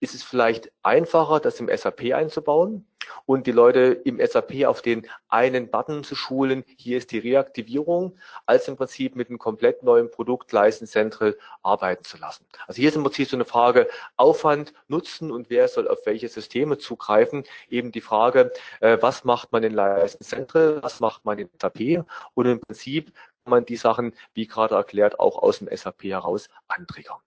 ist 0.00 0.14
es 0.14 0.24
vielleicht 0.24 0.72
einfacher, 0.82 1.38
das 1.38 1.60
im 1.60 1.70
SAP 1.74 2.12
einzubauen 2.12 2.84
und 3.26 3.46
die 3.46 3.52
Leute 3.52 4.00
im 4.04 4.20
SAP 4.24 4.64
auf 4.64 4.82
den 4.82 5.06
einen 5.28 5.70
Button 5.70 6.04
zu 6.04 6.14
schulen, 6.14 6.64
hier 6.76 6.98
ist 6.98 7.12
die 7.12 7.18
Reaktivierung, 7.18 8.18
als 8.46 8.68
im 8.68 8.76
Prinzip 8.76 9.16
mit 9.16 9.28
einem 9.28 9.38
komplett 9.38 9.82
neuen 9.82 10.10
Produkt 10.10 10.52
License 10.52 10.92
Central 10.92 11.36
arbeiten 11.62 12.04
zu 12.04 12.18
lassen. 12.18 12.44
Also 12.66 12.80
hier 12.80 12.88
ist 12.88 12.96
im 12.96 13.02
Prinzip 13.02 13.28
so 13.28 13.36
eine 13.36 13.44
Frage 13.44 13.88
Aufwand, 14.16 14.72
Nutzen 14.88 15.30
und 15.30 15.50
wer 15.50 15.68
soll 15.68 15.88
auf 15.88 15.98
welche 16.04 16.28
Systeme 16.28 16.78
zugreifen. 16.78 17.44
Eben 17.68 17.92
die 17.92 18.00
Frage, 18.00 18.52
äh, 18.80 18.98
was 19.00 19.24
macht 19.24 19.52
man 19.52 19.62
in 19.62 19.72
License 19.72 20.24
Central, 20.24 20.82
was 20.82 21.00
macht 21.00 21.24
man 21.24 21.38
in 21.38 21.48
SAP 21.60 22.04
und 22.34 22.46
im 22.46 22.60
Prinzip 22.60 23.12
man 23.44 23.64
die 23.64 23.76
Sachen, 23.76 24.14
wie 24.34 24.46
gerade 24.46 24.74
erklärt, 24.74 25.20
auch 25.20 25.42
aus 25.42 25.58
dem 25.58 25.74
SAP 25.74 26.04
heraus 26.04 26.48
antriggern. 26.68 27.20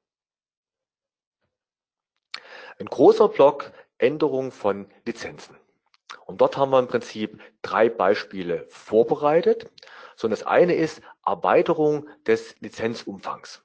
Ein 2.80 2.88
großer 2.88 3.30
Block 3.30 3.72
Änderung 3.97 4.51
von 4.51 4.88
Lizenzen. 5.05 5.55
Und 6.26 6.41
dort 6.41 6.57
haben 6.57 6.72
wir 6.72 6.80
im 6.80 6.88
Prinzip 6.88 7.39
drei 7.61 7.89
Beispiele 7.89 8.66
vorbereitet. 8.70 9.72
So, 10.16 10.28
das 10.28 10.43
eine 10.43 10.76
ist 10.76 11.01
Erweiterung 11.26 12.09
des 12.26 12.55
Lizenzumfangs. 12.59 13.63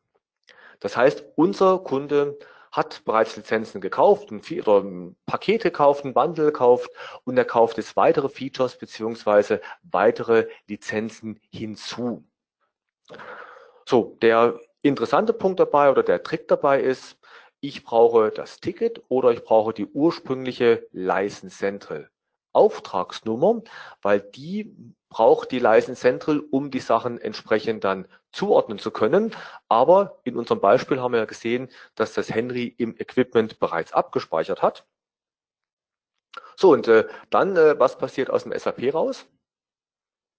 Das 0.78 0.96
heißt, 0.96 1.24
unser 1.36 1.78
Kunde 1.80 2.38
hat 2.72 3.05
bereits 3.05 3.36
Lizenzen 3.36 3.80
gekauft, 3.80 4.30
oder 4.30 4.80
ein 4.80 5.16
Paket 5.26 5.62
gekauft, 5.62 6.05
ein 6.05 6.14
Bundle 6.14 6.46
gekauft 6.46 6.90
und 7.24 7.36
er 7.36 7.44
kauft 7.44 7.78
jetzt 7.78 7.96
weitere 7.96 8.28
Features 8.28 8.78
beziehungsweise 8.78 9.61
weitere 9.82 10.48
Lizenzen 10.68 11.40
hinzu. 11.51 12.24
So, 13.86 14.16
der 14.22 14.58
interessante 14.82 15.32
Punkt 15.32 15.61
dabei 15.61 15.90
oder 15.90 16.02
der 16.02 16.22
Trick 16.22 16.48
dabei 16.48 16.80
ist, 16.80 17.18
ich 17.61 17.84
brauche 17.84 18.30
das 18.30 18.61
Ticket 18.61 19.02
oder 19.08 19.32
ich 19.32 19.44
brauche 19.44 19.74
die 19.74 19.86
ursprüngliche 19.86 20.86
License 20.92 21.56
Central 21.56 22.11
Auftragsnummer, 22.52 23.62
weil 24.02 24.20
die 24.20 24.74
braucht 25.08 25.50
die 25.50 25.58
License 25.58 26.00
Central, 26.00 26.40
um 26.50 26.70
die 26.70 26.80
Sachen 26.80 27.20
entsprechend 27.20 27.84
dann 27.84 28.06
zuordnen 28.32 28.78
zu 28.78 28.90
können. 28.90 29.34
Aber 29.68 30.20
in 30.24 30.36
unserem 30.36 30.61
Beispiel 30.61 31.00
haben 31.00 31.12
wir 31.12 31.20
ja 31.20 31.26
gesehen, 31.26 31.68
dass 31.94 32.12
das 32.12 32.30
Henry 32.30 32.74
im 32.78 32.96
Equipment 32.96 33.58
bereits 33.58 33.92
abgespeichert 33.92 34.62
hat. 34.62 34.86
So, 36.56 36.72
und 36.72 36.86
äh, 36.88 37.08
dann, 37.30 37.56
äh, 37.56 37.78
was 37.78 37.98
passiert 37.98 38.30
aus 38.30 38.44
dem 38.44 38.56
SAP 38.56 38.94
raus? 38.94 39.26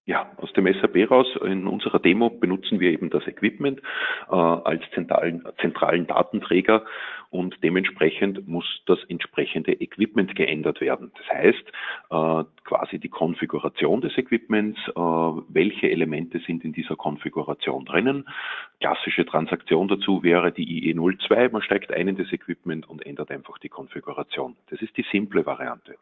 Ja, 0.04 0.32
aus 0.36 0.52
dem 0.54 0.66
SAP 0.66 1.08
raus, 1.10 1.28
in 1.44 1.68
unserer 1.68 2.00
Demo 2.00 2.28
benutzen 2.28 2.80
wir 2.80 2.90
eben 2.90 3.08
das 3.08 3.24
Equipment 3.28 3.80
äh, 4.28 4.34
als 4.34 4.82
zentralen, 4.94 5.44
zentralen 5.60 6.08
Datenträger 6.08 6.84
und 7.32 7.56
dementsprechend 7.62 8.46
muss 8.46 8.82
das 8.84 8.98
entsprechende 9.08 9.72
Equipment 9.72 10.36
geändert 10.36 10.82
werden. 10.82 11.12
Das 11.16 11.28
heißt, 11.30 11.64
äh, 12.10 12.44
quasi 12.64 12.98
die 12.98 13.08
Konfiguration 13.08 14.02
des 14.02 14.16
Equipments, 14.18 14.78
äh, 14.88 14.92
welche 14.94 15.90
Elemente 15.90 16.40
sind 16.46 16.62
in 16.62 16.74
dieser 16.74 16.94
Konfiguration 16.94 17.86
drinnen. 17.86 18.28
Klassische 18.80 19.24
Transaktion 19.24 19.88
dazu 19.88 20.22
wäre 20.22 20.52
die 20.52 20.92
IE02, 20.92 21.50
man 21.50 21.62
steigt 21.62 21.90
ein 21.90 22.08
in 22.08 22.16
das 22.16 22.30
Equipment 22.32 22.88
und 22.88 23.04
ändert 23.06 23.30
einfach 23.30 23.56
die 23.58 23.70
Konfiguration. 23.70 24.54
Das 24.68 24.82
ist 24.82 24.94
die 24.98 25.06
simple 25.10 25.46
Variante. 25.46 25.96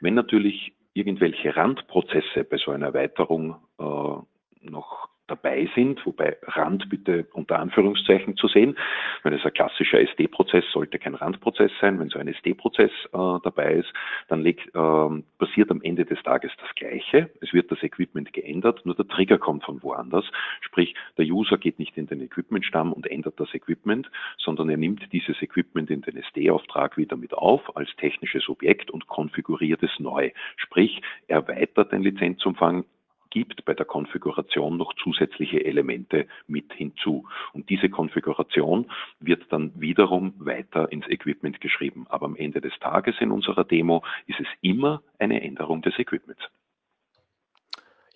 Wenn 0.00 0.14
natürlich 0.14 0.72
irgendwelche 0.94 1.56
Randprozesse 1.56 2.44
bei 2.44 2.58
so 2.58 2.70
einer 2.70 2.86
Erweiterung 2.86 3.56
äh, 3.80 4.70
noch 4.70 5.08
dabei 5.26 5.68
sind, 5.74 6.04
wobei 6.06 6.36
Rand 6.42 6.88
bitte 6.88 7.26
unter 7.32 7.58
Anführungszeichen 7.58 8.36
zu 8.36 8.48
sehen. 8.48 8.76
Wenn 9.22 9.32
es 9.32 9.44
ein 9.44 9.52
klassischer 9.52 10.00
SD-Prozess 10.00 10.64
sollte 10.72 10.98
kein 10.98 11.14
Randprozess 11.14 11.72
sein. 11.80 11.98
Wenn 11.98 12.08
so 12.08 12.18
ein 12.18 12.28
SD-Prozess 12.28 12.90
äh, 13.12 13.38
dabei 13.42 13.74
ist, 13.74 13.92
dann 14.28 14.42
legt, 14.42 14.66
äh, 14.74 15.22
passiert 15.38 15.70
am 15.70 15.82
Ende 15.82 16.04
des 16.04 16.22
Tages 16.22 16.52
das 16.60 16.74
Gleiche. 16.74 17.30
Es 17.40 17.52
wird 17.52 17.70
das 17.70 17.82
Equipment 17.82 18.32
geändert, 18.32 18.84
nur 18.84 18.94
der 18.94 19.08
Trigger 19.08 19.38
kommt 19.38 19.64
von 19.64 19.82
woanders. 19.82 20.24
Sprich, 20.60 20.94
der 21.18 21.26
User 21.26 21.58
geht 21.58 21.78
nicht 21.78 21.96
in 21.96 22.06
den 22.06 22.20
Equipment-Stamm 22.20 22.92
und 22.92 23.06
ändert 23.06 23.38
das 23.40 23.52
Equipment, 23.54 24.10
sondern 24.38 24.68
er 24.68 24.76
nimmt 24.76 25.12
dieses 25.12 25.40
Equipment 25.42 25.90
in 25.90 26.02
den 26.02 26.16
SD-Auftrag 26.16 26.96
wieder 26.96 27.16
mit 27.16 27.34
auf 27.34 27.76
als 27.76 27.94
technisches 27.96 28.48
Objekt 28.48 28.90
und 28.90 29.06
konfiguriert 29.06 29.82
es 29.82 29.98
neu. 29.98 30.30
Sprich, 30.56 31.00
erweitert 31.26 31.92
den 31.92 32.02
Lizenzumfang, 32.02 32.84
gibt 33.30 33.64
bei 33.64 33.74
der 33.74 33.86
Konfiguration 33.86 34.76
noch 34.76 34.94
zusätzliche 34.94 35.64
Elemente 35.64 36.26
mit 36.46 36.72
hinzu. 36.72 37.26
Und 37.52 37.68
diese 37.70 37.88
Konfiguration 37.88 38.90
wird 39.20 39.44
dann 39.50 39.72
wiederum 39.74 40.34
weiter 40.38 40.90
ins 40.90 41.06
Equipment 41.08 41.60
geschrieben. 41.60 42.06
Aber 42.08 42.26
am 42.26 42.36
Ende 42.36 42.60
des 42.60 42.78
Tages 42.80 43.16
in 43.20 43.30
unserer 43.30 43.64
Demo 43.64 44.02
ist 44.26 44.40
es 44.40 44.46
immer 44.60 45.02
eine 45.18 45.42
Änderung 45.42 45.82
des 45.82 45.98
Equipments. 45.98 46.42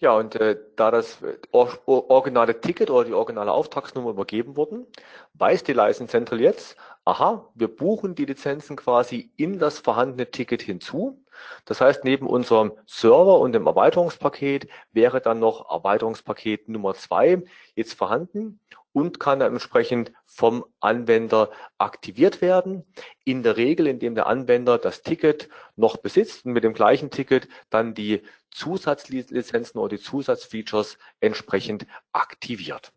Ja, 0.00 0.16
und 0.16 0.34
äh, 0.36 0.56
da 0.76 0.90
das 0.90 1.22
or 1.52 1.78
originale 1.86 2.58
Ticket 2.58 2.90
oder 2.90 3.04
die 3.04 3.12
originale 3.12 3.52
Auftragsnummer 3.52 4.10
übergeben 4.10 4.56
wurden, 4.56 4.86
weiß 5.34 5.62
die 5.64 5.74
License 5.74 6.10
Central 6.10 6.40
jetzt, 6.40 6.76
aha, 7.04 7.46
wir 7.54 7.68
buchen 7.68 8.14
die 8.14 8.24
Lizenzen 8.24 8.76
quasi 8.76 9.30
in 9.36 9.58
das 9.58 9.78
vorhandene 9.78 10.30
Ticket 10.30 10.62
hinzu. 10.62 11.19
Das 11.64 11.80
heißt, 11.80 12.04
neben 12.04 12.26
unserem 12.26 12.72
Server 12.86 13.38
und 13.38 13.52
dem 13.52 13.66
Erweiterungspaket 13.66 14.68
wäre 14.92 15.20
dann 15.20 15.38
noch 15.38 15.70
Erweiterungspaket 15.70 16.68
Nummer 16.68 16.94
zwei 16.94 17.42
jetzt 17.74 17.94
vorhanden 17.94 18.60
und 18.92 19.20
kann 19.20 19.40
dann 19.40 19.52
entsprechend 19.52 20.12
vom 20.26 20.64
Anwender 20.80 21.50
aktiviert 21.78 22.40
werden. 22.40 22.84
In 23.24 23.42
der 23.42 23.56
Regel, 23.56 23.86
indem 23.86 24.14
der 24.14 24.26
Anwender 24.26 24.78
das 24.78 25.02
Ticket 25.02 25.48
noch 25.76 25.96
besitzt 25.96 26.44
und 26.44 26.52
mit 26.52 26.64
dem 26.64 26.74
gleichen 26.74 27.10
Ticket 27.10 27.48
dann 27.70 27.94
die 27.94 28.22
Zusatzlizenzen 28.50 29.80
oder 29.80 29.96
die 29.96 30.02
Zusatzfeatures 30.02 30.98
entsprechend 31.20 31.86
aktiviert. 32.12 32.92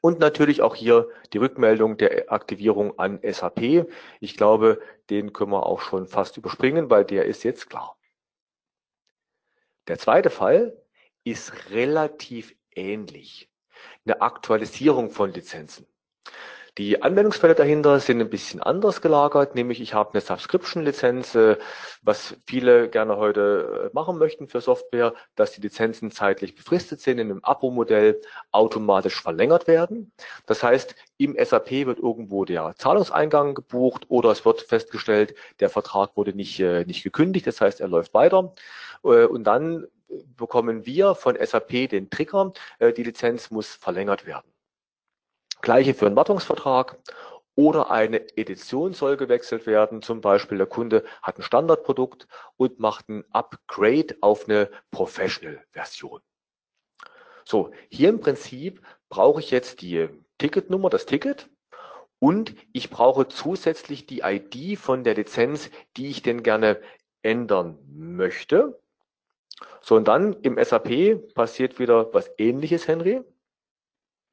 Und 0.00 0.18
natürlich 0.18 0.62
auch 0.62 0.74
hier 0.74 1.08
die 1.32 1.38
Rückmeldung 1.38 1.96
der 1.96 2.30
Aktivierung 2.32 2.98
an 2.98 3.20
SAP. 3.22 3.86
Ich 4.20 4.36
glaube, 4.36 4.80
den 5.10 5.32
können 5.32 5.52
wir 5.52 5.66
auch 5.66 5.80
schon 5.80 6.06
fast 6.06 6.36
überspringen, 6.36 6.90
weil 6.90 7.04
der 7.04 7.24
ist 7.24 7.42
jetzt 7.44 7.68
klar. 7.68 7.96
Der 9.88 9.98
zweite 9.98 10.30
Fall 10.30 10.76
ist 11.24 11.70
relativ 11.70 12.54
ähnlich. 12.74 13.50
Eine 14.04 14.20
Aktualisierung 14.20 15.10
von 15.10 15.32
Lizenzen. 15.32 15.86
Die 16.78 17.00
Anwendungsfälle 17.00 17.54
dahinter 17.54 18.00
sind 18.00 18.20
ein 18.20 18.28
bisschen 18.28 18.60
anders 18.60 19.00
gelagert, 19.00 19.54
nämlich 19.54 19.80
ich 19.80 19.94
habe 19.94 20.12
eine 20.12 20.20
Subscription-Lizenz, 20.20 21.34
äh, 21.34 21.56
was 22.02 22.36
viele 22.46 22.90
gerne 22.90 23.16
heute 23.16 23.88
äh, 23.90 23.94
machen 23.94 24.18
möchten 24.18 24.46
für 24.46 24.60
Software, 24.60 25.14
dass 25.36 25.52
die 25.52 25.62
Lizenzen 25.62 26.10
zeitlich 26.10 26.54
befristet 26.54 27.00
sind, 27.00 27.18
in 27.18 27.30
einem 27.30 27.40
Abo-Modell 27.42 28.20
automatisch 28.52 29.22
verlängert 29.22 29.66
werden. 29.66 30.12
Das 30.44 30.62
heißt, 30.62 30.94
im 31.16 31.34
SAP 31.42 31.70
wird 31.86 31.98
irgendwo 31.98 32.44
der 32.44 32.74
Zahlungseingang 32.76 33.54
gebucht 33.54 34.04
oder 34.08 34.30
es 34.32 34.44
wird 34.44 34.60
festgestellt, 34.60 35.34
der 35.60 35.70
Vertrag 35.70 36.14
wurde 36.14 36.34
nicht, 36.34 36.60
äh, 36.60 36.84
nicht 36.84 37.02
gekündigt, 37.02 37.46
das 37.46 37.62
heißt, 37.62 37.80
er 37.80 37.88
läuft 37.88 38.12
weiter. 38.12 38.52
Und 39.02 39.44
dann 39.44 39.86
bekommen 40.36 40.84
wir 40.84 41.14
von 41.14 41.36
SAP 41.40 41.88
den 41.88 42.10
Trigger, 42.10 42.52
die 42.80 43.02
Lizenz 43.02 43.50
muss 43.50 43.74
verlängert 43.76 44.26
werden. 44.26 44.55
Gleiche 45.62 45.94
für 45.94 46.06
einen 46.06 46.16
Wartungsvertrag 46.16 46.98
oder 47.56 47.90
eine 47.90 48.20
Edition 48.36 48.92
soll 48.92 49.16
gewechselt 49.16 49.66
werden. 49.66 50.02
Zum 50.02 50.20
Beispiel 50.20 50.58
der 50.58 50.66
Kunde 50.66 51.04
hat 51.22 51.38
ein 51.38 51.42
Standardprodukt 51.42 52.28
und 52.56 52.78
macht 52.78 53.08
ein 53.08 53.24
Upgrade 53.32 54.16
auf 54.20 54.48
eine 54.48 54.70
Professional-Version. 54.90 56.20
So, 57.44 57.70
hier 57.90 58.10
im 58.10 58.20
Prinzip 58.20 58.82
brauche 59.08 59.40
ich 59.40 59.50
jetzt 59.50 59.80
die 59.80 60.08
Ticketnummer, 60.38 60.90
das 60.90 61.06
Ticket 61.06 61.48
und 62.18 62.54
ich 62.72 62.90
brauche 62.90 63.28
zusätzlich 63.28 64.06
die 64.06 64.20
ID 64.20 64.78
von 64.78 65.04
der 65.04 65.14
Lizenz, 65.14 65.70
die 65.96 66.08
ich 66.08 66.22
denn 66.22 66.42
gerne 66.42 66.80
ändern 67.22 67.78
möchte. 67.88 68.80
So, 69.80 69.96
und 69.96 70.08
dann 70.08 70.34
im 70.42 70.62
SAP 70.62 71.34
passiert 71.34 71.78
wieder 71.78 72.12
was 72.12 72.30
ähnliches, 72.36 72.88
Henry. 72.88 73.22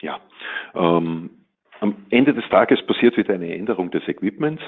Ja, 0.03 0.19
ähm, 0.75 1.29
am 1.79 1.95
Ende 2.09 2.33
des 2.33 2.47
Tages 2.49 2.85
passiert 2.85 3.15
wieder 3.15 3.33
eine 3.33 3.55
Änderung 3.55 3.89
des 3.89 4.05
Equipments. 4.07 4.61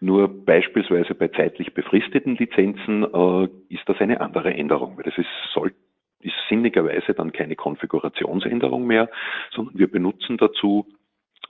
Nur 0.00 0.28
beispielsweise 0.28 1.14
bei 1.14 1.28
zeitlich 1.28 1.74
befristeten 1.74 2.36
Lizenzen 2.36 3.04
äh, 3.04 3.48
ist 3.68 3.86
das 3.86 4.00
eine 4.00 4.20
andere 4.22 4.54
Änderung, 4.54 4.96
weil 4.96 5.04
das 5.04 5.18
ist, 5.18 5.28
soll, 5.52 5.72
ist 6.20 6.34
sinnigerweise 6.48 7.12
dann 7.12 7.32
keine 7.32 7.54
Konfigurationsänderung 7.54 8.86
mehr, 8.86 9.10
sondern 9.50 9.78
wir 9.78 9.90
benutzen 9.90 10.38
dazu 10.38 10.86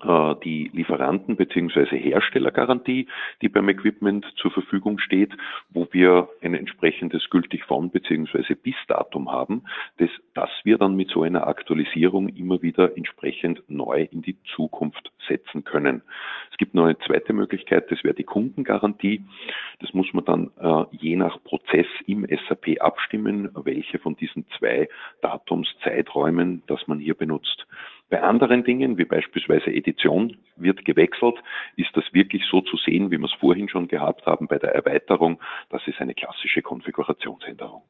die 0.01 0.70
Lieferanten- 0.72 1.36
bzw. 1.36 1.99
Herstellergarantie, 1.99 3.09
die 3.42 3.49
beim 3.49 3.68
Equipment 3.68 4.24
zur 4.36 4.53
Verfügung 4.53 4.99
steht, 5.01 5.32
wo 5.70 5.88
wir 5.90 6.28
ein 6.40 6.55
entsprechendes 6.55 7.28
gültig 7.30 7.64
von 7.64 7.90
bzw. 7.90 8.55
bis 8.55 8.76
Datum 8.86 9.30
haben, 9.30 9.64
das, 9.99 10.11
das 10.34 10.51
wir 10.62 10.78
dann 10.78 10.94
mit 10.94 11.11
so 11.11 11.22
einer 11.22 11.49
Aktualisierung 11.49 12.28
immer 12.28 12.62
wieder 12.62 12.96
entsprechend 12.96 13.62
neu 13.68 14.07
in 14.11 14.22
die 14.22 14.36
Zukunft 14.55 15.11
setzen 15.26 15.64
können. 15.64 16.03
Es 16.51 16.57
gibt 16.59 16.74
noch 16.74 16.84
eine 16.84 16.99
zweite 16.99 17.32
Möglichkeit, 17.32 17.90
das 17.90 18.03
wäre 18.05 18.14
die 18.14 18.24
Kundengarantie. 18.24 19.24
Das 19.80 19.92
muss 19.94 20.12
man 20.12 20.24
dann 20.24 20.51
äh, 20.61 20.84
je 20.96 21.16
nach 21.16 21.42
Prozess 21.44 21.86
im 22.07 22.26
SAP 22.49 22.80
abstimmen, 22.80 23.51
welche 23.55 23.99
von 23.99 24.16
diesen 24.16 24.46
zwei 24.59 24.88
Datumszeiträumen, 25.22 26.62
das 26.66 26.86
man 26.86 26.99
hier 26.99 27.14
benutzt. 27.14 27.66
Bei 28.11 28.23
anderen 28.23 28.65
Dingen, 28.65 28.97
wie 28.97 29.05
beispielsweise 29.05 29.71
Edition, 29.71 30.39
wird 30.57 30.85
gewechselt. 30.85 31.37
Ist 31.77 31.95
das 31.95 32.05
wirklich 32.13 32.43
so 32.51 32.63
zu 32.63 32.77
sehen, 32.79 33.11
wie 33.11 33.19
wir 33.19 33.27
es 33.27 33.35
vorhin 33.35 33.69
schon 33.69 33.87
gehabt 33.87 34.25
haben 34.25 34.47
bei 34.47 34.59
der 34.59 34.75
Erweiterung? 34.75 35.41
Das 35.69 35.87
ist 35.87 36.01
eine 36.01 36.15
klassische 36.15 36.63
Konfigurationsänderung. 36.63 37.83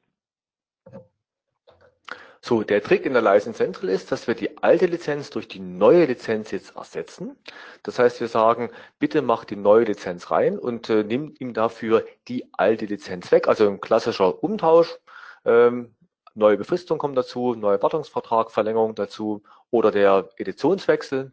So, 2.41 2.63
der 2.63 2.83
Trick 2.83 3.05
in 3.05 3.13
der 3.13 3.23
License 3.23 3.59
Central 3.59 3.91
ist, 3.91 4.13
dass 4.13 4.29
wir 4.29 4.35
die 4.35 4.59
alte 4.63 4.87
Lizenz 4.87 5.31
durch 5.31 5.49
die 5.49 5.59
neue 5.59 6.05
Lizenz 6.05 6.51
jetzt 6.53 6.77
ersetzen. 6.77 7.37
Das 7.83 7.99
heißt, 7.99 8.21
wir 8.21 8.29
sagen, 8.29 8.71
bitte 8.99 9.23
mach 9.23 9.45
die 9.45 9.57
neue 9.57 9.85
Lizenz 9.85 10.31
rein 10.31 10.59
und 10.59 10.89
äh, 10.89 11.03
nimm 11.03 11.35
ihm 11.41 11.53
dafür 11.53 12.05
die 12.29 12.47
alte 12.53 12.87
Lizenz 12.87 13.33
weg. 13.33 13.49
Also 13.49 13.69
ein 13.69 13.81
klassischer 13.81 14.43
Umtausch. 14.43 14.97
Ähm, 15.45 15.95
neue 16.35 16.57
Befristung 16.57 16.99
kommt 16.99 17.19
dazu, 17.19 17.55
neuer 17.55 17.83
Wartungsvertrag, 17.83 18.53
Verlängerung 18.53 18.95
dazu 18.95 19.43
oder 19.71 19.91
der 19.91 20.29
Editionswechsel. 20.37 21.33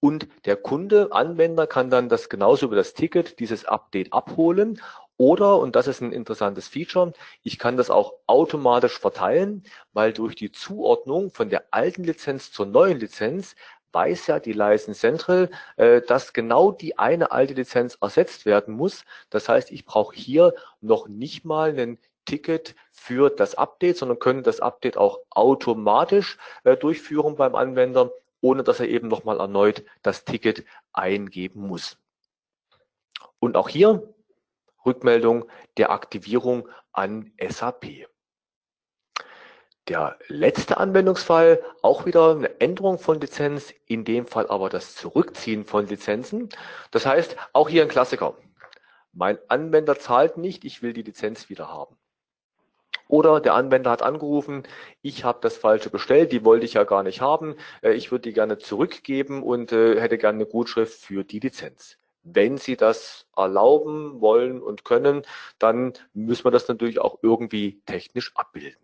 Und 0.00 0.28
der 0.46 0.56
Kunde, 0.56 1.08
Anwender 1.12 1.66
kann 1.66 1.90
dann 1.90 2.08
das 2.08 2.28
genauso 2.30 2.66
über 2.66 2.76
das 2.76 2.94
Ticket, 2.94 3.38
dieses 3.38 3.66
Update 3.66 4.12
abholen. 4.12 4.80
Oder, 5.18 5.58
und 5.58 5.76
das 5.76 5.86
ist 5.86 6.00
ein 6.00 6.12
interessantes 6.12 6.68
Feature, 6.68 7.12
ich 7.42 7.58
kann 7.58 7.76
das 7.76 7.90
auch 7.90 8.14
automatisch 8.26 8.98
verteilen, 8.98 9.64
weil 9.92 10.14
durch 10.14 10.34
die 10.34 10.50
Zuordnung 10.50 11.30
von 11.30 11.50
der 11.50 11.64
alten 11.72 12.04
Lizenz 12.04 12.50
zur 12.52 12.64
neuen 12.64 12.98
Lizenz 12.98 13.54
weiß 13.92 14.28
ja 14.28 14.38
die 14.38 14.54
License 14.54 14.98
Central, 14.98 15.50
äh, 15.76 16.00
dass 16.00 16.32
genau 16.32 16.72
die 16.72 16.98
eine 16.98 17.32
alte 17.32 17.54
Lizenz 17.54 17.98
ersetzt 18.00 18.46
werden 18.46 18.74
muss. 18.74 19.04
Das 19.30 19.48
heißt, 19.48 19.72
ich 19.72 19.84
brauche 19.84 20.16
hier 20.16 20.54
noch 20.80 21.08
nicht 21.08 21.44
mal 21.44 21.70
einen 21.70 21.98
Ticket 22.30 22.76
für 22.92 23.28
das 23.28 23.56
Update, 23.56 23.96
sondern 23.96 24.20
können 24.20 24.44
das 24.44 24.60
Update 24.60 24.96
auch 24.96 25.18
automatisch 25.30 26.38
äh, 26.62 26.76
durchführen 26.76 27.34
beim 27.34 27.56
Anwender, 27.56 28.12
ohne 28.40 28.62
dass 28.62 28.78
er 28.78 28.88
eben 28.88 29.08
nochmal 29.08 29.40
erneut 29.40 29.82
das 30.02 30.24
Ticket 30.24 30.64
eingeben 30.92 31.66
muss. 31.66 31.98
Und 33.40 33.56
auch 33.56 33.68
hier 33.68 34.14
Rückmeldung 34.86 35.46
der 35.76 35.90
Aktivierung 35.90 36.68
an 36.92 37.32
SAP. 37.44 38.06
Der 39.88 40.16
letzte 40.28 40.76
Anwendungsfall, 40.76 41.60
auch 41.82 42.06
wieder 42.06 42.30
eine 42.30 42.60
Änderung 42.60 43.00
von 43.00 43.20
Lizenz, 43.20 43.74
in 43.86 44.04
dem 44.04 44.28
Fall 44.28 44.46
aber 44.48 44.68
das 44.68 44.94
Zurückziehen 44.94 45.64
von 45.64 45.88
Lizenzen. 45.88 46.48
Das 46.92 47.06
heißt, 47.06 47.36
auch 47.52 47.68
hier 47.68 47.82
ein 47.82 47.88
Klassiker. 47.88 48.36
Mein 49.12 49.38
Anwender 49.48 49.98
zahlt 49.98 50.36
nicht, 50.36 50.64
ich 50.64 50.80
will 50.80 50.92
die 50.92 51.02
Lizenz 51.02 51.48
wieder 51.48 51.66
haben. 51.68 51.99
Oder 53.10 53.40
der 53.40 53.54
Anwender 53.54 53.90
hat 53.90 54.02
angerufen, 54.02 54.62
ich 55.02 55.24
habe 55.24 55.40
das 55.42 55.56
falsche 55.56 55.90
bestellt, 55.90 56.30
die 56.30 56.44
wollte 56.44 56.64
ich 56.64 56.74
ja 56.74 56.84
gar 56.84 57.02
nicht 57.02 57.20
haben, 57.20 57.56
äh, 57.82 57.92
ich 57.92 58.12
würde 58.12 58.22
die 58.22 58.32
gerne 58.32 58.58
zurückgeben 58.58 59.42
und 59.42 59.72
äh, 59.72 60.00
hätte 60.00 60.16
gerne 60.16 60.36
eine 60.36 60.46
Gutschrift 60.46 61.00
für 61.00 61.24
die 61.24 61.40
Lizenz. 61.40 61.98
Wenn 62.22 62.56
Sie 62.56 62.76
das 62.76 63.26
erlauben 63.36 64.20
wollen 64.20 64.62
und 64.62 64.84
können, 64.84 65.22
dann 65.58 65.94
müssen 66.14 66.44
wir 66.44 66.52
das 66.52 66.68
natürlich 66.68 67.00
auch 67.00 67.18
irgendwie 67.22 67.80
technisch 67.84 68.30
abbilden. 68.36 68.78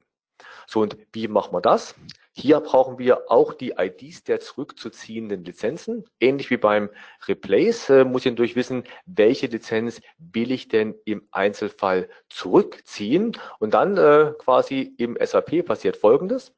So, 0.66 0.80
und 0.80 0.96
wie 1.12 1.28
machen 1.28 1.52
wir 1.54 1.60
das? 1.60 1.94
Hier 2.38 2.60
brauchen 2.60 2.98
wir 2.98 3.30
auch 3.30 3.54
die 3.54 3.76
IDs 3.78 4.24
der 4.24 4.40
zurückzuziehenden 4.40 5.42
Lizenzen. 5.42 6.04
Ähnlich 6.20 6.50
wie 6.50 6.58
beim 6.58 6.90
Replace 7.26 7.88
äh, 7.88 8.04
muss 8.04 8.26
ich 8.26 8.32
natürlich 8.32 8.56
wissen, 8.56 8.84
welche 9.06 9.46
Lizenz 9.46 10.02
will 10.18 10.50
ich 10.50 10.68
denn 10.68 10.94
im 11.06 11.26
Einzelfall 11.30 12.10
zurückziehen. 12.28 13.38
Und 13.58 13.72
dann 13.72 13.96
äh, 13.96 14.34
quasi 14.38 14.94
im 14.98 15.16
SAP 15.18 15.64
passiert 15.64 15.96
Folgendes. 15.96 16.52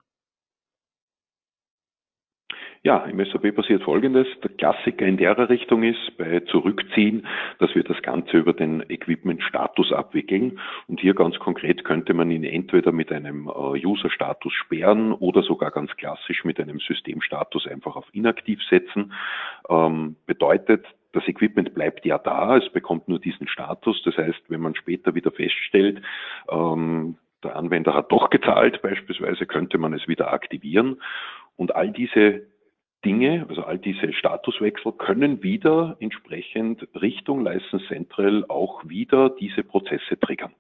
Ja, 2.85 2.99
im 3.05 3.25
SAP 3.25 3.55
passiert 3.57 3.83
Folgendes. 3.83 4.27
Der 4.43 4.51
Klassiker 4.51 5.05
in 5.05 5.17
der 5.17 5.37
Richtung 5.49 5.83
ist 5.83 6.17
bei 6.17 6.41
Zurückziehen, 6.41 7.27
dass 7.59 7.75
wir 7.75 7.83
das 7.83 8.01
Ganze 8.03 8.37
über 8.37 8.53
den 8.53 8.89
Equipment-Status 8.89 9.93
abwickeln. 9.93 10.61
Und 10.87 11.01
hier 11.01 11.15
ganz 11.15 11.39
konkret 11.41 11.85
könnte 11.85 12.15
man 12.15 12.31
ihn 12.31 12.45
entweder 12.45 12.93
mit 12.93 13.11
einem 13.11 13.49
äh, 13.49 13.85
User-Status 13.85 14.53
sperren 14.53 15.13
oder 15.13 15.43
sogar 15.43 15.73
ganz 15.73 15.95
klassisch 15.97 16.45
mit 16.45 16.61
einem 16.61 16.79
Systemstatus 16.79 17.67
einfach 17.67 17.97
auf 17.97 18.07
inaktiv 18.13 18.61
setzen. 18.71 19.13
Ähm, 19.69 20.15
bedeutet, 20.27 20.87
das 21.13 21.27
Equipment 21.27 21.75
bleibt 21.75 22.07
ja 22.07 22.19
da, 22.19 22.59
es 22.59 22.69
bekommt 22.71 23.09
nur 23.09 23.19
diesen 23.19 23.49
Status. 23.49 24.01
Das 24.05 24.17
heißt, 24.17 24.43
wenn 24.49 24.61
man 24.61 24.77
später 24.77 25.17
wieder 25.17 25.33
feststellt, 25.33 26.01
ähm, 26.49 27.17
der 27.43 27.57
Anwender 27.57 27.95
hat 27.95 28.13
doch 28.13 28.31
gezahlt, 28.31 28.81
beispielsweise 28.83 29.47
könnte 29.47 29.79
man 29.79 29.95
es 29.95 30.07
wieder 30.07 30.33
aktivieren. 30.33 31.03
Und 31.57 31.75
all 31.75 31.91
diese 31.91 32.43
Dinge, 33.05 33.47
also 33.49 33.63
all 33.63 33.79
diese 33.79 34.13
Statuswechsel 34.13 34.93
können 34.93 35.43
wieder 35.43 35.97
entsprechend 36.01 36.89
Richtung 37.01 37.45
License 37.45 37.87
Central 37.87 38.45
auch 38.49 38.89
wieder 38.89 39.31
diese 39.31 39.63
Prozesse 39.63 40.19
triggern. 40.19 40.55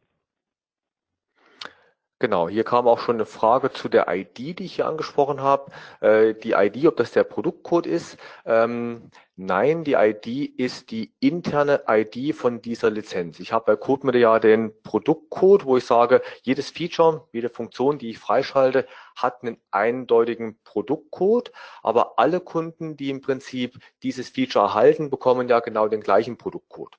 Genau, 2.20 2.48
hier 2.48 2.64
kam 2.64 2.88
auch 2.88 2.98
schon 2.98 3.16
eine 3.16 3.26
Frage 3.26 3.70
zu 3.70 3.88
der 3.88 4.06
ID, 4.08 4.58
die 4.58 4.64
ich 4.64 4.74
hier 4.74 4.88
angesprochen 4.88 5.40
habe. 5.40 5.70
Äh, 6.00 6.34
die 6.34 6.50
ID, 6.50 6.86
ob 6.86 6.96
das 6.96 7.12
der 7.12 7.22
Produktcode 7.22 7.86
ist. 7.86 8.18
Ähm, 8.44 9.12
nein, 9.36 9.84
die 9.84 9.92
ID 9.92 10.26
ist 10.58 10.90
die 10.90 11.12
interne 11.20 11.82
ID 11.88 12.34
von 12.34 12.60
dieser 12.60 12.90
Lizenz. 12.90 13.38
Ich 13.38 13.52
habe 13.52 13.66
bei 13.66 13.76
CodeMeter 13.76 14.18
ja 14.18 14.40
den 14.40 14.72
Produktcode, 14.82 15.64
wo 15.64 15.76
ich 15.76 15.84
sage, 15.84 16.20
jedes 16.42 16.70
Feature, 16.70 17.28
jede 17.32 17.50
Funktion, 17.50 17.98
die 17.98 18.10
ich 18.10 18.18
freischalte, 18.18 18.88
hat 19.22 19.42
einen 19.42 19.60
eindeutigen 19.70 20.58
Produktcode. 20.64 21.52
Aber 21.82 22.18
alle 22.18 22.40
Kunden, 22.40 22.96
die 22.96 23.10
im 23.10 23.20
Prinzip 23.20 23.78
dieses 24.02 24.28
Feature 24.30 24.64
erhalten, 24.66 25.10
bekommen 25.10 25.48
ja 25.48 25.60
genau 25.60 25.88
den 25.88 26.00
gleichen 26.00 26.36
Produktcode. 26.36 26.96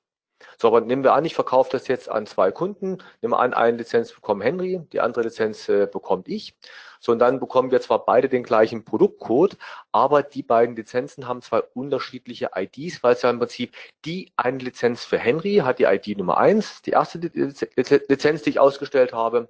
So, 0.58 0.68
aber 0.68 0.80
nehmen 0.80 1.04
wir 1.04 1.14
an, 1.14 1.24
ich 1.24 1.34
verkaufe 1.34 1.70
das 1.72 1.88
jetzt 1.88 2.08
an 2.08 2.26
zwei 2.26 2.50
Kunden. 2.50 2.98
Nehmen 3.20 3.32
wir 3.32 3.40
an, 3.40 3.54
eine 3.54 3.78
Lizenz 3.78 4.12
bekommt 4.12 4.42
Henry, 4.42 4.80
die 4.92 5.00
andere 5.00 5.24
Lizenz 5.24 5.68
äh, 5.68 5.86
bekommt 5.90 6.28
ich. 6.28 6.56
So, 6.98 7.12
und 7.12 7.18
dann 7.18 7.40
bekommen 7.40 7.70
wir 7.70 7.80
zwar 7.80 8.04
beide 8.04 8.28
den 8.28 8.42
gleichen 8.42 8.84
Produktcode, 8.84 9.56
aber 9.90 10.22
die 10.22 10.42
beiden 10.42 10.76
Lizenzen 10.76 11.26
haben 11.26 11.40
zwei 11.40 11.62
unterschiedliche 11.74 12.50
IDs, 12.54 13.02
weil 13.02 13.14
es 13.14 13.22
ja 13.22 13.30
im 13.30 13.38
Prinzip 13.38 13.74
die 14.04 14.32
eine 14.36 14.58
Lizenz 14.58 15.04
für 15.04 15.18
Henry 15.18 15.56
hat 15.56 15.78
die 15.78 15.84
ID 15.84 16.18
Nummer 16.18 16.36
eins, 16.36 16.82
die 16.82 16.90
erste 16.90 17.18
Lizenz, 17.18 18.42
die 18.42 18.50
ich 18.50 18.60
ausgestellt 18.60 19.14
habe. 19.14 19.48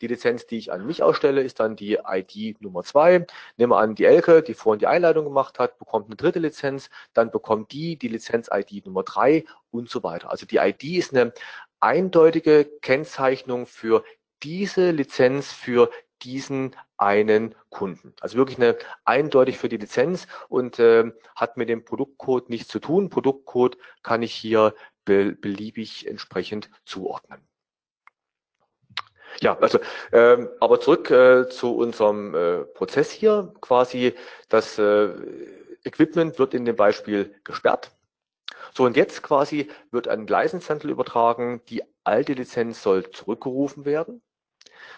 Die 0.00 0.06
Lizenz, 0.06 0.46
die 0.46 0.58
ich 0.58 0.72
an 0.72 0.86
mich 0.86 1.02
ausstelle, 1.02 1.42
ist 1.42 1.60
dann 1.60 1.76
die 1.76 1.98
ID 2.04 2.60
Nummer 2.60 2.82
zwei. 2.84 3.26
Nehmen 3.56 3.72
wir 3.72 3.78
an, 3.78 3.94
die 3.94 4.04
Elke, 4.04 4.42
die 4.42 4.54
vorhin 4.54 4.78
die 4.78 4.86
Einleitung 4.86 5.24
gemacht 5.24 5.58
hat, 5.58 5.78
bekommt 5.78 6.06
eine 6.06 6.16
dritte 6.16 6.38
Lizenz, 6.38 6.90
dann 7.14 7.30
bekommt 7.30 7.72
die 7.72 7.96
die 7.98 8.08
Lizenz-ID 8.08 8.86
Nummer 8.86 9.02
drei 9.02 9.44
und 9.70 9.90
so 9.90 10.02
weiter. 10.02 10.30
Also 10.30 10.46
die 10.46 10.56
ID 10.56 10.84
ist 10.84 11.14
eine 11.14 11.32
eindeutige 11.80 12.64
Kennzeichnung 12.82 13.66
für 13.66 14.04
diese 14.42 14.90
Lizenz 14.90 15.52
für 15.52 15.90
diesen 16.22 16.74
einen 16.96 17.54
Kunden. 17.70 18.14
Also 18.20 18.36
wirklich 18.36 18.58
eine 18.58 18.76
eindeutig 19.04 19.58
für 19.58 19.68
die 19.68 19.76
Lizenz 19.76 20.26
und 20.48 20.78
äh, 20.78 21.12
hat 21.36 21.56
mit 21.56 21.68
dem 21.68 21.84
Produktcode 21.84 22.50
nichts 22.50 22.68
zu 22.68 22.80
tun. 22.80 23.08
Produktcode 23.08 23.78
kann 24.02 24.22
ich 24.22 24.34
hier 24.34 24.74
be 25.04 25.32
beliebig 25.32 26.06
entsprechend 26.06 26.70
zuordnen. 26.84 27.46
Ja, 29.40 29.56
also 29.58 29.78
ähm, 30.12 30.48
aber 30.60 30.80
zurück 30.80 31.10
äh, 31.10 31.48
zu 31.48 31.76
unserem 31.76 32.34
äh, 32.34 32.64
Prozess 32.64 33.10
hier. 33.10 33.54
Quasi 33.60 34.14
das 34.48 34.78
äh, 34.78 35.10
Equipment 35.84 36.38
wird 36.38 36.54
in 36.54 36.64
dem 36.64 36.76
Beispiel 36.76 37.34
gesperrt. 37.44 37.92
So 38.74 38.84
und 38.84 38.96
jetzt 38.96 39.22
quasi 39.22 39.70
wird 39.90 40.08
ein 40.08 40.26
License 40.26 40.72
übertragen. 40.88 41.62
Die 41.68 41.82
alte 42.04 42.32
Lizenz 42.32 42.82
soll 42.82 43.10
zurückgerufen 43.10 43.84
werden. 43.84 44.22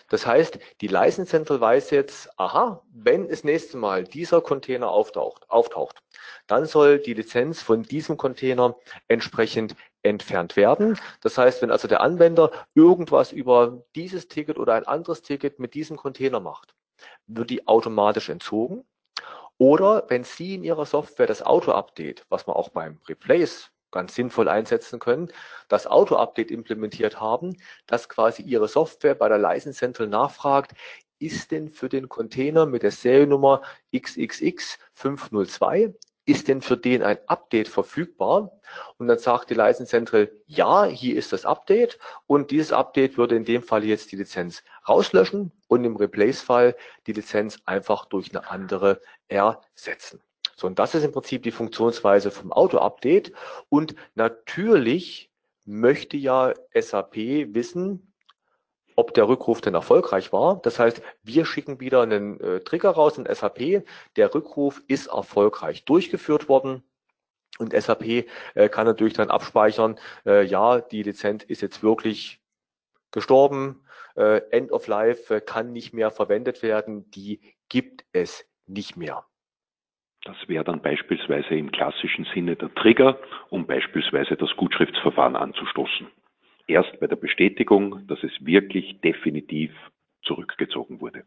Das 0.09 0.26
heißt, 0.26 0.59
die 0.81 0.89
License 0.89 1.31
Central 1.31 1.61
weiß 1.61 1.91
jetzt, 1.91 2.28
aha, 2.39 2.83
wenn 2.93 3.28
das 3.28 3.45
nächste 3.45 3.76
Mal 3.76 4.05
dieser 4.05 4.41
Container 4.41 4.91
auftaucht, 4.91 5.49
auftaucht, 5.49 6.03
dann 6.47 6.66
soll 6.66 6.99
die 6.99 7.14
Lizenz 7.14 7.62
von 7.62 7.83
diesem 7.83 8.16
Container 8.16 8.76
entsprechend 9.09 9.76
entfernt 10.03 10.57
werden. 10.57 10.99
Das 11.20 11.39
heißt, 11.39 11.62
wenn 11.62 11.70
also 11.70 11.89
der 11.89 12.01
Anwender 12.01 12.51
irgendwas 12.74 13.33
über 13.33 13.83
dieses 13.95 14.28
Ticket 14.28 14.59
oder 14.59 14.74
ein 14.74 14.87
anderes 14.87 15.22
Ticket 15.22 15.59
mit 15.59 15.74
diesem 15.74 15.97
Container 15.97 16.41
macht, 16.41 16.74
wird 17.26 17.51
die 17.51 17.66
automatisch 17.66 18.28
entzogen. 18.28 18.85
Oder 19.59 20.05
wenn 20.09 20.24
Sie 20.24 20.55
in 20.55 20.64
Ihrer 20.64 20.87
Software 20.87 21.26
das 21.26 21.43
Auto-Update, 21.43 22.24
was 22.31 22.47
man 22.47 22.57
auch 22.57 22.70
beim 22.70 22.99
Replace 23.09 23.70
ganz 23.91 24.14
sinnvoll 24.14 24.49
einsetzen 24.49 24.99
können, 24.99 25.32
das 25.68 25.86
Auto-Update 25.86 26.51
implementiert 26.51 27.20
haben, 27.20 27.57
dass 27.86 28.09
quasi 28.09 28.43
Ihre 28.43 28.68
Software 28.68 29.14
bei 29.14 29.28
der 29.28 29.38
License 29.38 29.78
Central 29.78 30.09
nachfragt, 30.09 30.72
ist 31.18 31.51
denn 31.51 31.70
für 31.70 31.88
den 31.88 32.09
Container 32.09 32.66
mit 32.66 32.82
der 32.82 32.91
Seriennummer 32.91 33.62
XXX502 33.93 35.95
ist 36.30 36.49
denn 36.49 36.62
für 36.62 36.76
den 36.76 37.03
ein 37.03 37.18
Update 37.26 37.68
verfügbar? 37.68 38.53
Und 38.99 39.09
dann 39.09 39.18
sagt 39.18 39.51
die 39.51 39.55
License 39.55 39.91
Central, 39.91 40.30
ja, 40.47 40.84
hier 40.84 41.16
ist 41.16 41.32
das 41.32 41.45
Update 41.45 41.99
und 42.26 42.51
dieses 42.51 42.72
Update 42.72 43.16
würde 43.16 43.36
in 43.36 43.45
dem 43.45 43.62
Fall 43.62 43.84
jetzt 43.84 44.12
die 44.12 44.16
Lizenz 44.16 44.62
rauslöschen 44.88 45.53
und 45.68 45.84
im 45.84 45.97
Replace-Fall 45.97 46.76
die 47.07 47.12
Lizenz 47.12 47.59
einfach 47.64 48.07
durch 48.07 48.30
eine 48.30 48.49
andere 48.49 49.01
ersetzen. 49.28 50.22
So, 50.61 50.67
und 50.67 50.79
das 50.79 50.95
ist 50.95 51.05
im 51.05 51.13
Prinzip 51.13 51.43
die 51.43 51.53
Funktionsweise 51.53 52.31
vom 52.31 52.53
Auto-Update. 52.53 53.33
Und 53.71 53.95
natürlich 54.15 55.33
möchte 55.65 56.19
ja 56.19 56.53
SAP 56.79 57.17
wissen, 57.55 58.13
ob 58.95 59.15
der 59.15 59.27
Rückruf 59.27 59.63
denn 59.63 59.73
erfolgreich 59.73 60.35
war. 60.35 60.61
Das 60.61 60.79
heißt, 60.79 61.01
wir 61.23 61.47
schicken 61.47 61.81
wieder 61.81 62.03
einen 62.03 62.39
äh, 62.41 62.61
Trigger 62.61 62.91
raus 62.91 63.17
in 63.17 63.25
SAP. 63.35 63.87
Der 64.17 64.35
Rückruf 64.35 64.83
ist 64.87 65.07
erfolgreich 65.07 65.87
durchgeführt 65.87 66.51
worden. 66.51 66.83
Und 67.59 67.73
SAP 67.73 68.27
äh, 68.55 68.69
kann 68.69 68.87
natürlich 68.87 69.15
dann 69.15 69.31
abspeichern, 69.31 69.99
äh, 70.27 70.45
ja, 70.45 70.83
die 70.83 71.03
Lizenz 71.03 71.43
ist 71.43 71.63
jetzt 71.63 71.83
wirklich 71.83 72.43
gestorben, 73.13 73.83
äh, 74.15 74.43
End 74.51 74.73
of 74.73 74.87
Life 74.89 75.37
äh, 75.37 75.41
kann 75.41 75.73
nicht 75.73 75.95
mehr 75.95 76.11
verwendet 76.11 76.63
werden, 76.63 77.11
die 77.13 77.41
gibt 77.71 78.05
es 78.13 78.45
nicht 78.67 78.99
mehr. 78.99 79.25
Das 80.25 80.37
wäre 80.49 80.64
dann 80.64 80.83
beispielsweise 80.83 81.55
im 81.55 81.73
klassischen 81.73 82.27
Sinne 82.35 82.57
der 82.57 82.75
Trigger, 82.75 83.18
um 83.49 83.66
beispielsweise 83.66 84.37
das 84.37 84.55
Gutschriftsverfahren 84.57 85.37
anzustoßen 85.37 86.09
erst 86.71 86.99
bei 87.01 87.07
der 87.07 87.16
Bestätigung, 87.16 88.07
dass 88.07 88.23
es 88.23 88.33
wirklich 88.41 89.01
definitiv 89.01 89.73
zurückgezogen 90.23 91.01
wurde. 91.01 91.25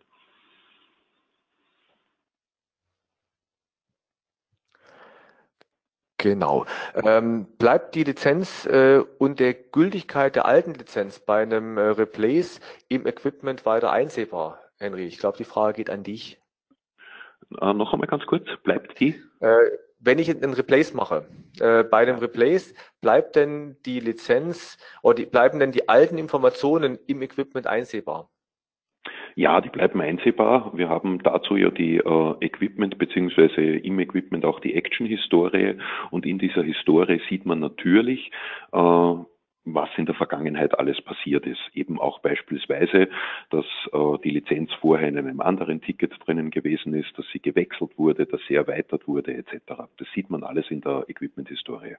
Genau. 6.17 6.65
Ähm, 6.95 7.47
bleibt 7.57 7.95
die 7.95 8.05
Lizenz 8.05 8.65
äh, 8.65 9.03
und 9.17 9.41
der 9.41 9.53
Gültigkeit 9.53 10.37
der 10.37 10.45
alten 10.45 10.73
Lizenz 10.73 11.19
bei 11.19 11.41
einem 11.41 11.77
äh, 11.77 11.81
Replace 11.81 12.61
im 12.87 13.05
Equipment 13.05 13.65
weiter 13.65 13.91
einsehbar? 13.91 14.61
Henry, 14.79 15.05
ich 15.05 15.17
glaube, 15.17 15.37
die 15.37 15.43
Frage 15.43 15.75
geht 15.77 15.89
an 15.89 16.03
dich. 16.03 16.39
Äh, 17.61 17.73
noch 17.73 17.93
einmal 17.93 18.07
ganz 18.07 18.25
kurz, 18.25 18.45
bleibt 18.63 18.99
die? 18.99 19.15
Äh, 19.39 19.57
wenn 19.99 20.19
ich 20.19 20.29
einen 20.29 20.53
Replace 20.53 20.93
mache, 20.93 21.25
äh, 21.59 21.83
bei 21.83 22.05
dem 22.05 22.17
Replace 22.17 22.73
bleibt 23.01 23.35
denn 23.35 23.77
die 23.85 23.99
Lizenz 23.99 24.77
oder 25.01 25.15
die, 25.15 25.25
bleiben 25.25 25.59
denn 25.59 25.71
die 25.71 25.87
alten 25.87 26.17
Informationen 26.17 26.99
im 27.07 27.21
Equipment 27.21 27.67
einsehbar? 27.67 28.29
Ja, 29.35 29.61
die 29.61 29.69
bleiben 29.69 29.99
einsehbar. 30.01 30.71
Wir 30.75 30.89
haben 30.89 31.23
dazu 31.23 31.55
ja 31.55 31.71
die 31.71 31.97
äh, 31.97 32.35
Equipment 32.41 32.97
beziehungsweise 32.97 33.61
im 33.61 33.99
Equipment 33.99 34.45
auch 34.45 34.59
die 34.59 34.75
Action-Historie 34.75 35.77
und 36.11 36.25
in 36.25 36.37
dieser 36.37 36.61
Historie 36.63 37.19
sieht 37.29 37.45
man 37.45 37.59
natürlich, 37.59 38.31
äh, 38.73 39.15
was 39.65 39.89
in 39.97 40.05
der 40.05 40.15
Vergangenheit 40.15 40.77
alles 40.77 41.01
passiert 41.01 41.45
ist. 41.45 41.61
Eben 41.73 41.99
auch 41.99 42.19
beispielsweise, 42.19 43.09
dass 43.49 43.65
äh, 43.91 44.17
die 44.23 44.31
Lizenz 44.31 44.71
vorher 44.73 45.07
in 45.07 45.17
einem 45.17 45.41
anderen 45.41 45.81
Ticket 45.81 46.13
drinnen 46.25 46.51
gewesen 46.51 46.93
ist, 46.93 47.17
dass 47.17 47.25
sie 47.31 47.39
gewechselt 47.39 47.97
wurde, 47.97 48.25
dass 48.25 48.41
sie 48.47 48.55
erweitert 48.55 49.07
wurde 49.07 49.33
etc. 49.33 49.61
Das 49.97 50.07
sieht 50.13 50.29
man 50.29 50.43
alles 50.43 50.69
in 50.69 50.81
der 50.81 51.05
Equipment-Historie. 51.07 51.95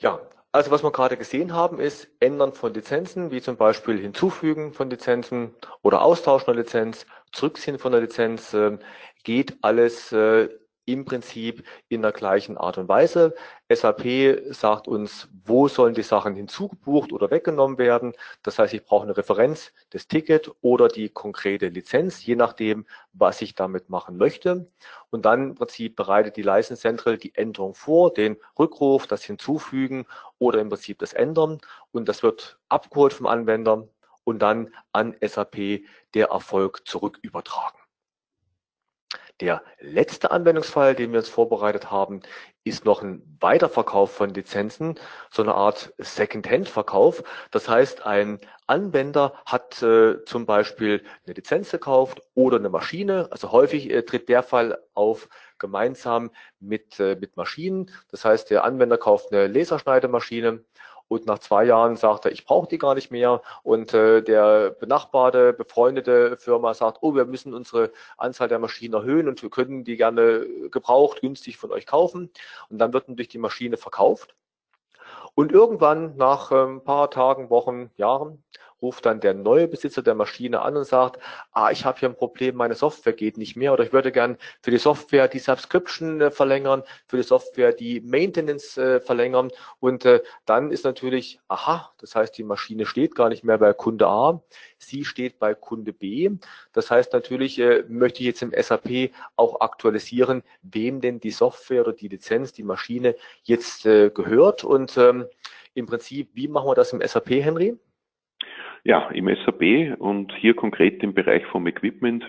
Ja, 0.00 0.20
also 0.52 0.70
was 0.70 0.82
wir 0.82 0.92
gerade 0.92 1.16
gesehen 1.16 1.52
haben, 1.52 1.80
ist 1.80 2.08
Ändern 2.20 2.52
von 2.52 2.72
Lizenzen, 2.72 3.30
wie 3.32 3.40
zum 3.40 3.56
Beispiel 3.56 3.98
Hinzufügen 3.98 4.72
von 4.72 4.88
Lizenzen 4.88 5.54
oder 5.82 6.02
Austauschen 6.02 6.46
der 6.46 6.62
Lizenz, 6.62 7.06
Zurückziehen 7.32 7.78
von 7.78 7.92
der 7.92 8.00
Lizenz, 8.00 8.54
äh, 8.54 8.78
geht 9.24 9.58
alles 9.62 10.12
äh, 10.12 10.48
im 10.88 11.04
Prinzip 11.04 11.64
in 11.88 12.02
der 12.02 12.12
gleichen 12.12 12.56
Art 12.56 12.78
und 12.78 12.88
Weise. 12.88 13.34
SAP 13.68 14.42
sagt 14.50 14.88
uns, 14.88 15.28
wo 15.44 15.68
sollen 15.68 15.94
die 15.94 16.02
Sachen 16.02 16.34
hinzugebucht 16.34 17.12
oder 17.12 17.30
weggenommen 17.30 17.76
werden. 17.76 18.14
Das 18.42 18.58
heißt, 18.58 18.72
ich 18.72 18.84
brauche 18.84 19.04
eine 19.04 19.16
Referenz 19.16 19.72
des 19.92 20.08
Ticket 20.08 20.50
oder 20.62 20.88
die 20.88 21.10
konkrete 21.10 21.68
Lizenz, 21.68 22.24
je 22.24 22.36
nachdem, 22.36 22.86
was 23.12 23.42
ich 23.42 23.54
damit 23.54 23.90
machen 23.90 24.16
möchte. 24.16 24.66
Und 25.10 25.26
dann 25.26 25.50
im 25.50 25.54
Prinzip 25.54 25.94
bereitet 25.94 26.36
die 26.36 26.42
License 26.42 26.80
Central 26.80 27.18
die 27.18 27.34
Änderung 27.34 27.74
vor, 27.74 28.12
den 28.12 28.36
Rückruf, 28.58 29.06
das 29.06 29.22
Hinzufügen 29.24 30.06
oder 30.38 30.60
im 30.60 30.70
Prinzip 30.70 30.98
das 30.98 31.12
Ändern. 31.12 31.60
Und 31.92 32.08
das 32.08 32.22
wird 32.22 32.58
abgeholt 32.68 33.12
vom 33.12 33.26
Anwender 33.26 33.86
und 34.24 34.40
dann 34.40 34.74
an 34.92 35.16
SAP 35.20 35.82
der 36.14 36.28
Erfolg 36.28 36.86
zurück 36.86 37.18
übertragen. 37.22 37.78
Der 39.40 39.62
letzte 39.78 40.32
Anwendungsfall, 40.32 40.96
den 40.96 41.12
wir 41.12 41.20
uns 41.20 41.28
vorbereitet 41.28 41.92
haben, 41.92 42.22
ist 42.64 42.84
noch 42.84 43.02
ein 43.02 43.22
Weiterverkauf 43.38 44.10
von 44.10 44.30
Lizenzen, 44.30 44.98
so 45.30 45.42
eine 45.42 45.54
Art 45.54 45.94
Second-Hand-Verkauf. 45.98 47.22
Das 47.52 47.68
heißt, 47.68 48.04
ein 48.04 48.40
Anwender 48.66 49.34
hat 49.46 49.80
äh, 49.80 50.24
zum 50.24 50.44
Beispiel 50.44 51.04
eine 51.24 51.34
Lizenz 51.34 51.70
gekauft 51.70 52.20
oder 52.34 52.58
eine 52.58 52.68
Maschine. 52.68 53.28
Also 53.30 53.52
häufig 53.52 53.88
äh, 53.90 54.02
tritt 54.02 54.28
der 54.28 54.42
Fall 54.42 54.76
auf 54.94 55.28
gemeinsam 55.58 56.30
mit, 56.58 56.98
äh, 56.98 57.14
mit 57.14 57.36
Maschinen. 57.36 57.92
Das 58.10 58.24
heißt, 58.24 58.50
der 58.50 58.64
Anwender 58.64 58.98
kauft 58.98 59.32
eine 59.32 59.46
Laserschneidemaschine 59.46 60.64
und 61.08 61.26
nach 61.26 61.38
zwei 61.38 61.64
Jahren 61.64 61.96
sagt 61.96 62.26
er, 62.26 62.32
ich 62.32 62.44
brauche 62.44 62.68
die 62.68 62.78
gar 62.78 62.94
nicht 62.94 63.10
mehr. 63.10 63.42
Und 63.62 63.94
äh, 63.94 64.22
der 64.22 64.70
benachbarte, 64.70 65.52
befreundete 65.52 66.36
Firma 66.36 66.74
sagt, 66.74 66.98
oh, 67.00 67.14
wir 67.14 67.24
müssen 67.24 67.54
unsere 67.54 67.92
Anzahl 68.18 68.48
der 68.48 68.58
Maschinen 68.58 68.94
erhöhen 68.94 69.28
und 69.28 69.42
wir 69.42 69.50
können 69.50 69.84
die 69.84 69.96
gerne 69.96 70.46
gebraucht, 70.70 71.20
günstig 71.22 71.56
von 71.56 71.72
euch 71.72 71.86
kaufen. 71.86 72.30
Und 72.68 72.78
dann 72.78 72.92
wird 72.92 73.08
natürlich 73.08 73.28
die 73.28 73.38
Maschine 73.38 73.78
verkauft. 73.78 74.34
Und 75.34 75.52
irgendwann 75.52 76.16
nach 76.16 76.50
ein 76.50 76.68
ähm, 76.68 76.84
paar 76.84 77.10
Tagen, 77.10 77.48
Wochen, 77.48 77.90
Jahren 77.96 78.42
ruft 78.80 79.06
dann 79.06 79.20
der 79.20 79.34
neue 79.34 79.68
Besitzer 79.68 80.02
der 80.02 80.14
Maschine 80.14 80.62
an 80.62 80.76
und 80.76 80.84
sagt, 80.84 81.20
ah, 81.52 81.70
ich 81.70 81.84
habe 81.84 81.98
hier 81.98 82.08
ein 82.08 82.16
Problem, 82.16 82.56
meine 82.56 82.74
Software 82.74 83.12
geht 83.12 83.38
nicht 83.38 83.56
mehr 83.56 83.72
oder 83.72 83.84
ich 83.84 83.92
würde 83.92 84.12
gern 84.12 84.36
für 84.62 84.70
die 84.70 84.78
Software 84.78 85.28
die 85.28 85.38
Subscription 85.38 86.20
äh, 86.20 86.30
verlängern, 86.30 86.82
für 87.06 87.16
die 87.16 87.22
Software 87.22 87.72
die 87.72 88.00
Maintenance 88.00 88.76
äh, 88.78 89.00
verlängern 89.00 89.50
und 89.80 90.04
äh, 90.04 90.22
dann 90.46 90.70
ist 90.70 90.84
natürlich, 90.84 91.40
aha, 91.48 91.92
das 91.98 92.14
heißt, 92.14 92.36
die 92.38 92.44
Maschine 92.44 92.86
steht 92.86 93.14
gar 93.14 93.28
nicht 93.28 93.44
mehr 93.44 93.58
bei 93.58 93.72
Kunde 93.72 94.06
A, 94.06 94.42
sie 94.78 95.04
steht 95.04 95.38
bei 95.38 95.54
Kunde 95.54 95.92
B. 95.92 96.30
Das 96.72 96.90
heißt 96.90 97.12
natürlich, 97.12 97.58
äh, 97.58 97.84
möchte 97.88 98.20
ich 98.20 98.26
jetzt 98.26 98.42
im 98.42 98.52
SAP 98.56 99.10
auch 99.36 99.60
aktualisieren, 99.60 100.42
wem 100.62 101.00
denn 101.00 101.20
die 101.20 101.30
Software 101.30 101.82
oder 101.82 101.92
die 101.92 102.08
Lizenz, 102.08 102.52
die 102.52 102.62
Maschine 102.62 103.14
jetzt 103.42 103.86
äh, 103.86 104.10
gehört 104.10 104.64
und 104.64 104.96
ähm, 104.96 105.26
im 105.74 105.86
Prinzip, 105.86 106.30
wie 106.34 106.48
machen 106.48 106.68
wir 106.68 106.74
das 106.74 106.92
im 106.92 107.00
SAP, 107.06 107.30
Henry? 107.30 107.78
Ja, 108.88 109.10
im 109.10 109.28
SAP 109.28 110.00
und 110.00 110.34
hier 110.34 110.54
konkret 110.54 111.02
im 111.02 111.12
Bereich 111.12 111.44
vom 111.48 111.66
Equipment 111.66 112.24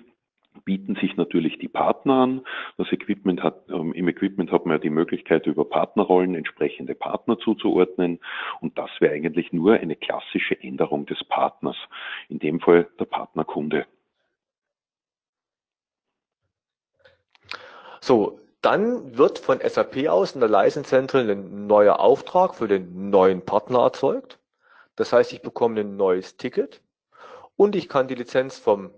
bieten 0.66 0.95
sich 0.95 1.16
natürlich 1.16 1.57
die 1.57 1.70
Partner 1.70 2.16
an. 2.16 2.41
Das 2.76 2.91
Equipment 2.91 3.41
hat, 3.41 3.70
ähm, 3.70 3.93
im 3.93 4.10
Equipment 4.10 4.51
hat 4.51 4.66
man 4.66 4.76
ja 4.76 4.78
die 4.78 4.89
Möglichkeit, 4.89 5.47
über 5.47 5.64
Partnerrollen 5.64 6.36
entsprechende 6.36 6.95
Partner 6.95 7.39
zuzuordnen. 7.39 8.20
Und 8.60 8.78
das 8.78 8.89
wäre 8.99 9.14
eigentlich 9.14 9.53
nur 9.53 9.76
eine 9.76 9.95
klassische 9.95 10.62
Änderung 10.62 11.05
des 11.05 11.24
Partners. 11.24 11.78
In 12.28 12.39
dem 12.39 12.60
Fall 12.60 12.89
der 12.99 13.05
Partnerkunde. 13.05 13.86
So, 18.01 18.38
dann 18.62 19.18
wird 19.18 19.39
von 19.39 19.60
SAP 19.62 20.10
aus 20.10 20.34
in 20.34 20.41
der 20.41 20.49
License 20.49 20.89
Central 20.89 21.30
ein 21.30 21.68
neuer 21.68 22.01
Auftrag 22.01 22.53
für 22.53 22.68
den 22.68 23.12
neuen 23.12 23.45
Partner 23.45 23.80
erzeugt. 23.80 24.39
Das 25.00 25.14
heißt, 25.14 25.32
ich 25.32 25.41
bekomme 25.41 25.80
ein 25.80 25.95
neues 25.95 26.36
Ticket 26.36 26.82
und 27.56 27.78
ich 27.78 27.88
kann 27.88 28.10
die 28.10 28.16
Lizenz 28.16 28.58
vom 28.60 28.93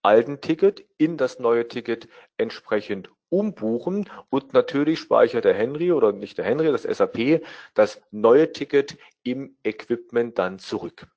alten 0.00 0.40
Ticket 0.40 0.86
in 0.96 1.18
das 1.18 1.38
neue 1.38 1.68
Ticket 1.68 2.08
entsprechend 2.38 3.10
umbuchen 3.28 4.08
und 4.30 4.54
natürlich 4.54 5.00
speichert 5.00 5.44
der 5.44 5.52
Henry 5.52 5.92
oder 5.92 6.12
nicht 6.12 6.38
der 6.38 6.46
Henry, 6.46 6.72
das 6.72 6.84
SAP, 6.84 7.42
das 7.74 8.00
neue 8.10 8.52
Ticket 8.52 8.96
im 9.22 9.54
Equipment 9.64 10.38
dann 10.38 10.58
zurück. 10.58 11.08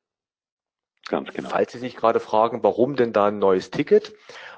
Ganz 1.07 1.32
genau. 1.32 1.47
Falls 1.47 1.71
Sie 1.71 1.80
sich 1.80 1.95
gerade 1.95 2.19
fragen, 2.19 2.63
warum 2.63 2.97
denn 2.97 3.13
da 3.13 3.28
ein 3.28 3.39
neues 3.39 3.71
Ticket? 3.71 4.13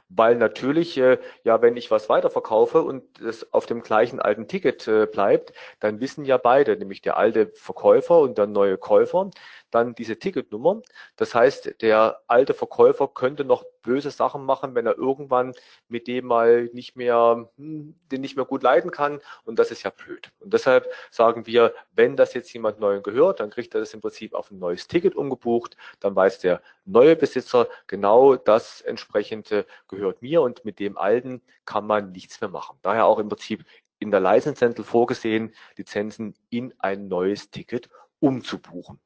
Weil 0.10 0.36
natürlich, 0.36 0.98
äh, 0.98 1.20
ja, 1.44 1.62
wenn 1.62 1.78
ich 1.78 1.92
was 1.92 2.10
weiterverkaufe 2.10 2.82
und 2.82 3.22
es 3.22 3.54
auf 3.54 3.66
dem 3.68 3.82
gleichen 3.82 4.20
alten 4.20 4.48
Ticket 4.48 4.88
äh, 4.88 5.06
bleibt, 5.06 5.54
dann 5.80 6.00
wissen 6.00 6.26
ja 6.26 6.38
beide, 6.38 6.76
nämlich 6.78 7.02
der 7.02 7.18
alte 7.18 7.52
Verkäufer 7.56 8.20
und 8.20 8.38
der 8.38 8.48
neue 8.48 8.78
Käufer, 8.78 9.30
dann 9.72 9.96
diese 9.96 10.18
Ticketnummer. 10.18 10.82
Das 11.16 11.36
heißt, 11.36 11.82
der 11.82 12.22
alte 12.28 12.54
Verkäufer 12.54 13.08
könnte 13.08 13.46
noch 13.46 13.66
böse 13.82 14.12
Sachen 14.12 14.46
machen, 14.46 14.76
wenn 14.76 14.86
er 14.86 14.98
irgendwann 14.98 15.54
mit 15.88 16.08
dem 16.08 16.26
mal 16.26 16.70
nicht 16.74 16.96
mehr, 16.96 17.50
hm, 17.58 17.96
den 18.12 18.22
nicht 18.22 18.36
mehr 18.36 18.46
gut 18.46 18.64
leiden 18.64 18.92
kann. 18.92 19.20
Und 19.46 19.60
das 19.60 19.72
ist 19.72 19.84
ja 19.84 19.90
blöd. 19.90 20.32
Und 20.40 20.54
deshalb 20.54 20.88
sagen 21.12 21.46
wir, 21.48 21.74
wenn 21.94 22.16
das 22.16 22.34
jetzt 22.34 22.54
jemand 22.54 22.80
Neuen 22.80 23.04
gehört, 23.04 23.40
dann 23.40 23.50
kriegt 23.50 23.74
er 23.74 23.80
das 23.80 23.94
im 23.94 24.02
Prinzip 24.02 24.34
auf 24.34 24.52
ein 24.52 24.60
neues 24.60 24.88
Ticket 24.88 25.16
umgebucht. 25.16 25.78
Dann 26.00 26.16
weiß 26.16 26.40
der 26.40 26.62
neue 26.86 27.16
Besitzer 27.16 27.68
genau 27.88 28.36
das 28.36 28.82
entsprechende 28.82 29.66
gehört 29.88 30.22
mir 30.22 30.42
und 30.42 30.66
mit 30.66 30.80
dem 30.80 30.98
alten 30.98 31.42
kann 31.66 31.86
man 31.86 32.12
nichts 32.12 32.42
mehr 32.42 32.50
machen. 32.50 32.78
Daher 32.82 33.06
auch 33.06 33.20
im 33.20 33.30
Prinzip 33.30 33.66
in 34.00 34.12
der 34.12 34.22
License 34.22 34.84
vorgesehen, 34.84 35.54
Lizenzen 35.76 36.34
in 36.50 36.74
ein 36.80 37.08
neues 37.08 37.52
Ticket 37.52 37.90
umzubuchen. 38.20 39.00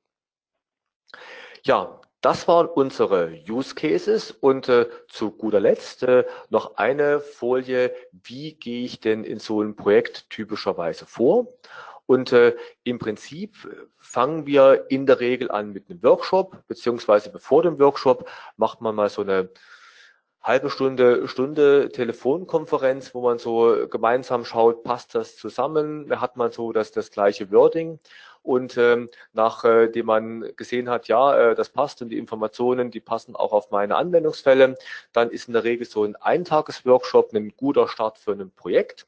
Ja, 1.64 2.02
das 2.22 2.48
waren 2.48 2.68
unsere 2.68 3.38
Use 3.50 3.76
Cases 3.76 4.32
und 4.32 4.70
äh, 4.70 4.88
zu 5.10 5.32
guter 5.32 5.60
Letzt 5.60 6.04
äh, 6.04 6.24
noch 6.50 6.78
eine 6.78 7.20
Folie, 7.20 7.94
wie 8.12 8.54
gehe 8.54 8.86
ich 8.86 9.02
denn 9.02 9.26
in 9.26 9.40
so 9.40 9.60
einem 9.60 9.76
Projekt 9.76 10.30
typischerweise 10.30 11.06
vor? 11.06 11.48
Und 12.06 12.32
äh, 12.32 12.56
im 12.84 13.00
Prinzip 13.00 13.56
fangen 13.98 14.46
wir 14.46 14.86
in 14.90 15.06
der 15.06 15.20
Regel 15.20 15.52
an 15.52 15.74
mit 15.74 15.90
einem 15.90 16.02
Workshop, 16.04 16.58
beziehungsweise 16.68 17.30
bevor 17.30 17.64
dem 17.64 17.80
Workshop 17.80 18.30
macht 18.56 18.82
man 18.82 18.96
mal 18.96 19.10
so 19.10 19.22
eine 19.22 19.50
halbe 20.42 20.70
Stunde, 20.70 21.28
Stunde 21.28 21.90
Telefonkonferenz, 21.90 23.16
wo 23.16 23.22
man 23.22 23.38
so 23.40 23.88
gemeinsam 23.90 24.44
schaut, 24.44 24.84
passt 24.84 25.16
das 25.16 25.38
zusammen, 25.38 26.20
hat 26.20 26.36
man 26.36 26.52
so 26.52 26.74
das, 26.74 26.92
das 26.92 27.12
gleiche 27.12 27.52
Wording. 27.52 28.00
Und 28.44 28.78
ähm, 28.78 29.10
nachdem 29.32 29.94
äh, 29.94 30.04
man 30.04 30.56
gesehen 30.58 30.90
hat, 30.90 31.08
ja, 31.08 31.52
äh, 31.52 31.56
das 31.56 31.70
passt 31.70 32.02
und 32.02 32.10
die 32.10 32.18
Informationen, 32.18 32.92
die 32.92 33.00
passen 33.00 33.36
auch 33.36 33.54
auf 33.54 33.72
meine 33.72 33.96
Anwendungsfälle, 33.96 34.78
dann 35.14 35.32
ist 35.32 35.48
in 35.48 35.54
der 35.54 35.64
Regel 35.64 35.88
so 35.88 36.04
ein 36.04 36.18
Eintagesworkshop 36.18 37.34
ein 37.34 37.54
guter 37.56 37.88
Start 37.88 38.18
für 38.18 38.34
ein 38.34 38.52
Projekt 38.52 39.08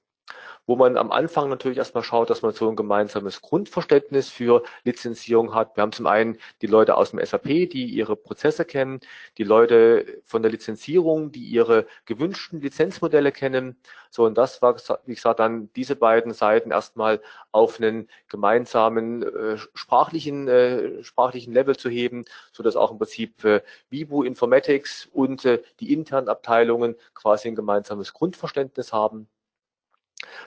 wo 0.67 0.75
man 0.75 0.97
am 0.97 1.11
Anfang 1.11 1.49
natürlich 1.49 1.77
erstmal 1.77 2.03
schaut, 2.03 2.29
dass 2.29 2.41
man 2.41 2.53
so 2.53 2.69
ein 2.69 2.75
gemeinsames 2.75 3.41
Grundverständnis 3.41 4.29
für 4.29 4.63
Lizenzierung 4.83 5.53
hat. 5.53 5.75
Wir 5.75 5.81
haben 5.83 5.91
zum 5.91 6.07
einen 6.07 6.37
die 6.61 6.67
Leute 6.67 6.95
aus 6.97 7.11
dem 7.11 7.23
SAP, 7.23 7.43
die 7.69 7.85
ihre 7.85 8.15
Prozesse 8.15 8.65
kennen, 8.65 8.99
die 9.37 9.43
Leute 9.43 10.21
von 10.25 10.41
der 10.41 10.51
Lizenzierung, 10.51 11.31
die 11.31 11.45
ihre 11.45 11.85
gewünschten 12.05 12.61
Lizenzmodelle 12.61 13.31
kennen. 13.31 13.77
So, 14.09 14.25
und 14.25 14.37
das 14.37 14.61
war, 14.61 14.75
wie 15.05 15.15
gesagt, 15.15 15.39
dann 15.39 15.69
diese 15.75 15.95
beiden 15.95 16.33
Seiten 16.33 16.71
erstmal 16.71 17.21
auf 17.51 17.79
einen 17.79 18.09
gemeinsamen 18.29 19.23
äh, 19.23 19.57
sprachlichen, 19.73 20.47
äh, 20.47 21.03
sprachlichen 21.03 21.53
Level 21.53 21.75
zu 21.75 21.89
heben, 21.89 22.25
so 22.51 22.63
dass 22.63 22.75
auch 22.75 22.91
im 22.91 22.97
Prinzip 22.97 23.43
äh, 23.43 23.61
Vibu 23.89 24.23
Informatics 24.23 25.07
und 25.11 25.45
äh, 25.45 25.61
die 25.79 25.93
internen 25.93 26.29
Abteilungen 26.29 26.95
quasi 27.13 27.47
ein 27.49 27.55
gemeinsames 27.55 28.13
Grundverständnis 28.13 28.93
haben. 28.93 29.27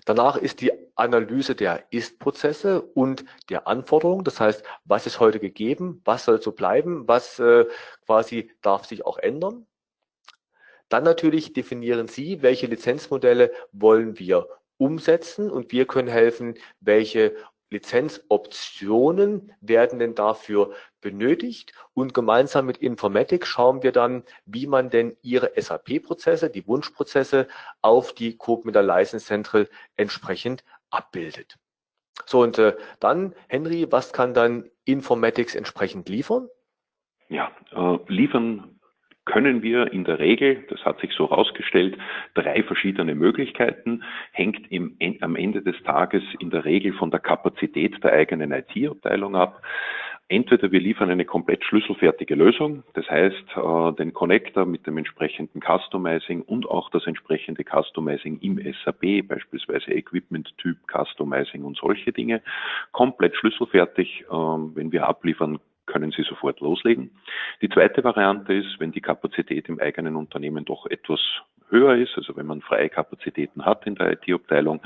Danach 0.05 0.37
ist 0.37 0.61
die 0.61 0.73
Analyse 0.97 1.55
der 1.55 1.85
Ist-Prozesse 1.91 2.83
und 2.83 3.25
der 3.49 3.67
Anforderungen. 3.67 4.25
Das 4.25 4.41
heißt, 4.41 4.65
was 4.85 5.07
ist 5.07 5.21
heute 5.21 5.39
gegeben? 5.39 6.01
Was 6.05 6.25
soll 6.25 6.41
so 6.41 6.53
bleiben? 6.53 7.07
Was 7.07 7.39
äh, 7.39 7.67
quasi 8.07 8.51
darf 8.63 8.87
sich 8.87 9.05
auch 9.05 9.19
ändern? 9.19 9.67
Dann 10.89 11.05
natürlich 11.05 11.53
definieren 11.53 12.09
Sie, 12.09 12.43
welche 12.43 12.67
Lizenzmodelle 12.67 13.53
wollen 13.73 14.19
wir 14.19 14.49
umsetzen 14.79 15.51
und 15.51 15.73
wir 15.73 15.87
können 15.87 16.09
helfen, 16.09 16.55
welche 16.81 17.37
Lizenzoptionen 17.71 19.53
werden 19.61 19.99
denn 19.99 20.15
dafür 20.15 20.73
benötigt 21.01 21.73
und 21.95 22.15
gemeinsam 22.15 22.67
mit 22.67 22.79
Informatik 22.79 23.47
schauen 23.47 23.83
wir 23.83 23.93
dann, 23.93 24.25
wie 24.47 24.67
man 24.67 24.91
denn 24.91 25.17
Ihre 25.23 25.53
SAP-Prozesse, 25.61 26.51
die 26.51 26.67
Wunschprozesse 26.67 27.47
auf 27.83 28.15
die 28.15 28.37
Coop 28.37 28.65
mit 28.65 28.75
der 28.75 28.83
License 28.83 29.27
Central 29.27 29.69
entsprechend 29.97 30.65
abbildet. 30.91 31.59
So 32.27 32.43
und 32.43 32.59
äh, 32.59 32.77
dann, 33.01 33.35
Henry, 33.49 33.87
was 33.91 34.13
kann 34.13 34.35
dann 34.35 34.69
Informatics 34.85 35.55
entsprechend 35.55 36.09
liefern? 36.09 36.49
Ja, 37.29 37.53
äh, 37.73 37.99
liefern 38.09 38.78
können 39.29 39.63
wir 39.63 39.93
in 39.93 40.05
der 40.05 40.19
Regel, 40.19 40.65
das 40.71 40.85
hat 40.85 40.99
sich 41.01 41.13
so 41.13 41.31
herausgestellt, 41.31 41.97
drei 42.35 42.63
verschiedene 42.63 43.15
Möglichkeiten, 43.15 44.03
hängt 44.33 44.73
im, 44.73 44.97
am 45.21 45.37
Ende 45.37 45.63
des 45.63 45.77
Tages 45.85 46.23
in 46.41 46.51
der 46.51 46.65
Regel 46.65 46.95
von 46.95 47.11
der 47.11 47.21
Kapazität 47.21 48.03
der 48.03 48.15
eigenen 48.15 48.53
IT-Abteilung 48.53 49.37
ab. 49.37 49.63
Entweder 50.31 50.71
wir 50.73 50.81
liefern 50.81 51.09
eine 51.11 51.25
komplett 51.25 51.65
schlüsselfertige 51.65 52.35
Lösung, 52.35 52.83
das 52.93 53.09
heißt 53.09 53.57
äh, 53.57 53.93
den 53.93 54.13
Connector 54.13 54.67
mit 54.67 54.87
dem 54.87 54.99
entsprechenden 54.99 55.63
Customizing 55.63 56.43
und 56.43 56.69
auch 56.69 56.91
das 56.91 57.07
entsprechende 57.07 57.65
Customizing 57.65 58.39
im 58.41 58.59
SAP, 58.85 59.27
beispielsweise 59.27 59.91
Equipment-Typ, 59.93 60.77
Customizing 60.87 61.65
und 61.65 61.79
solche 61.79 62.13
Dinge, 62.13 62.43
komplett 62.93 63.37
schlüsselfertig. 63.37 64.27
Äh, 64.29 64.35
wenn 64.35 64.93
wir 64.93 65.07
abliefern, 65.07 65.61
können 65.89 66.13
Sie 66.13 66.23
sofort 66.23 66.61
loslegen. 66.61 67.11
Die 67.61 67.69
zweite 67.69 68.05
Variante 68.05 68.55
ist, 68.55 68.79
wenn 68.79 68.93
die 68.93 69.01
Kapazität 69.01 69.69
im 69.69 69.81
eigenen 69.81 70.15
Unternehmen 70.17 70.65
doch 70.65 70.87
etwas 70.87 71.21
höher 71.71 71.97
ist, 71.97 72.17
also 72.17 72.37
wenn 72.37 72.47
man 72.47 72.61
freie 72.61 72.89
Kapazitäten 72.89 73.65
hat 73.65 73.87
in 73.87 73.95
der 73.95 74.13
IT-Abteilung, 74.13 74.81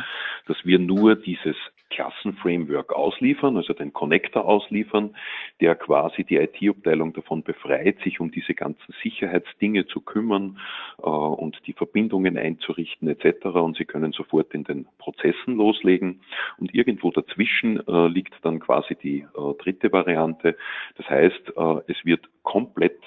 dass 0.47 0.57
wir 0.65 0.79
nur 0.79 1.17
dieses 1.17 1.57
Klassenframework 1.93 2.93
ausliefern, 2.93 3.57
also 3.57 3.75
den 3.75 3.93
Connector 3.93 4.45
ausliefern, 4.45 5.15
der 5.61 5.75
quasi 5.75 6.25
die 6.25 6.37
IT-Abteilung 6.37 7.13
davon 7.13 7.43
befreit, 7.43 7.99
sich 8.03 8.19
um 8.19 8.31
diese 8.31 8.55
ganzen 8.55 8.95
Sicherheitsdinge 9.03 9.87
zu 9.87 10.01
kümmern 10.01 10.59
äh, 10.99 11.03
und 11.03 11.59
die 11.67 11.75
Verbindungen 11.75 12.39
einzurichten 12.39 13.09
etc. 13.09 13.47
Und 13.47 13.77
sie 13.77 13.85
können 13.85 14.13
sofort 14.13 14.55
in 14.55 14.65
den 14.65 14.87
Prozessen 14.99 15.57
loslegen. 15.57 16.23
Und 16.59 16.75
irgendwo 16.75 17.11
dazwischen 17.11 17.87
äh, 17.87 18.09
liegt 18.09 18.35
dann 18.43 18.59
quasi 18.61 18.95
die 18.95 19.27
äh, 19.37 19.55
dritte 19.63 19.93
Variante. 19.93 20.57
Das 20.97 21.09
heißt, 21.09 21.53
äh, 21.57 21.77
es 21.89 22.05
wird 22.05 22.27
komplett 22.43 22.99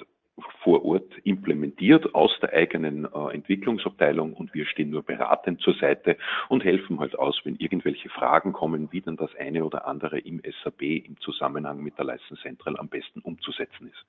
vor 0.62 0.84
Ort 0.84 1.16
implementiert 1.24 2.14
aus 2.14 2.32
der 2.40 2.52
eigenen 2.52 3.06
äh, 3.06 3.34
Entwicklungsabteilung 3.34 4.34
und 4.34 4.52
wir 4.52 4.66
stehen 4.66 4.90
nur 4.90 5.02
beratend 5.02 5.60
zur 5.60 5.74
Seite 5.74 6.16
und 6.48 6.64
helfen 6.64 7.00
halt 7.00 7.18
aus, 7.18 7.40
wenn 7.44 7.56
irgendwelche 7.56 8.08
Fragen 8.08 8.52
kommen, 8.52 8.92
wie 8.92 9.00
denn 9.00 9.16
das 9.16 9.34
eine 9.36 9.64
oder 9.64 9.86
andere 9.86 10.18
im 10.18 10.42
SAP 10.62 10.82
im 10.82 11.18
Zusammenhang 11.20 11.82
mit 11.82 11.96
der 11.98 12.04
License 12.04 12.42
Central 12.42 12.76
am 12.76 12.88
besten 12.88 13.20
umzusetzen 13.20 13.88
ist. 13.88 14.04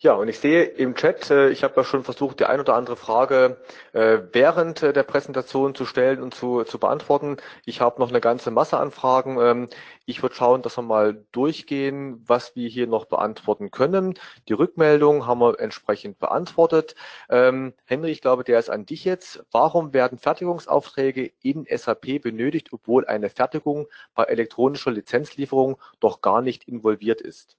Ja, 0.00 0.12
und 0.14 0.28
ich 0.28 0.38
sehe 0.38 0.62
im 0.64 0.94
Chat, 0.94 1.28
äh, 1.30 1.50
ich 1.50 1.64
habe 1.64 1.74
ja 1.76 1.82
schon 1.84 2.04
versucht, 2.04 2.38
die 2.38 2.44
ein 2.44 2.60
oder 2.60 2.74
andere 2.74 2.94
Frage 2.96 3.56
äh, 3.92 4.18
während 4.32 4.80
äh, 4.84 4.92
der 4.92 5.02
Präsentation 5.02 5.74
zu 5.74 5.86
stellen 5.86 6.22
und 6.22 6.34
zu, 6.34 6.62
zu 6.62 6.78
beantworten. 6.78 7.38
Ich 7.64 7.80
habe 7.80 8.00
noch 8.00 8.08
eine 8.10 8.20
ganze 8.20 8.52
Masse 8.52 8.78
an 8.78 8.92
Fragen. 8.92 9.38
Ähm, 9.40 9.68
ich 10.06 10.22
würde 10.22 10.36
schauen, 10.36 10.62
dass 10.62 10.78
wir 10.78 10.82
mal 10.82 11.24
durchgehen, 11.32 12.22
was 12.28 12.54
wir 12.54 12.68
hier 12.68 12.86
noch 12.86 13.06
beantworten 13.06 13.72
können. 13.72 14.14
Die 14.48 14.52
Rückmeldung 14.52 15.26
haben 15.26 15.40
wir 15.40 15.58
entsprechend 15.58 16.20
beantwortet. 16.20 16.94
Ähm, 17.28 17.74
Henry, 17.84 18.12
ich 18.12 18.20
glaube, 18.20 18.44
der 18.44 18.60
ist 18.60 18.70
an 18.70 18.86
dich 18.86 19.04
jetzt. 19.04 19.44
Warum 19.50 19.92
werden 19.92 20.18
Fertigungsaufträge 20.18 21.32
in 21.42 21.66
SAP 21.68 22.22
benötigt, 22.22 22.68
obwohl 22.72 23.04
eine 23.06 23.30
Fertigung 23.30 23.88
bei 24.14 24.24
elektronischer 24.24 24.92
Lizenzlieferung 24.92 25.76
doch 25.98 26.20
gar 26.20 26.40
nicht 26.40 26.68
involviert 26.68 27.20
ist? 27.20 27.57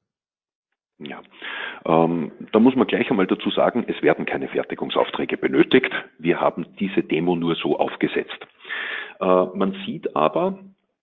Ja, 1.00 1.22
ähm, 1.86 2.32
da 2.52 2.60
muss 2.60 2.76
man 2.76 2.86
gleich 2.86 3.10
einmal 3.10 3.28
dazu 3.28 3.50
sagen, 3.50 3.86
es 3.88 4.02
werden 4.02 4.26
keine 4.26 4.50
Fertigungsaufträge 4.50 5.38
benötigt. 5.38 5.92
Wir 6.18 6.42
haben 6.42 6.66
diese 6.78 7.04
Demo 7.04 7.38
nur 7.38 7.56
so 7.56 7.80
aufgesetzt. 7.80 8.38
Äh, 9.22 9.46
man 9.54 9.76
sieht 9.86 10.14
aber, 10.16 10.60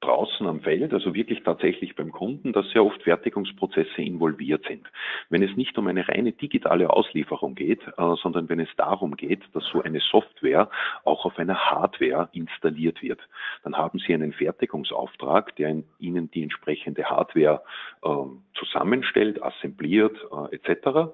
draußen 0.06 0.46
am 0.46 0.60
Feld, 0.60 0.92
also 0.92 1.14
wirklich 1.14 1.42
tatsächlich 1.42 1.96
beim 1.96 2.12
Kunden, 2.12 2.52
dass 2.52 2.70
sehr 2.70 2.84
oft 2.84 3.02
Fertigungsprozesse 3.02 4.02
involviert 4.02 4.64
sind. 4.66 4.86
Wenn 5.30 5.42
es 5.42 5.56
nicht 5.56 5.76
um 5.78 5.88
eine 5.88 6.08
reine 6.08 6.32
digitale 6.32 6.90
Auslieferung 6.90 7.54
geht, 7.54 7.80
äh, 7.86 8.14
sondern 8.22 8.48
wenn 8.48 8.60
es 8.60 8.68
darum 8.76 9.16
geht, 9.16 9.42
dass 9.52 9.64
so 9.72 9.82
eine 9.82 10.00
Software 10.00 10.70
auch 11.04 11.24
auf 11.24 11.38
einer 11.38 11.58
Hardware 11.58 12.28
installiert 12.32 13.02
wird, 13.02 13.20
dann 13.64 13.76
haben 13.76 13.98
Sie 13.98 14.14
einen 14.14 14.32
Fertigungsauftrag, 14.32 15.56
der 15.56 15.82
Ihnen 15.98 16.30
die 16.30 16.42
entsprechende 16.42 17.04
Hardware 17.04 17.62
äh, 18.02 18.08
zusammenstellt, 18.54 19.42
assembliert 19.42 20.16
äh, 20.30 20.56
etc. 20.56 21.12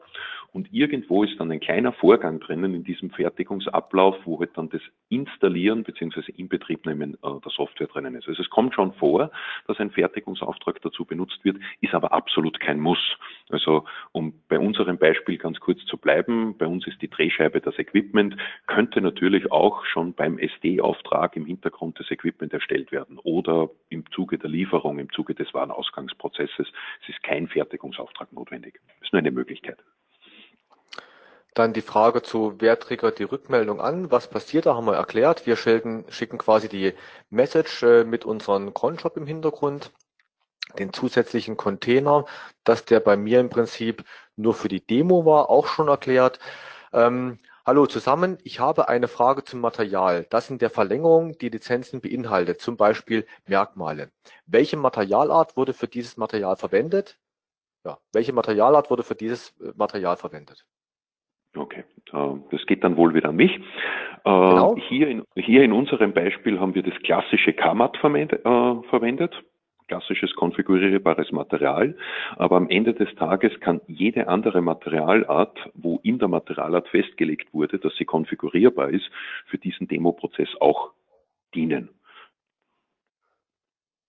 Und 0.53 0.71
irgendwo 0.71 1.25
ist 1.25 1.41
dann 1.41 1.51
ein 1.51 1.61
kleiner 1.61 1.93
Vorgang 1.93 2.39
drinnen 2.39 2.75
in 2.75 2.85
diesem 2.85 3.11
Fertigungsablauf, 3.11 4.17
wo 4.25 4.39
halt 4.39 4.51
dann 4.55 4.69
das 4.69 4.83
Installieren 5.09 5.83
bzw. 5.83 6.31
Inbetriebnehmen 6.37 7.15
äh, 7.15 7.41
der 7.43 7.51
Software 7.51 7.87
drinnen 7.87 8.15
ist. 8.15 8.29
Also 8.29 8.43
es 8.43 8.51
kommt 8.51 8.75
schon 8.75 8.93
vor, 8.95 9.31
dass 9.67 9.79
ein 9.79 9.91
Fertigungsauftrag 9.91 10.83
dazu 10.83 11.07
benutzt 11.07 11.43
wird, 11.43 11.57
ist 11.81 11.95
aber 11.95 12.13
absolut 12.13 12.61
kein 12.61 12.81
Muss. 12.81 13.17
Also 13.49 13.85
um 14.13 14.35
bei 14.49 14.59
unserem 14.59 14.99
Beispiel 14.99 15.39
ganz 15.39 15.59
kurz 15.59 15.83
zu 15.87 15.97
bleiben, 15.97 16.57
bei 16.59 16.67
uns 16.67 16.87
ist 16.87 17.01
die 17.01 17.09
Drehscheibe 17.09 17.63
das 17.63 17.79
Equipment, 17.79 18.37
könnte 18.67 19.01
natürlich 19.01 19.51
auch 19.51 19.87
schon 19.87 20.13
beim 20.13 20.39
SD-Auftrag 20.39 21.35
im 21.35 21.47
Hintergrund 21.47 21.99
das 21.99 22.11
Equipment 22.11 22.53
erstellt 22.53 22.93
werden 22.93 23.19
oder 23.23 23.71
im 23.89 24.05
Zuge 24.11 24.37
der 24.37 24.51
Lieferung, 24.51 24.99
im 24.99 25.11
Zuge 25.13 25.35
des 25.35 25.53
Warenausgangsprozesses. 25.55 26.69
Es 27.03 27.09
ist 27.09 27.23
kein 27.23 27.49
Fertigungsauftrag 27.49 28.33
notwendig. 28.35 28.81
Das 28.99 29.09
ist 29.09 29.13
nur 29.13 29.21
eine 29.21 29.31
Möglichkeit. 29.31 29.79
Dann 31.55 31.75
die 31.75 31.83
Frage 31.83 32.23
zu, 32.23 32.55
wer 32.59 32.79
triggert 32.79 33.19
die 33.19 33.25
Rückmeldung 33.25 33.81
an? 33.81 34.11
Was 34.11 34.29
passiert? 34.29 34.67
Da 34.67 34.75
haben 34.75 34.87
wir 34.87 34.95
erklärt. 34.95 35.47
Wir 35.47 35.57
schicken, 35.57 36.07
schicken 36.09 36.39
quasi 36.39 36.69
die 36.69 36.95
Message 37.29 37.83
äh, 37.83 38.05
mit 38.05 38.25
unserem 38.25 38.73
Cronjob 38.73 39.17
im 39.19 39.27
Hintergrund, 39.27 39.93
den 40.79 40.93
zusätzlichen 40.93 41.57
Container, 41.59 42.25
dass 42.65 42.85
der 42.87 43.01
bei 43.01 43.17
mir 43.17 43.41
im 43.41 43.51
Prinzip 43.51 44.05
nur 44.37 44.55
für 44.55 44.69
die 44.69 44.85
Demo 44.87 45.27
war, 45.27 45.51
auch 45.51 45.67
schon 45.67 45.89
erklärt. 45.89 46.39
Ähm, 46.93 47.39
Hallo 47.65 47.87
zusammen, 47.87 48.39
ich 48.43 48.59
habe 48.59 48.89
eine 48.89 49.07
Frage 49.07 49.45
zum 49.45 49.61
Material, 49.61 50.27
das 50.31 50.51
in 50.51 50.59
der 50.59 50.69
Verlängerung 50.69 51.39
die 51.39 51.49
Lizenzen 51.49 52.01
beinhaltet, 52.01 52.61
zum 52.61 52.77
Beispiel 52.77 53.25
Merkmale. 53.47 54.11
Welche 54.47 54.77
Materialart 54.77 55.57
wurde 55.57 55.73
für 55.73 55.87
dieses 55.87 56.17
Material 56.17 56.57
verwendet? 56.57 57.21
Ja, 57.85 57.99
welche 58.13 58.33
Materialart 58.33 58.91
wurde 58.91 59.05
für 59.05 59.15
dieses 59.15 59.51
äh, 59.61 59.73
Material 59.77 60.17
verwendet? 60.17 60.67
Okay, 61.55 61.85
das 62.51 62.67
geht 62.67 62.83
dann 62.83 62.97
wohl 62.97 63.13
wieder 63.13 63.29
an 63.29 63.37
mich. 63.37 63.53
Äh, 63.53 63.61
genau. 64.25 64.77
Hier, 64.89 65.09
in, 65.09 65.25
hier 65.37 65.63
in 65.63 65.73
unserem 65.73 66.15
Beispiel 66.15 66.59
haben 66.59 66.75
wir 66.75 66.83
das 66.83 66.95
klassische 67.03 67.53
KMAT 67.53 67.97
äh, 67.97 68.39
verwendet, 68.89 69.35
klassisches 69.87 70.35
konfigurierbares 70.35 71.31
Material, 71.31 71.95
aber 72.37 72.57
am 72.57 72.71
Ende 72.71 72.95
des 72.95 73.15
Tages 73.17 73.53
kann 73.61 73.83
jede 73.87 74.29
andere 74.29 74.63
Materialart, 74.63 75.59
wo 75.75 76.01
in 76.03 76.19
der 76.19 76.29
Materialart 76.29 76.89
festgelegt 76.89 77.53
wurde, 77.53 77.79
dass 77.79 77.95
sie 77.97 78.07
konfigurierbar 78.07 78.89
ist, 78.89 79.11
für 79.47 79.59
diesen 79.59 79.89
Demo-Prozess 79.89 80.49
auch 80.61 80.93
dienen. 81.55 81.91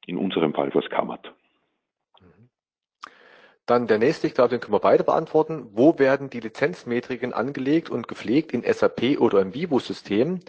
In 0.05 0.17
unserem 0.17 0.53
Fall 0.53 0.73
was 0.73 0.89
KMAT. 0.89 1.33
Dann 3.65 3.87
der 3.87 3.97
nächste, 3.97 4.27
ich 4.27 4.33
glaube, 4.33 4.49
den 4.49 4.59
können 4.59 4.73
wir 4.73 4.79
beide 4.79 5.03
beantworten. 5.05 5.69
Wo 5.71 5.97
werden 5.97 6.29
die 6.29 6.41
Lizenzmetriken 6.41 7.33
angelegt 7.33 7.89
und 7.89 8.07
gepflegt 8.07 8.51
in 8.53 8.63
SAP 8.63 9.19
oder 9.19 9.41
im 9.41 9.53
Vivo-System? 9.53 10.39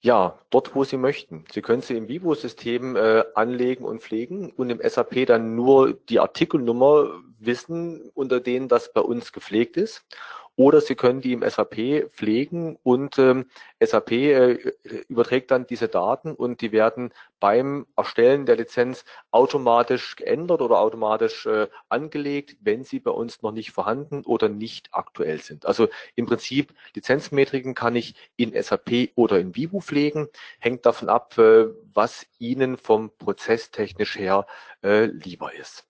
Ja, 0.00 0.38
dort, 0.50 0.74
wo 0.74 0.84
Sie 0.84 0.98
möchten. 0.98 1.44
Sie 1.50 1.62
können 1.62 1.80
sie 1.82 1.96
im 1.96 2.08
Vivo-System 2.08 2.94
äh, 2.94 3.24
anlegen 3.34 3.84
und 3.84 4.02
pflegen 4.02 4.50
und 4.52 4.70
im 4.70 4.80
SAP 4.86 5.26
dann 5.26 5.56
nur 5.56 5.94
die 5.94 6.20
Artikelnummer 6.20 7.22
wissen, 7.38 8.10
unter 8.14 8.40
denen 8.40 8.68
das 8.68 8.92
bei 8.92 9.00
uns 9.00 9.32
gepflegt 9.32 9.76
ist. 9.76 10.04
Oder 10.56 10.80
Sie 10.80 10.94
können 10.94 11.20
die 11.20 11.32
im 11.32 11.42
SAP 11.48 12.10
pflegen 12.12 12.78
und 12.82 13.18
ähm, 13.18 13.46
SAP 13.80 14.12
äh, 14.12 14.52
überträgt 15.08 15.50
dann 15.50 15.66
diese 15.66 15.88
Daten 15.88 16.32
und 16.32 16.60
die 16.60 16.70
werden 16.70 17.12
beim 17.40 17.86
Erstellen 17.96 18.46
der 18.46 18.56
Lizenz 18.56 19.04
automatisch 19.32 20.16
geändert 20.16 20.62
oder 20.62 20.78
automatisch 20.78 21.46
äh, 21.46 21.68
angelegt, 21.88 22.56
wenn 22.60 22.84
sie 22.84 23.00
bei 23.00 23.10
uns 23.10 23.42
noch 23.42 23.52
nicht 23.52 23.72
vorhanden 23.72 24.22
oder 24.24 24.48
nicht 24.48 24.88
aktuell 24.92 25.40
sind. 25.40 25.66
Also 25.66 25.88
im 26.14 26.26
Prinzip 26.26 26.72
Lizenzmetriken 26.94 27.74
kann 27.74 27.96
ich 27.96 28.14
in 28.36 28.52
SAP 28.60 29.10
oder 29.16 29.40
in 29.40 29.56
Vivo 29.56 29.80
pflegen, 29.80 30.28
hängt 30.60 30.86
davon 30.86 31.08
ab, 31.08 31.36
äh, 31.36 31.66
was 31.92 32.26
Ihnen 32.38 32.76
vom 32.76 33.10
Prozesstechnisch 33.18 34.16
her 34.16 34.46
äh, 34.82 35.06
lieber 35.06 35.52
ist. 35.52 35.86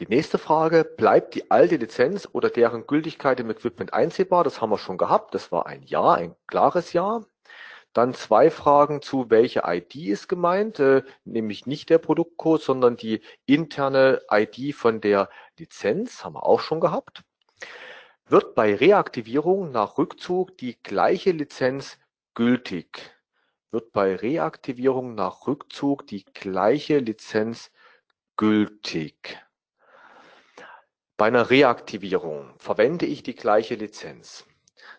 Die 0.00 0.06
nächste 0.06 0.38
Frage, 0.38 0.84
bleibt 0.84 1.34
die 1.34 1.50
alte 1.50 1.76
Lizenz 1.76 2.26
oder 2.32 2.48
deren 2.48 2.86
Gültigkeit 2.86 3.38
im 3.40 3.50
Equipment 3.50 3.92
einsehbar? 3.92 4.42
Das 4.42 4.60
haben 4.60 4.70
wir 4.70 4.78
schon 4.78 4.96
gehabt. 4.96 5.34
Das 5.34 5.52
war 5.52 5.66
ein 5.66 5.82
Ja, 5.82 6.12
ein 6.12 6.34
klares 6.46 6.94
Ja. 6.94 7.24
Dann 7.92 8.14
zwei 8.14 8.50
Fragen 8.50 9.02
zu, 9.02 9.28
welche 9.28 9.64
ID 9.66 9.96
ist 9.96 10.28
gemeint, 10.28 10.78
äh, 10.80 11.02
nämlich 11.24 11.66
nicht 11.66 11.90
der 11.90 11.98
Produktcode, 11.98 12.62
sondern 12.62 12.96
die 12.96 13.20
interne 13.44 14.22
ID 14.30 14.74
von 14.74 15.02
der 15.02 15.28
Lizenz, 15.58 16.24
haben 16.24 16.36
wir 16.36 16.46
auch 16.46 16.60
schon 16.60 16.80
gehabt. 16.80 17.22
Wird 18.26 18.54
bei 18.54 18.74
Reaktivierung 18.74 19.72
nach 19.72 19.98
Rückzug 19.98 20.56
die 20.56 20.78
gleiche 20.82 21.32
Lizenz 21.32 21.98
gültig? 22.34 23.14
Wird 23.70 23.92
bei 23.92 24.16
Reaktivierung 24.16 25.14
nach 25.14 25.46
Rückzug 25.46 26.06
die 26.06 26.24
gleiche 26.24 26.98
Lizenz 26.98 27.70
gültig? 28.38 29.38
Bei 31.16 31.26
einer 31.26 31.50
Reaktivierung 31.50 32.54
verwende 32.58 33.06
ich 33.06 33.22
die 33.22 33.34
gleiche 33.34 33.74
Lizenz. 33.74 34.46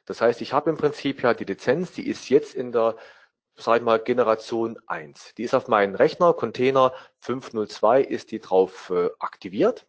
Das 0.05 0.21
heißt, 0.21 0.41
ich 0.41 0.53
habe 0.53 0.69
im 0.69 0.77
Prinzip 0.77 1.23
ja 1.23 1.33
die 1.33 1.45
Lizenz, 1.45 1.91
die 1.91 2.07
ist 2.07 2.29
jetzt 2.29 2.53
in 2.53 2.71
der, 2.71 2.95
sag 3.55 3.77
ich 3.77 3.83
mal, 3.83 3.99
Generation 3.99 4.77
1. 4.87 5.33
Die 5.35 5.43
ist 5.43 5.53
auf 5.55 5.67
meinen 5.67 5.95
Rechner, 5.95 6.33
Container 6.33 6.93
502 7.19 8.01
ist 8.01 8.31
die 8.31 8.39
drauf 8.39 8.89
äh, 8.89 9.09
aktiviert. 9.19 9.87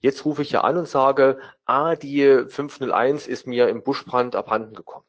Jetzt 0.00 0.24
rufe 0.24 0.42
ich 0.42 0.50
ja 0.50 0.60
an 0.60 0.76
und 0.76 0.88
sage, 0.88 1.38
ah, 1.64 1.96
die 1.96 2.44
501 2.46 3.26
ist 3.26 3.46
mir 3.46 3.68
im 3.68 3.82
Buschbrand 3.82 4.36
abhanden 4.36 4.74
gekommen. 4.74 5.06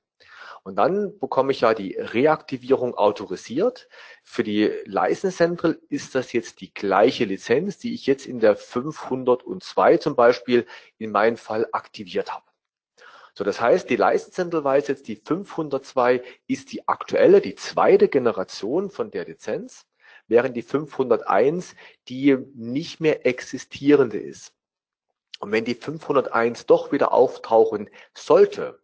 Und 0.68 0.76
dann 0.76 1.18
bekomme 1.18 1.54
ich 1.54 1.62
ja 1.62 1.74
die 1.74 1.96
Reaktivierung 1.98 2.94
autorisiert. 2.94 3.88
Für 4.22 4.44
die 4.44 4.70
License 4.84 5.38
Central 5.38 5.80
ist 5.88 6.14
das 6.14 6.34
jetzt 6.34 6.60
die 6.60 6.74
gleiche 6.74 7.24
Lizenz, 7.24 7.78
die 7.78 7.94
ich 7.94 8.06
jetzt 8.06 8.26
in 8.26 8.42
der 8.42 8.58
502 8.58 9.96
zum 9.96 10.18
Beispiel 10.18 10.68
in 10.98 11.12
meinem 11.12 11.38
Fall 11.38 11.70
aktiviert 11.72 12.34
habe. 12.34 12.44
So, 13.34 13.46
das 13.46 13.62
heißt, 13.62 13.90
die 13.90 13.96
License 13.96 14.32
Central 14.32 14.66
weiß 14.66 14.90
jetzt, 14.90 15.08
die 15.08 15.16
502 15.16 16.22
ist 16.48 16.74
die 16.74 16.86
aktuelle, 16.86 17.40
die 17.40 17.56
zweite 17.56 18.10
Generation 18.10 18.90
von 18.90 19.10
der 19.10 19.24
Lizenz, 19.24 19.86
während 20.28 20.58
die 20.58 20.64
501 20.64 21.76
die 22.10 22.36
nicht 22.56 23.00
mehr 23.00 23.26
existierende 23.26 24.20
ist. 24.20 24.52
Und 25.40 25.54
wenn 25.54 25.64
die 25.64 25.76
501 25.76 26.66
doch 26.66 26.92
wieder 26.92 27.14
auftauchen 27.14 27.90
sollte, 28.14 28.82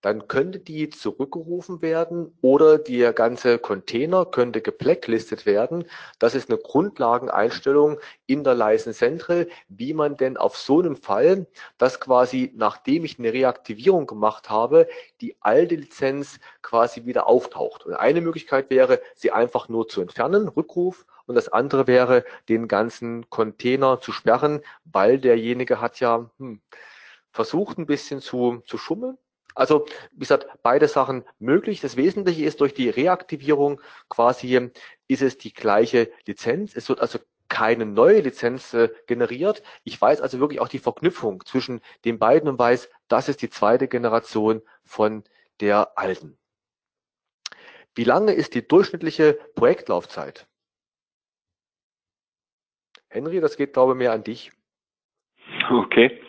dann 0.00 0.28
könnte 0.28 0.58
die 0.58 0.88
zurückgerufen 0.90 1.82
werden 1.82 2.36
oder 2.40 2.78
der 2.78 3.12
ganze 3.12 3.58
Container 3.58 4.24
könnte 4.24 4.60
geblacklistet 4.60 5.46
werden. 5.46 5.84
Das 6.18 6.34
ist 6.34 6.50
eine 6.50 6.58
Grundlageneinstellung 6.58 7.98
in 8.26 8.44
der 8.44 8.54
License 8.54 8.98
Central, 8.98 9.48
wie 9.68 9.92
man 9.92 10.16
denn 10.16 10.36
auf 10.36 10.56
so 10.56 10.80
einem 10.80 10.96
Fall, 10.96 11.46
dass 11.78 12.00
quasi 12.00 12.52
nachdem 12.56 13.04
ich 13.04 13.18
eine 13.18 13.32
Reaktivierung 13.32 14.06
gemacht 14.06 14.48
habe, 14.48 14.88
die 15.20 15.36
alte 15.40 15.74
Lizenz 15.74 16.40
quasi 16.62 17.04
wieder 17.04 17.26
auftaucht. 17.26 17.84
Und 17.84 17.94
eine 17.94 18.20
Möglichkeit 18.20 18.70
wäre, 18.70 19.00
sie 19.14 19.32
einfach 19.32 19.68
nur 19.68 19.88
zu 19.88 20.00
entfernen, 20.00 20.48
Rückruf, 20.48 21.06
und 21.26 21.36
das 21.36 21.48
andere 21.48 21.86
wäre, 21.86 22.24
den 22.48 22.66
ganzen 22.66 23.30
Container 23.30 24.00
zu 24.00 24.10
sperren, 24.10 24.62
weil 24.84 25.18
derjenige 25.18 25.80
hat 25.80 26.00
ja 26.00 26.28
hm, 26.38 26.60
versucht, 27.30 27.78
ein 27.78 27.86
bisschen 27.86 28.20
zu, 28.20 28.62
zu 28.66 28.78
schummeln 28.78 29.16
also, 29.54 29.86
wie 30.12 30.20
gesagt, 30.20 30.46
beide 30.62 30.88
Sachen 30.88 31.24
möglich. 31.38 31.80
Das 31.80 31.96
Wesentliche 31.96 32.44
ist, 32.44 32.60
durch 32.60 32.74
die 32.74 32.88
Reaktivierung 32.88 33.80
quasi 34.08 34.70
ist 35.08 35.22
es 35.22 35.38
die 35.38 35.52
gleiche 35.52 36.10
Lizenz. 36.26 36.76
Es 36.76 36.88
wird 36.88 37.00
also 37.00 37.18
keine 37.48 37.84
neue 37.84 38.20
Lizenz 38.20 38.72
äh, 38.74 38.88
generiert. 39.06 39.62
Ich 39.84 40.00
weiß 40.00 40.20
also 40.20 40.38
wirklich 40.38 40.60
auch 40.60 40.68
die 40.68 40.78
Verknüpfung 40.78 41.44
zwischen 41.44 41.80
den 42.04 42.18
beiden 42.18 42.48
und 42.48 42.58
weiß, 42.58 42.88
das 43.08 43.28
ist 43.28 43.42
die 43.42 43.50
zweite 43.50 43.88
Generation 43.88 44.62
von 44.84 45.24
der 45.60 45.98
alten. 45.98 46.38
Wie 47.94 48.04
lange 48.04 48.32
ist 48.32 48.54
die 48.54 48.66
durchschnittliche 48.66 49.38
Projektlaufzeit? 49.56 50.46
Henry, 53.08 53.40
das 53.40 53.56
geht 53.56 53.72
glaube 53.72 53.92
ich 53.92 53.98
mehr 53.98 54.12
an 54.12 54.22
dich. 54.22 54.52
Okay. 55.68 56.22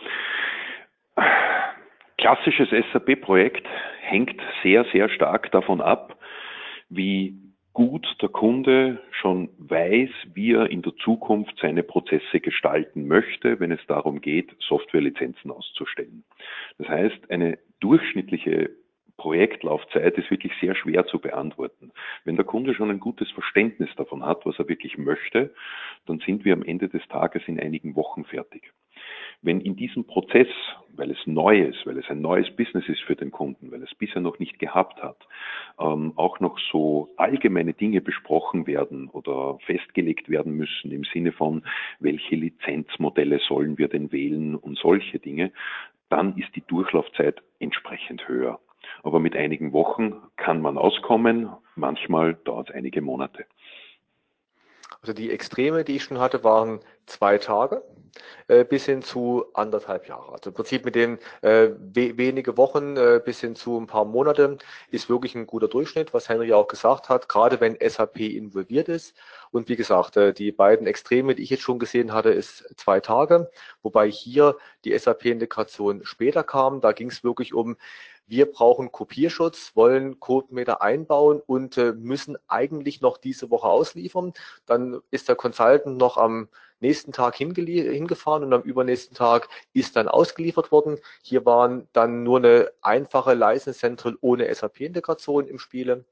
Klassisches 2.22 2.70
SAP-Projekt 2.70 3.68
hängt 4.00 4.40
sehr, 4.62 4.86
sehr 4.94 5.10
stark 5.10 5.52
davon 5.52 5.82
ab, 5.82 6.20
wie 6.88 7.36
gut 7.74 8.06
der 8.22 8.30
Kunde 8.30 9.02
schon 9.10 9.50
weiß, 9.58 10.12
wie 10.36 10.54
er 10.54 10.70
in 10.70 10.84
der 10.84 10.96
Zukunft 10.98 11.58
seine 11.60 11.82
Prozesse 11.82 12.40
gestalten 12.40 13.08
möchte, 13.08 13.60
wenn 13.60 13.72
es 13.72 13.84
darum 13.88 14.22
geht, 14.22 14.56
Softwarelizenzen 14.60 15.50
auszustellen. 15.50 16.24
Das 16.78 16.90
heißt, 16.90 17.32
eine 17.32 17.58
durchschnittliche 17.80 18.70
Projektlaufzeit 19.18 20.16
ist 20.20 20.30
wirklich 20.30 20.54
sehr 20.62 20.76
schwer 20.76 21.08
zu 21.08 21.18
beantworten. 21.18 21.92
Wenn 22.24 22.36
der 22.36 22.46
Kunde 22.46 22.76
schon 22.76 22.92
ein 22.92 23.00
gutes 23.00 23.32
Verständnis 23.32 23.90
davon 23.98 24.24
hat, 24.24 24.46
was 24.46 24.60
er 24.60 24.70
wirklich 24.70 25.00
möchte, 25.00 25.56
dann 26.06 26.20
sind 26.20 26.46
wir 26.46 26.54
am 26.54 26.62
Ende 26.62 26.88
des 26.88 27.02
Tages 27.08 27.42
in 27.48 27.60
einigen 27.60 27.96
Wochen 27.96 28.26
fertig. 28.26 28.72
Wenn 29.42 29.62
in 29.62 29.76
diesem 29.76 30.06
Prozess, 30.06 30.48
weil 30.94 31.12
es 31.12 31.18
neu 31.26 31.62
ist, 31.62 31.86
weil 31.86 31.98
es 31.98 32.10
ein 32.10 32.22
neues 32.22 32.50
Business 32.56 32.88
ist 32.88 33.02
für 33.02 33.16
den 33.16 33.32
Kunden, 33.32 33.72
weil 33.72 33.82
es 33.84 33.94
bisher 33.96 34.22
noch 34.22 34.40
nicht 34.40 34.60
gehabt 34.60 35.02
hat, 35.02 35.18
ähm, 35.80 36.14
auch 36.16 36.40
noch 36.40 36.60
so 36.72 37.10
allgemeine 37.18 37.74
Dinge 37.74 38.02
besprochen 38.02 38.68
werden 38.68 39.10
oder 39.10 39.58
festgelegt 39.66 40.30
werden 40.30 40.54
müssen 40.54 40.92
im 40.92 41.04
Sinne 41.06 41.32
von, 41.32 41.64
welche 42.00 42.36
Lizenzmodelle 42.36 43.40
sollen 43.40 43.78
wir 43.78 43.88
denn 43.88 44.12
wählen 44.12 44.56
und 44.56 44.78
solche 44.78 45.20
Dinge, 45.20 45.52
dann 46.10 46.38
ist 46.38 46.56
die 46.56 46.64
Durchlaufzeit 46.68 47.42
entsprechend 47.60 48.28
höher. 48.28 48.60
Aber 49.04 49.20
mit 49.20 49.36
einigen 49.36 49.74
Wochen 49.74 50.22
kann 50.36 50.62
man 50.62 50.78
auskommen, 50.78 51.50
manchmal 51.76 52.36
dauert 52.44 52.70
es 52.70 52.76
einige 52.76 53.02
Monate. 53.02 53.46
Also 55.02 55.14
die 55.14 55.32
Extreme, 55.32 55.84
die 55.84 55.96
ich 55.96 56.04
schon 56.04 56.20
hatte, 56.20 56.44
waren 56.44 56.80
zwei 57.08 57.40
Tage 57.40 57.84
äh, 58.48 58.64
bis 58.64 58.86
hin 58.86 59.02
zu 59.02 59.46
anderthalb 59.54 60.08
Jahre. 60.08 60.32
Also 60.34 60.52
im 60.52 60.54
Prinzip 60.54 60.86
mit 60.86 60.94
den 60.94 61.18
äh, 61.42 61.70
we 61.94 62.18
wenige 62.18 62.56
Wochen 62.58 62.98
äh, 62.98 63.20
bis 63.24 63.42
hin 63.42 63.56
zu 63.56 63.80
ein 63.80 63.88
paar 63.88 64.06
Monate 64.06 64.58
ist 64.92 65.10
wirklich 65.10 65.34
ein 65.34 65.48
guter 65.48 65.68
Durchschnitt, 65.68 66.14
was 66.14 66.30
Henry 66.30 66.54
auch 66.54 66.68
gesagt 66.68 67.10
hat, 67.10 67.28
gerade 67.30 67.60
wenn 67.60 67.78
SAP 67.82 68.20
involviert 68.20 68.90
ist. 68.90 69.16
Und 69.52 69.70
wie 69.70 69.76
gesagt, 69.76 70.18
äh, 70.18 70.34
die 70.34 70.52
beiden 70.52 70.86
Extreme, 70.86 71.34
die 71.34 71.44
ich 71.44 71.50
jetzt 71.50 71.64
schon 71.64 71.80
gesehen 71.80 72.14
hatte, 72.14 72.30
ist 72.30 72.74
zwei 72.78 73.00
Tage, 73.00 73.50
wobei 73.82 74.10
hier 74.10 74.58
die 74.86 74.98
SAP-Integration 74.98 76.06
später 76.06 76.44
kam. 76.44 76.80
Da 76.80 76.92
ging 76.92 77.10
es 77.10 77.24
wirklich 77.24 77.54
um 77.54 77.76
wir 78.28 78.52
brauchen 78.52 78.92
Kopierschutz, 78.92 79.72
wollen 79.76 80.20
CodeMeter 80.20 80.82
einbauen 80.82 81.42
und 81.46 81.78
äh, 81.78 81.94
müssen 81.94 82.38
eigentlich 82.48 83.02
noch 83.02 83.18
diese 83.18 83.50
Woche 83.50 83.68
ausliefern. 83.68 84.34
Dann 84.66 85.02
ist 85.12 85.28
der 85.28 85.36
Consultant 85.36 85.98
noch 85.98 86.18
am 86.18 86.48
nächsten 86.80 87.12
Tag 87.12 87.36
hingefahren 87.36 88.44
und 88.44 88.54
am 88.54 88.62
übernächsten 88.64 89.16
Tag 89.16 89.50
ist 89.74 89.96
dann 89.96 90.08
ausgeliefert 90.08 90.72
worden. 90.72 90.98
Hier 91.22 91.46
waren 91.46 91.88
dann 91.94 92.24
nur 92.24 92.38
eine 92.38 92.72
einfache 92.82 93.34
License 93.34 93.80
Central 93.80 94.18
ohne 94.22 94.54
SAP-Integration 94.54 95.48
im 95.48 95.60
Spiele. 95.60 96.06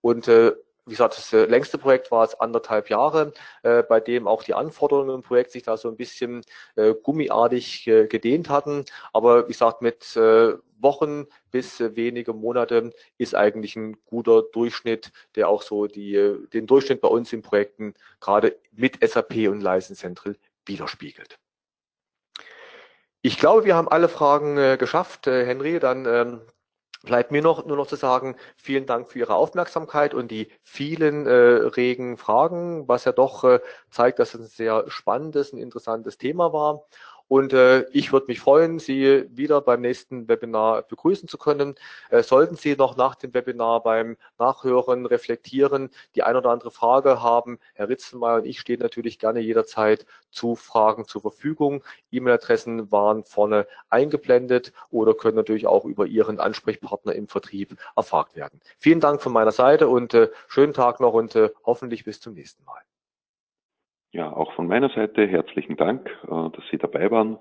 Und 0.00 0.28
äh, 0.28 0.52
wie 0.86 0.90
gesagt, 0.90 1.16
das 1.16 1.32
äh, 1.32 1.46
längste 1.46 1.78
Projekt 1.78 2.10
war 2.10 2.24
es 2.24 2.38
anderthalb 2.38 2.90
Jahre, 2.90 3.32
äh, 3.62 3.82
bei 3.82 4.00
dem 4.00 4.28
auch 4.28 4.42
die 4.42 4.54
Anforderungen 4.54 5.14
im 5.14 5.22
Projekt 5.22 5.52
sich 5.52 5.62
da 5.62 5.76
so 5.76 5.88
ein 5.88 5.96
bisschen 5.96 6.42
äh, 6.76 6.94
gummiartig 6.94 7.86
äh, 7.86 8.06
gedehnt 8.06 8.50
hatten. 8.50 8.84
Aber 9.12 9.44
wie 9.48 9.52
gesagt, 9.52 9.80
mit 9.80 10.14
äh, 10.16 10.54
Wochen 10.84 11.26
bis 11.50 11.80
äh, 11.80 11.96
wenige 11.96 12.32
Monate 12.32 12.92
ist 13.18 13.34
eigentlich 13.34 13.74
ein 13.74 13.96
guter 14.04 14.42
Durchschnitt, 14.42 15.10
der 15.34 15.48
auch 15.48 15.62
so 15.62 15.88
die, 15.88 16.14
äh, 16.14 16.46
den 16.50 16.68
Durchschnitt 16.68 17.00
bei 17.00 17.08
uns 17.08 17.32
in 17.32 17.42
Projekten 17.42 17.94
gerade 18.20 18.56
mit 18.70 18.98
SAP 19.04 19.48
und 19.48 19.60
License 19.60 20.00
Central 20.00 20.36
widerspiegelt. 20.64 21.40
Ich 23.22 23.38
glaube, 23.38 23.64
wir 23.64 23.74
haben 23.74 23.88
alle 23.88 24.08
Fragen 24.08 24.58
äh, 24.58 24.76
geschafft, 24.78 25.26
äh, 25.26 25.44
Henry. 25.46 25.80
Dann 25.80 26.04
ähm, 26.06 26.40
bleibt 27.04 27.30
mir 27.32 27.42
noch 27.42 27.64
nur 27.64 27.76
noch 27.76 27.86
zu 27.86 27.96
sagen, 27.96 28.36
vielen 28.56 28.86
Dank 28.86 29.08
für 29.10 29.18
Ihre 29.18 29.34
Aufmerksamkeit 29.34 30.14
und 30.14 30.30
die 30.30 30.50
vielen 30.62 31.26
äh, 31.26 31.32
regen 31.32 32.16
Fragen, 32.16 32.88
was 32.88 33.04
ja 33.04 33.12
doch 33.12 33.44
äh, 33.44 33.60
zeigt, 33.90 34.18
dass 34.18 34.34
es 34.34 34.40
ein 34.40 34.46
sehr 34.46 34.84
spannendes 34.88 35.54
und 35.54 35.58
interessantes 35.58 36.18
Thema 36.18 36.52
war. 36.52 36.84
Und 37.28 37.52
äh, 37.52 37.88
ich 37.90 38.12
würde 38.12 38.26
mich 38.28 38.40
freuen, 38.40 38.78
Sie 38.78 39.24
wieder 39.30 39.60
beim 39.60 39.80
nächsten 39.80 40.28
Webinar 40.28 40.82
begrüßen 40.82 41.28
zu 41.28 41.38
können. 41.38 41.74
Äh, 42.10 42.22
sollten 42.22 42.56
Sie 42.56 42.76
noch 42.76 42.96
nach 42.96 43.14
dem 43.14 43.32
Webinar 43.32 43.82
beim 43.82 44.16
Nachhören, 44.38 45.06
Reflektieren 45.06 45.90
die 46.14 46.22
ein 46.22 46.36
oder 46.36 46.50
andere 46.50 46.70
Frage 46.70 47.22
haben, 47.22 47.58
Herr 47.74 47.88
Ritzenmeier 47.88 48.36
und 48.36 48.46
ich 48.46 48.60
stehen 48.60 48.80
natürlich 48.80 49.18
gerne 49.18 49.40
jederzeit 49.40 50.06
zu 50.30 50.54
Fragen 50.54 51.06
zur 51.06 51.22
Verfügung. 51.22 51.82
E-Mail-Adressen 52.10 52.90
waren 52.90 53.24
vorne 53.24 53.66
eingeblendet 53.88 54.72
oder 54.90 55.14
können 55.14 55.36
natürlich 55.36 55.66
auch 55.66 55.84
über 55.84 56.06
Ihren 56.06 56.40
Ansprechpartner 56.40 57.14
im 57.14 57.28
Vertrieb 57.28 57.76
erfragt 57.96 58.36
werden. 58.36 58.60
Vielen 58.78 59.00
Dank 59.00 59.22
von 59.22 59.32
meiner 59.32 59.52
Seite 59.52 59.88
und 59.88 60.14
äh, 60.14 60.30
schönen 60.48 60.72
Tag 60.72 61.00
noch 61.00 61.14
und 61.14 61.34
äh, 61.36 61.50
hoffentlich 61.64 62.04
bis 62.04 62.20
zum 62.20 62.34
nächsten 62.34 62.64
Mal. 62.64 62.80
Ja, 64.14 64.32
auch 64.32 64.52
von 64.52 64.68
meiner 64.68 64.90
Seite 64.90 65.26
herzlichen 65.26 65.76
Dank, 65.76 66.08
äh, 66.22 66.28
dass 66.28 66.64
Sie 66.70 66.78
dabei 66.78 67.10
waren 67.10 67.36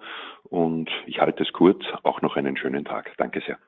und 0.49 0.89
ich 1.05 1.21
halte 1.21 1.43
es 1.43 1.53
kurz. 1.53 1.83
Auch 2.01 2.23
noch 2.23 2.35
einen 2.35 2.57
schönen 2.57 2.83
Tag. 2.83 3.13
Danke 3.17 3.41
sehr. 3.45 3.59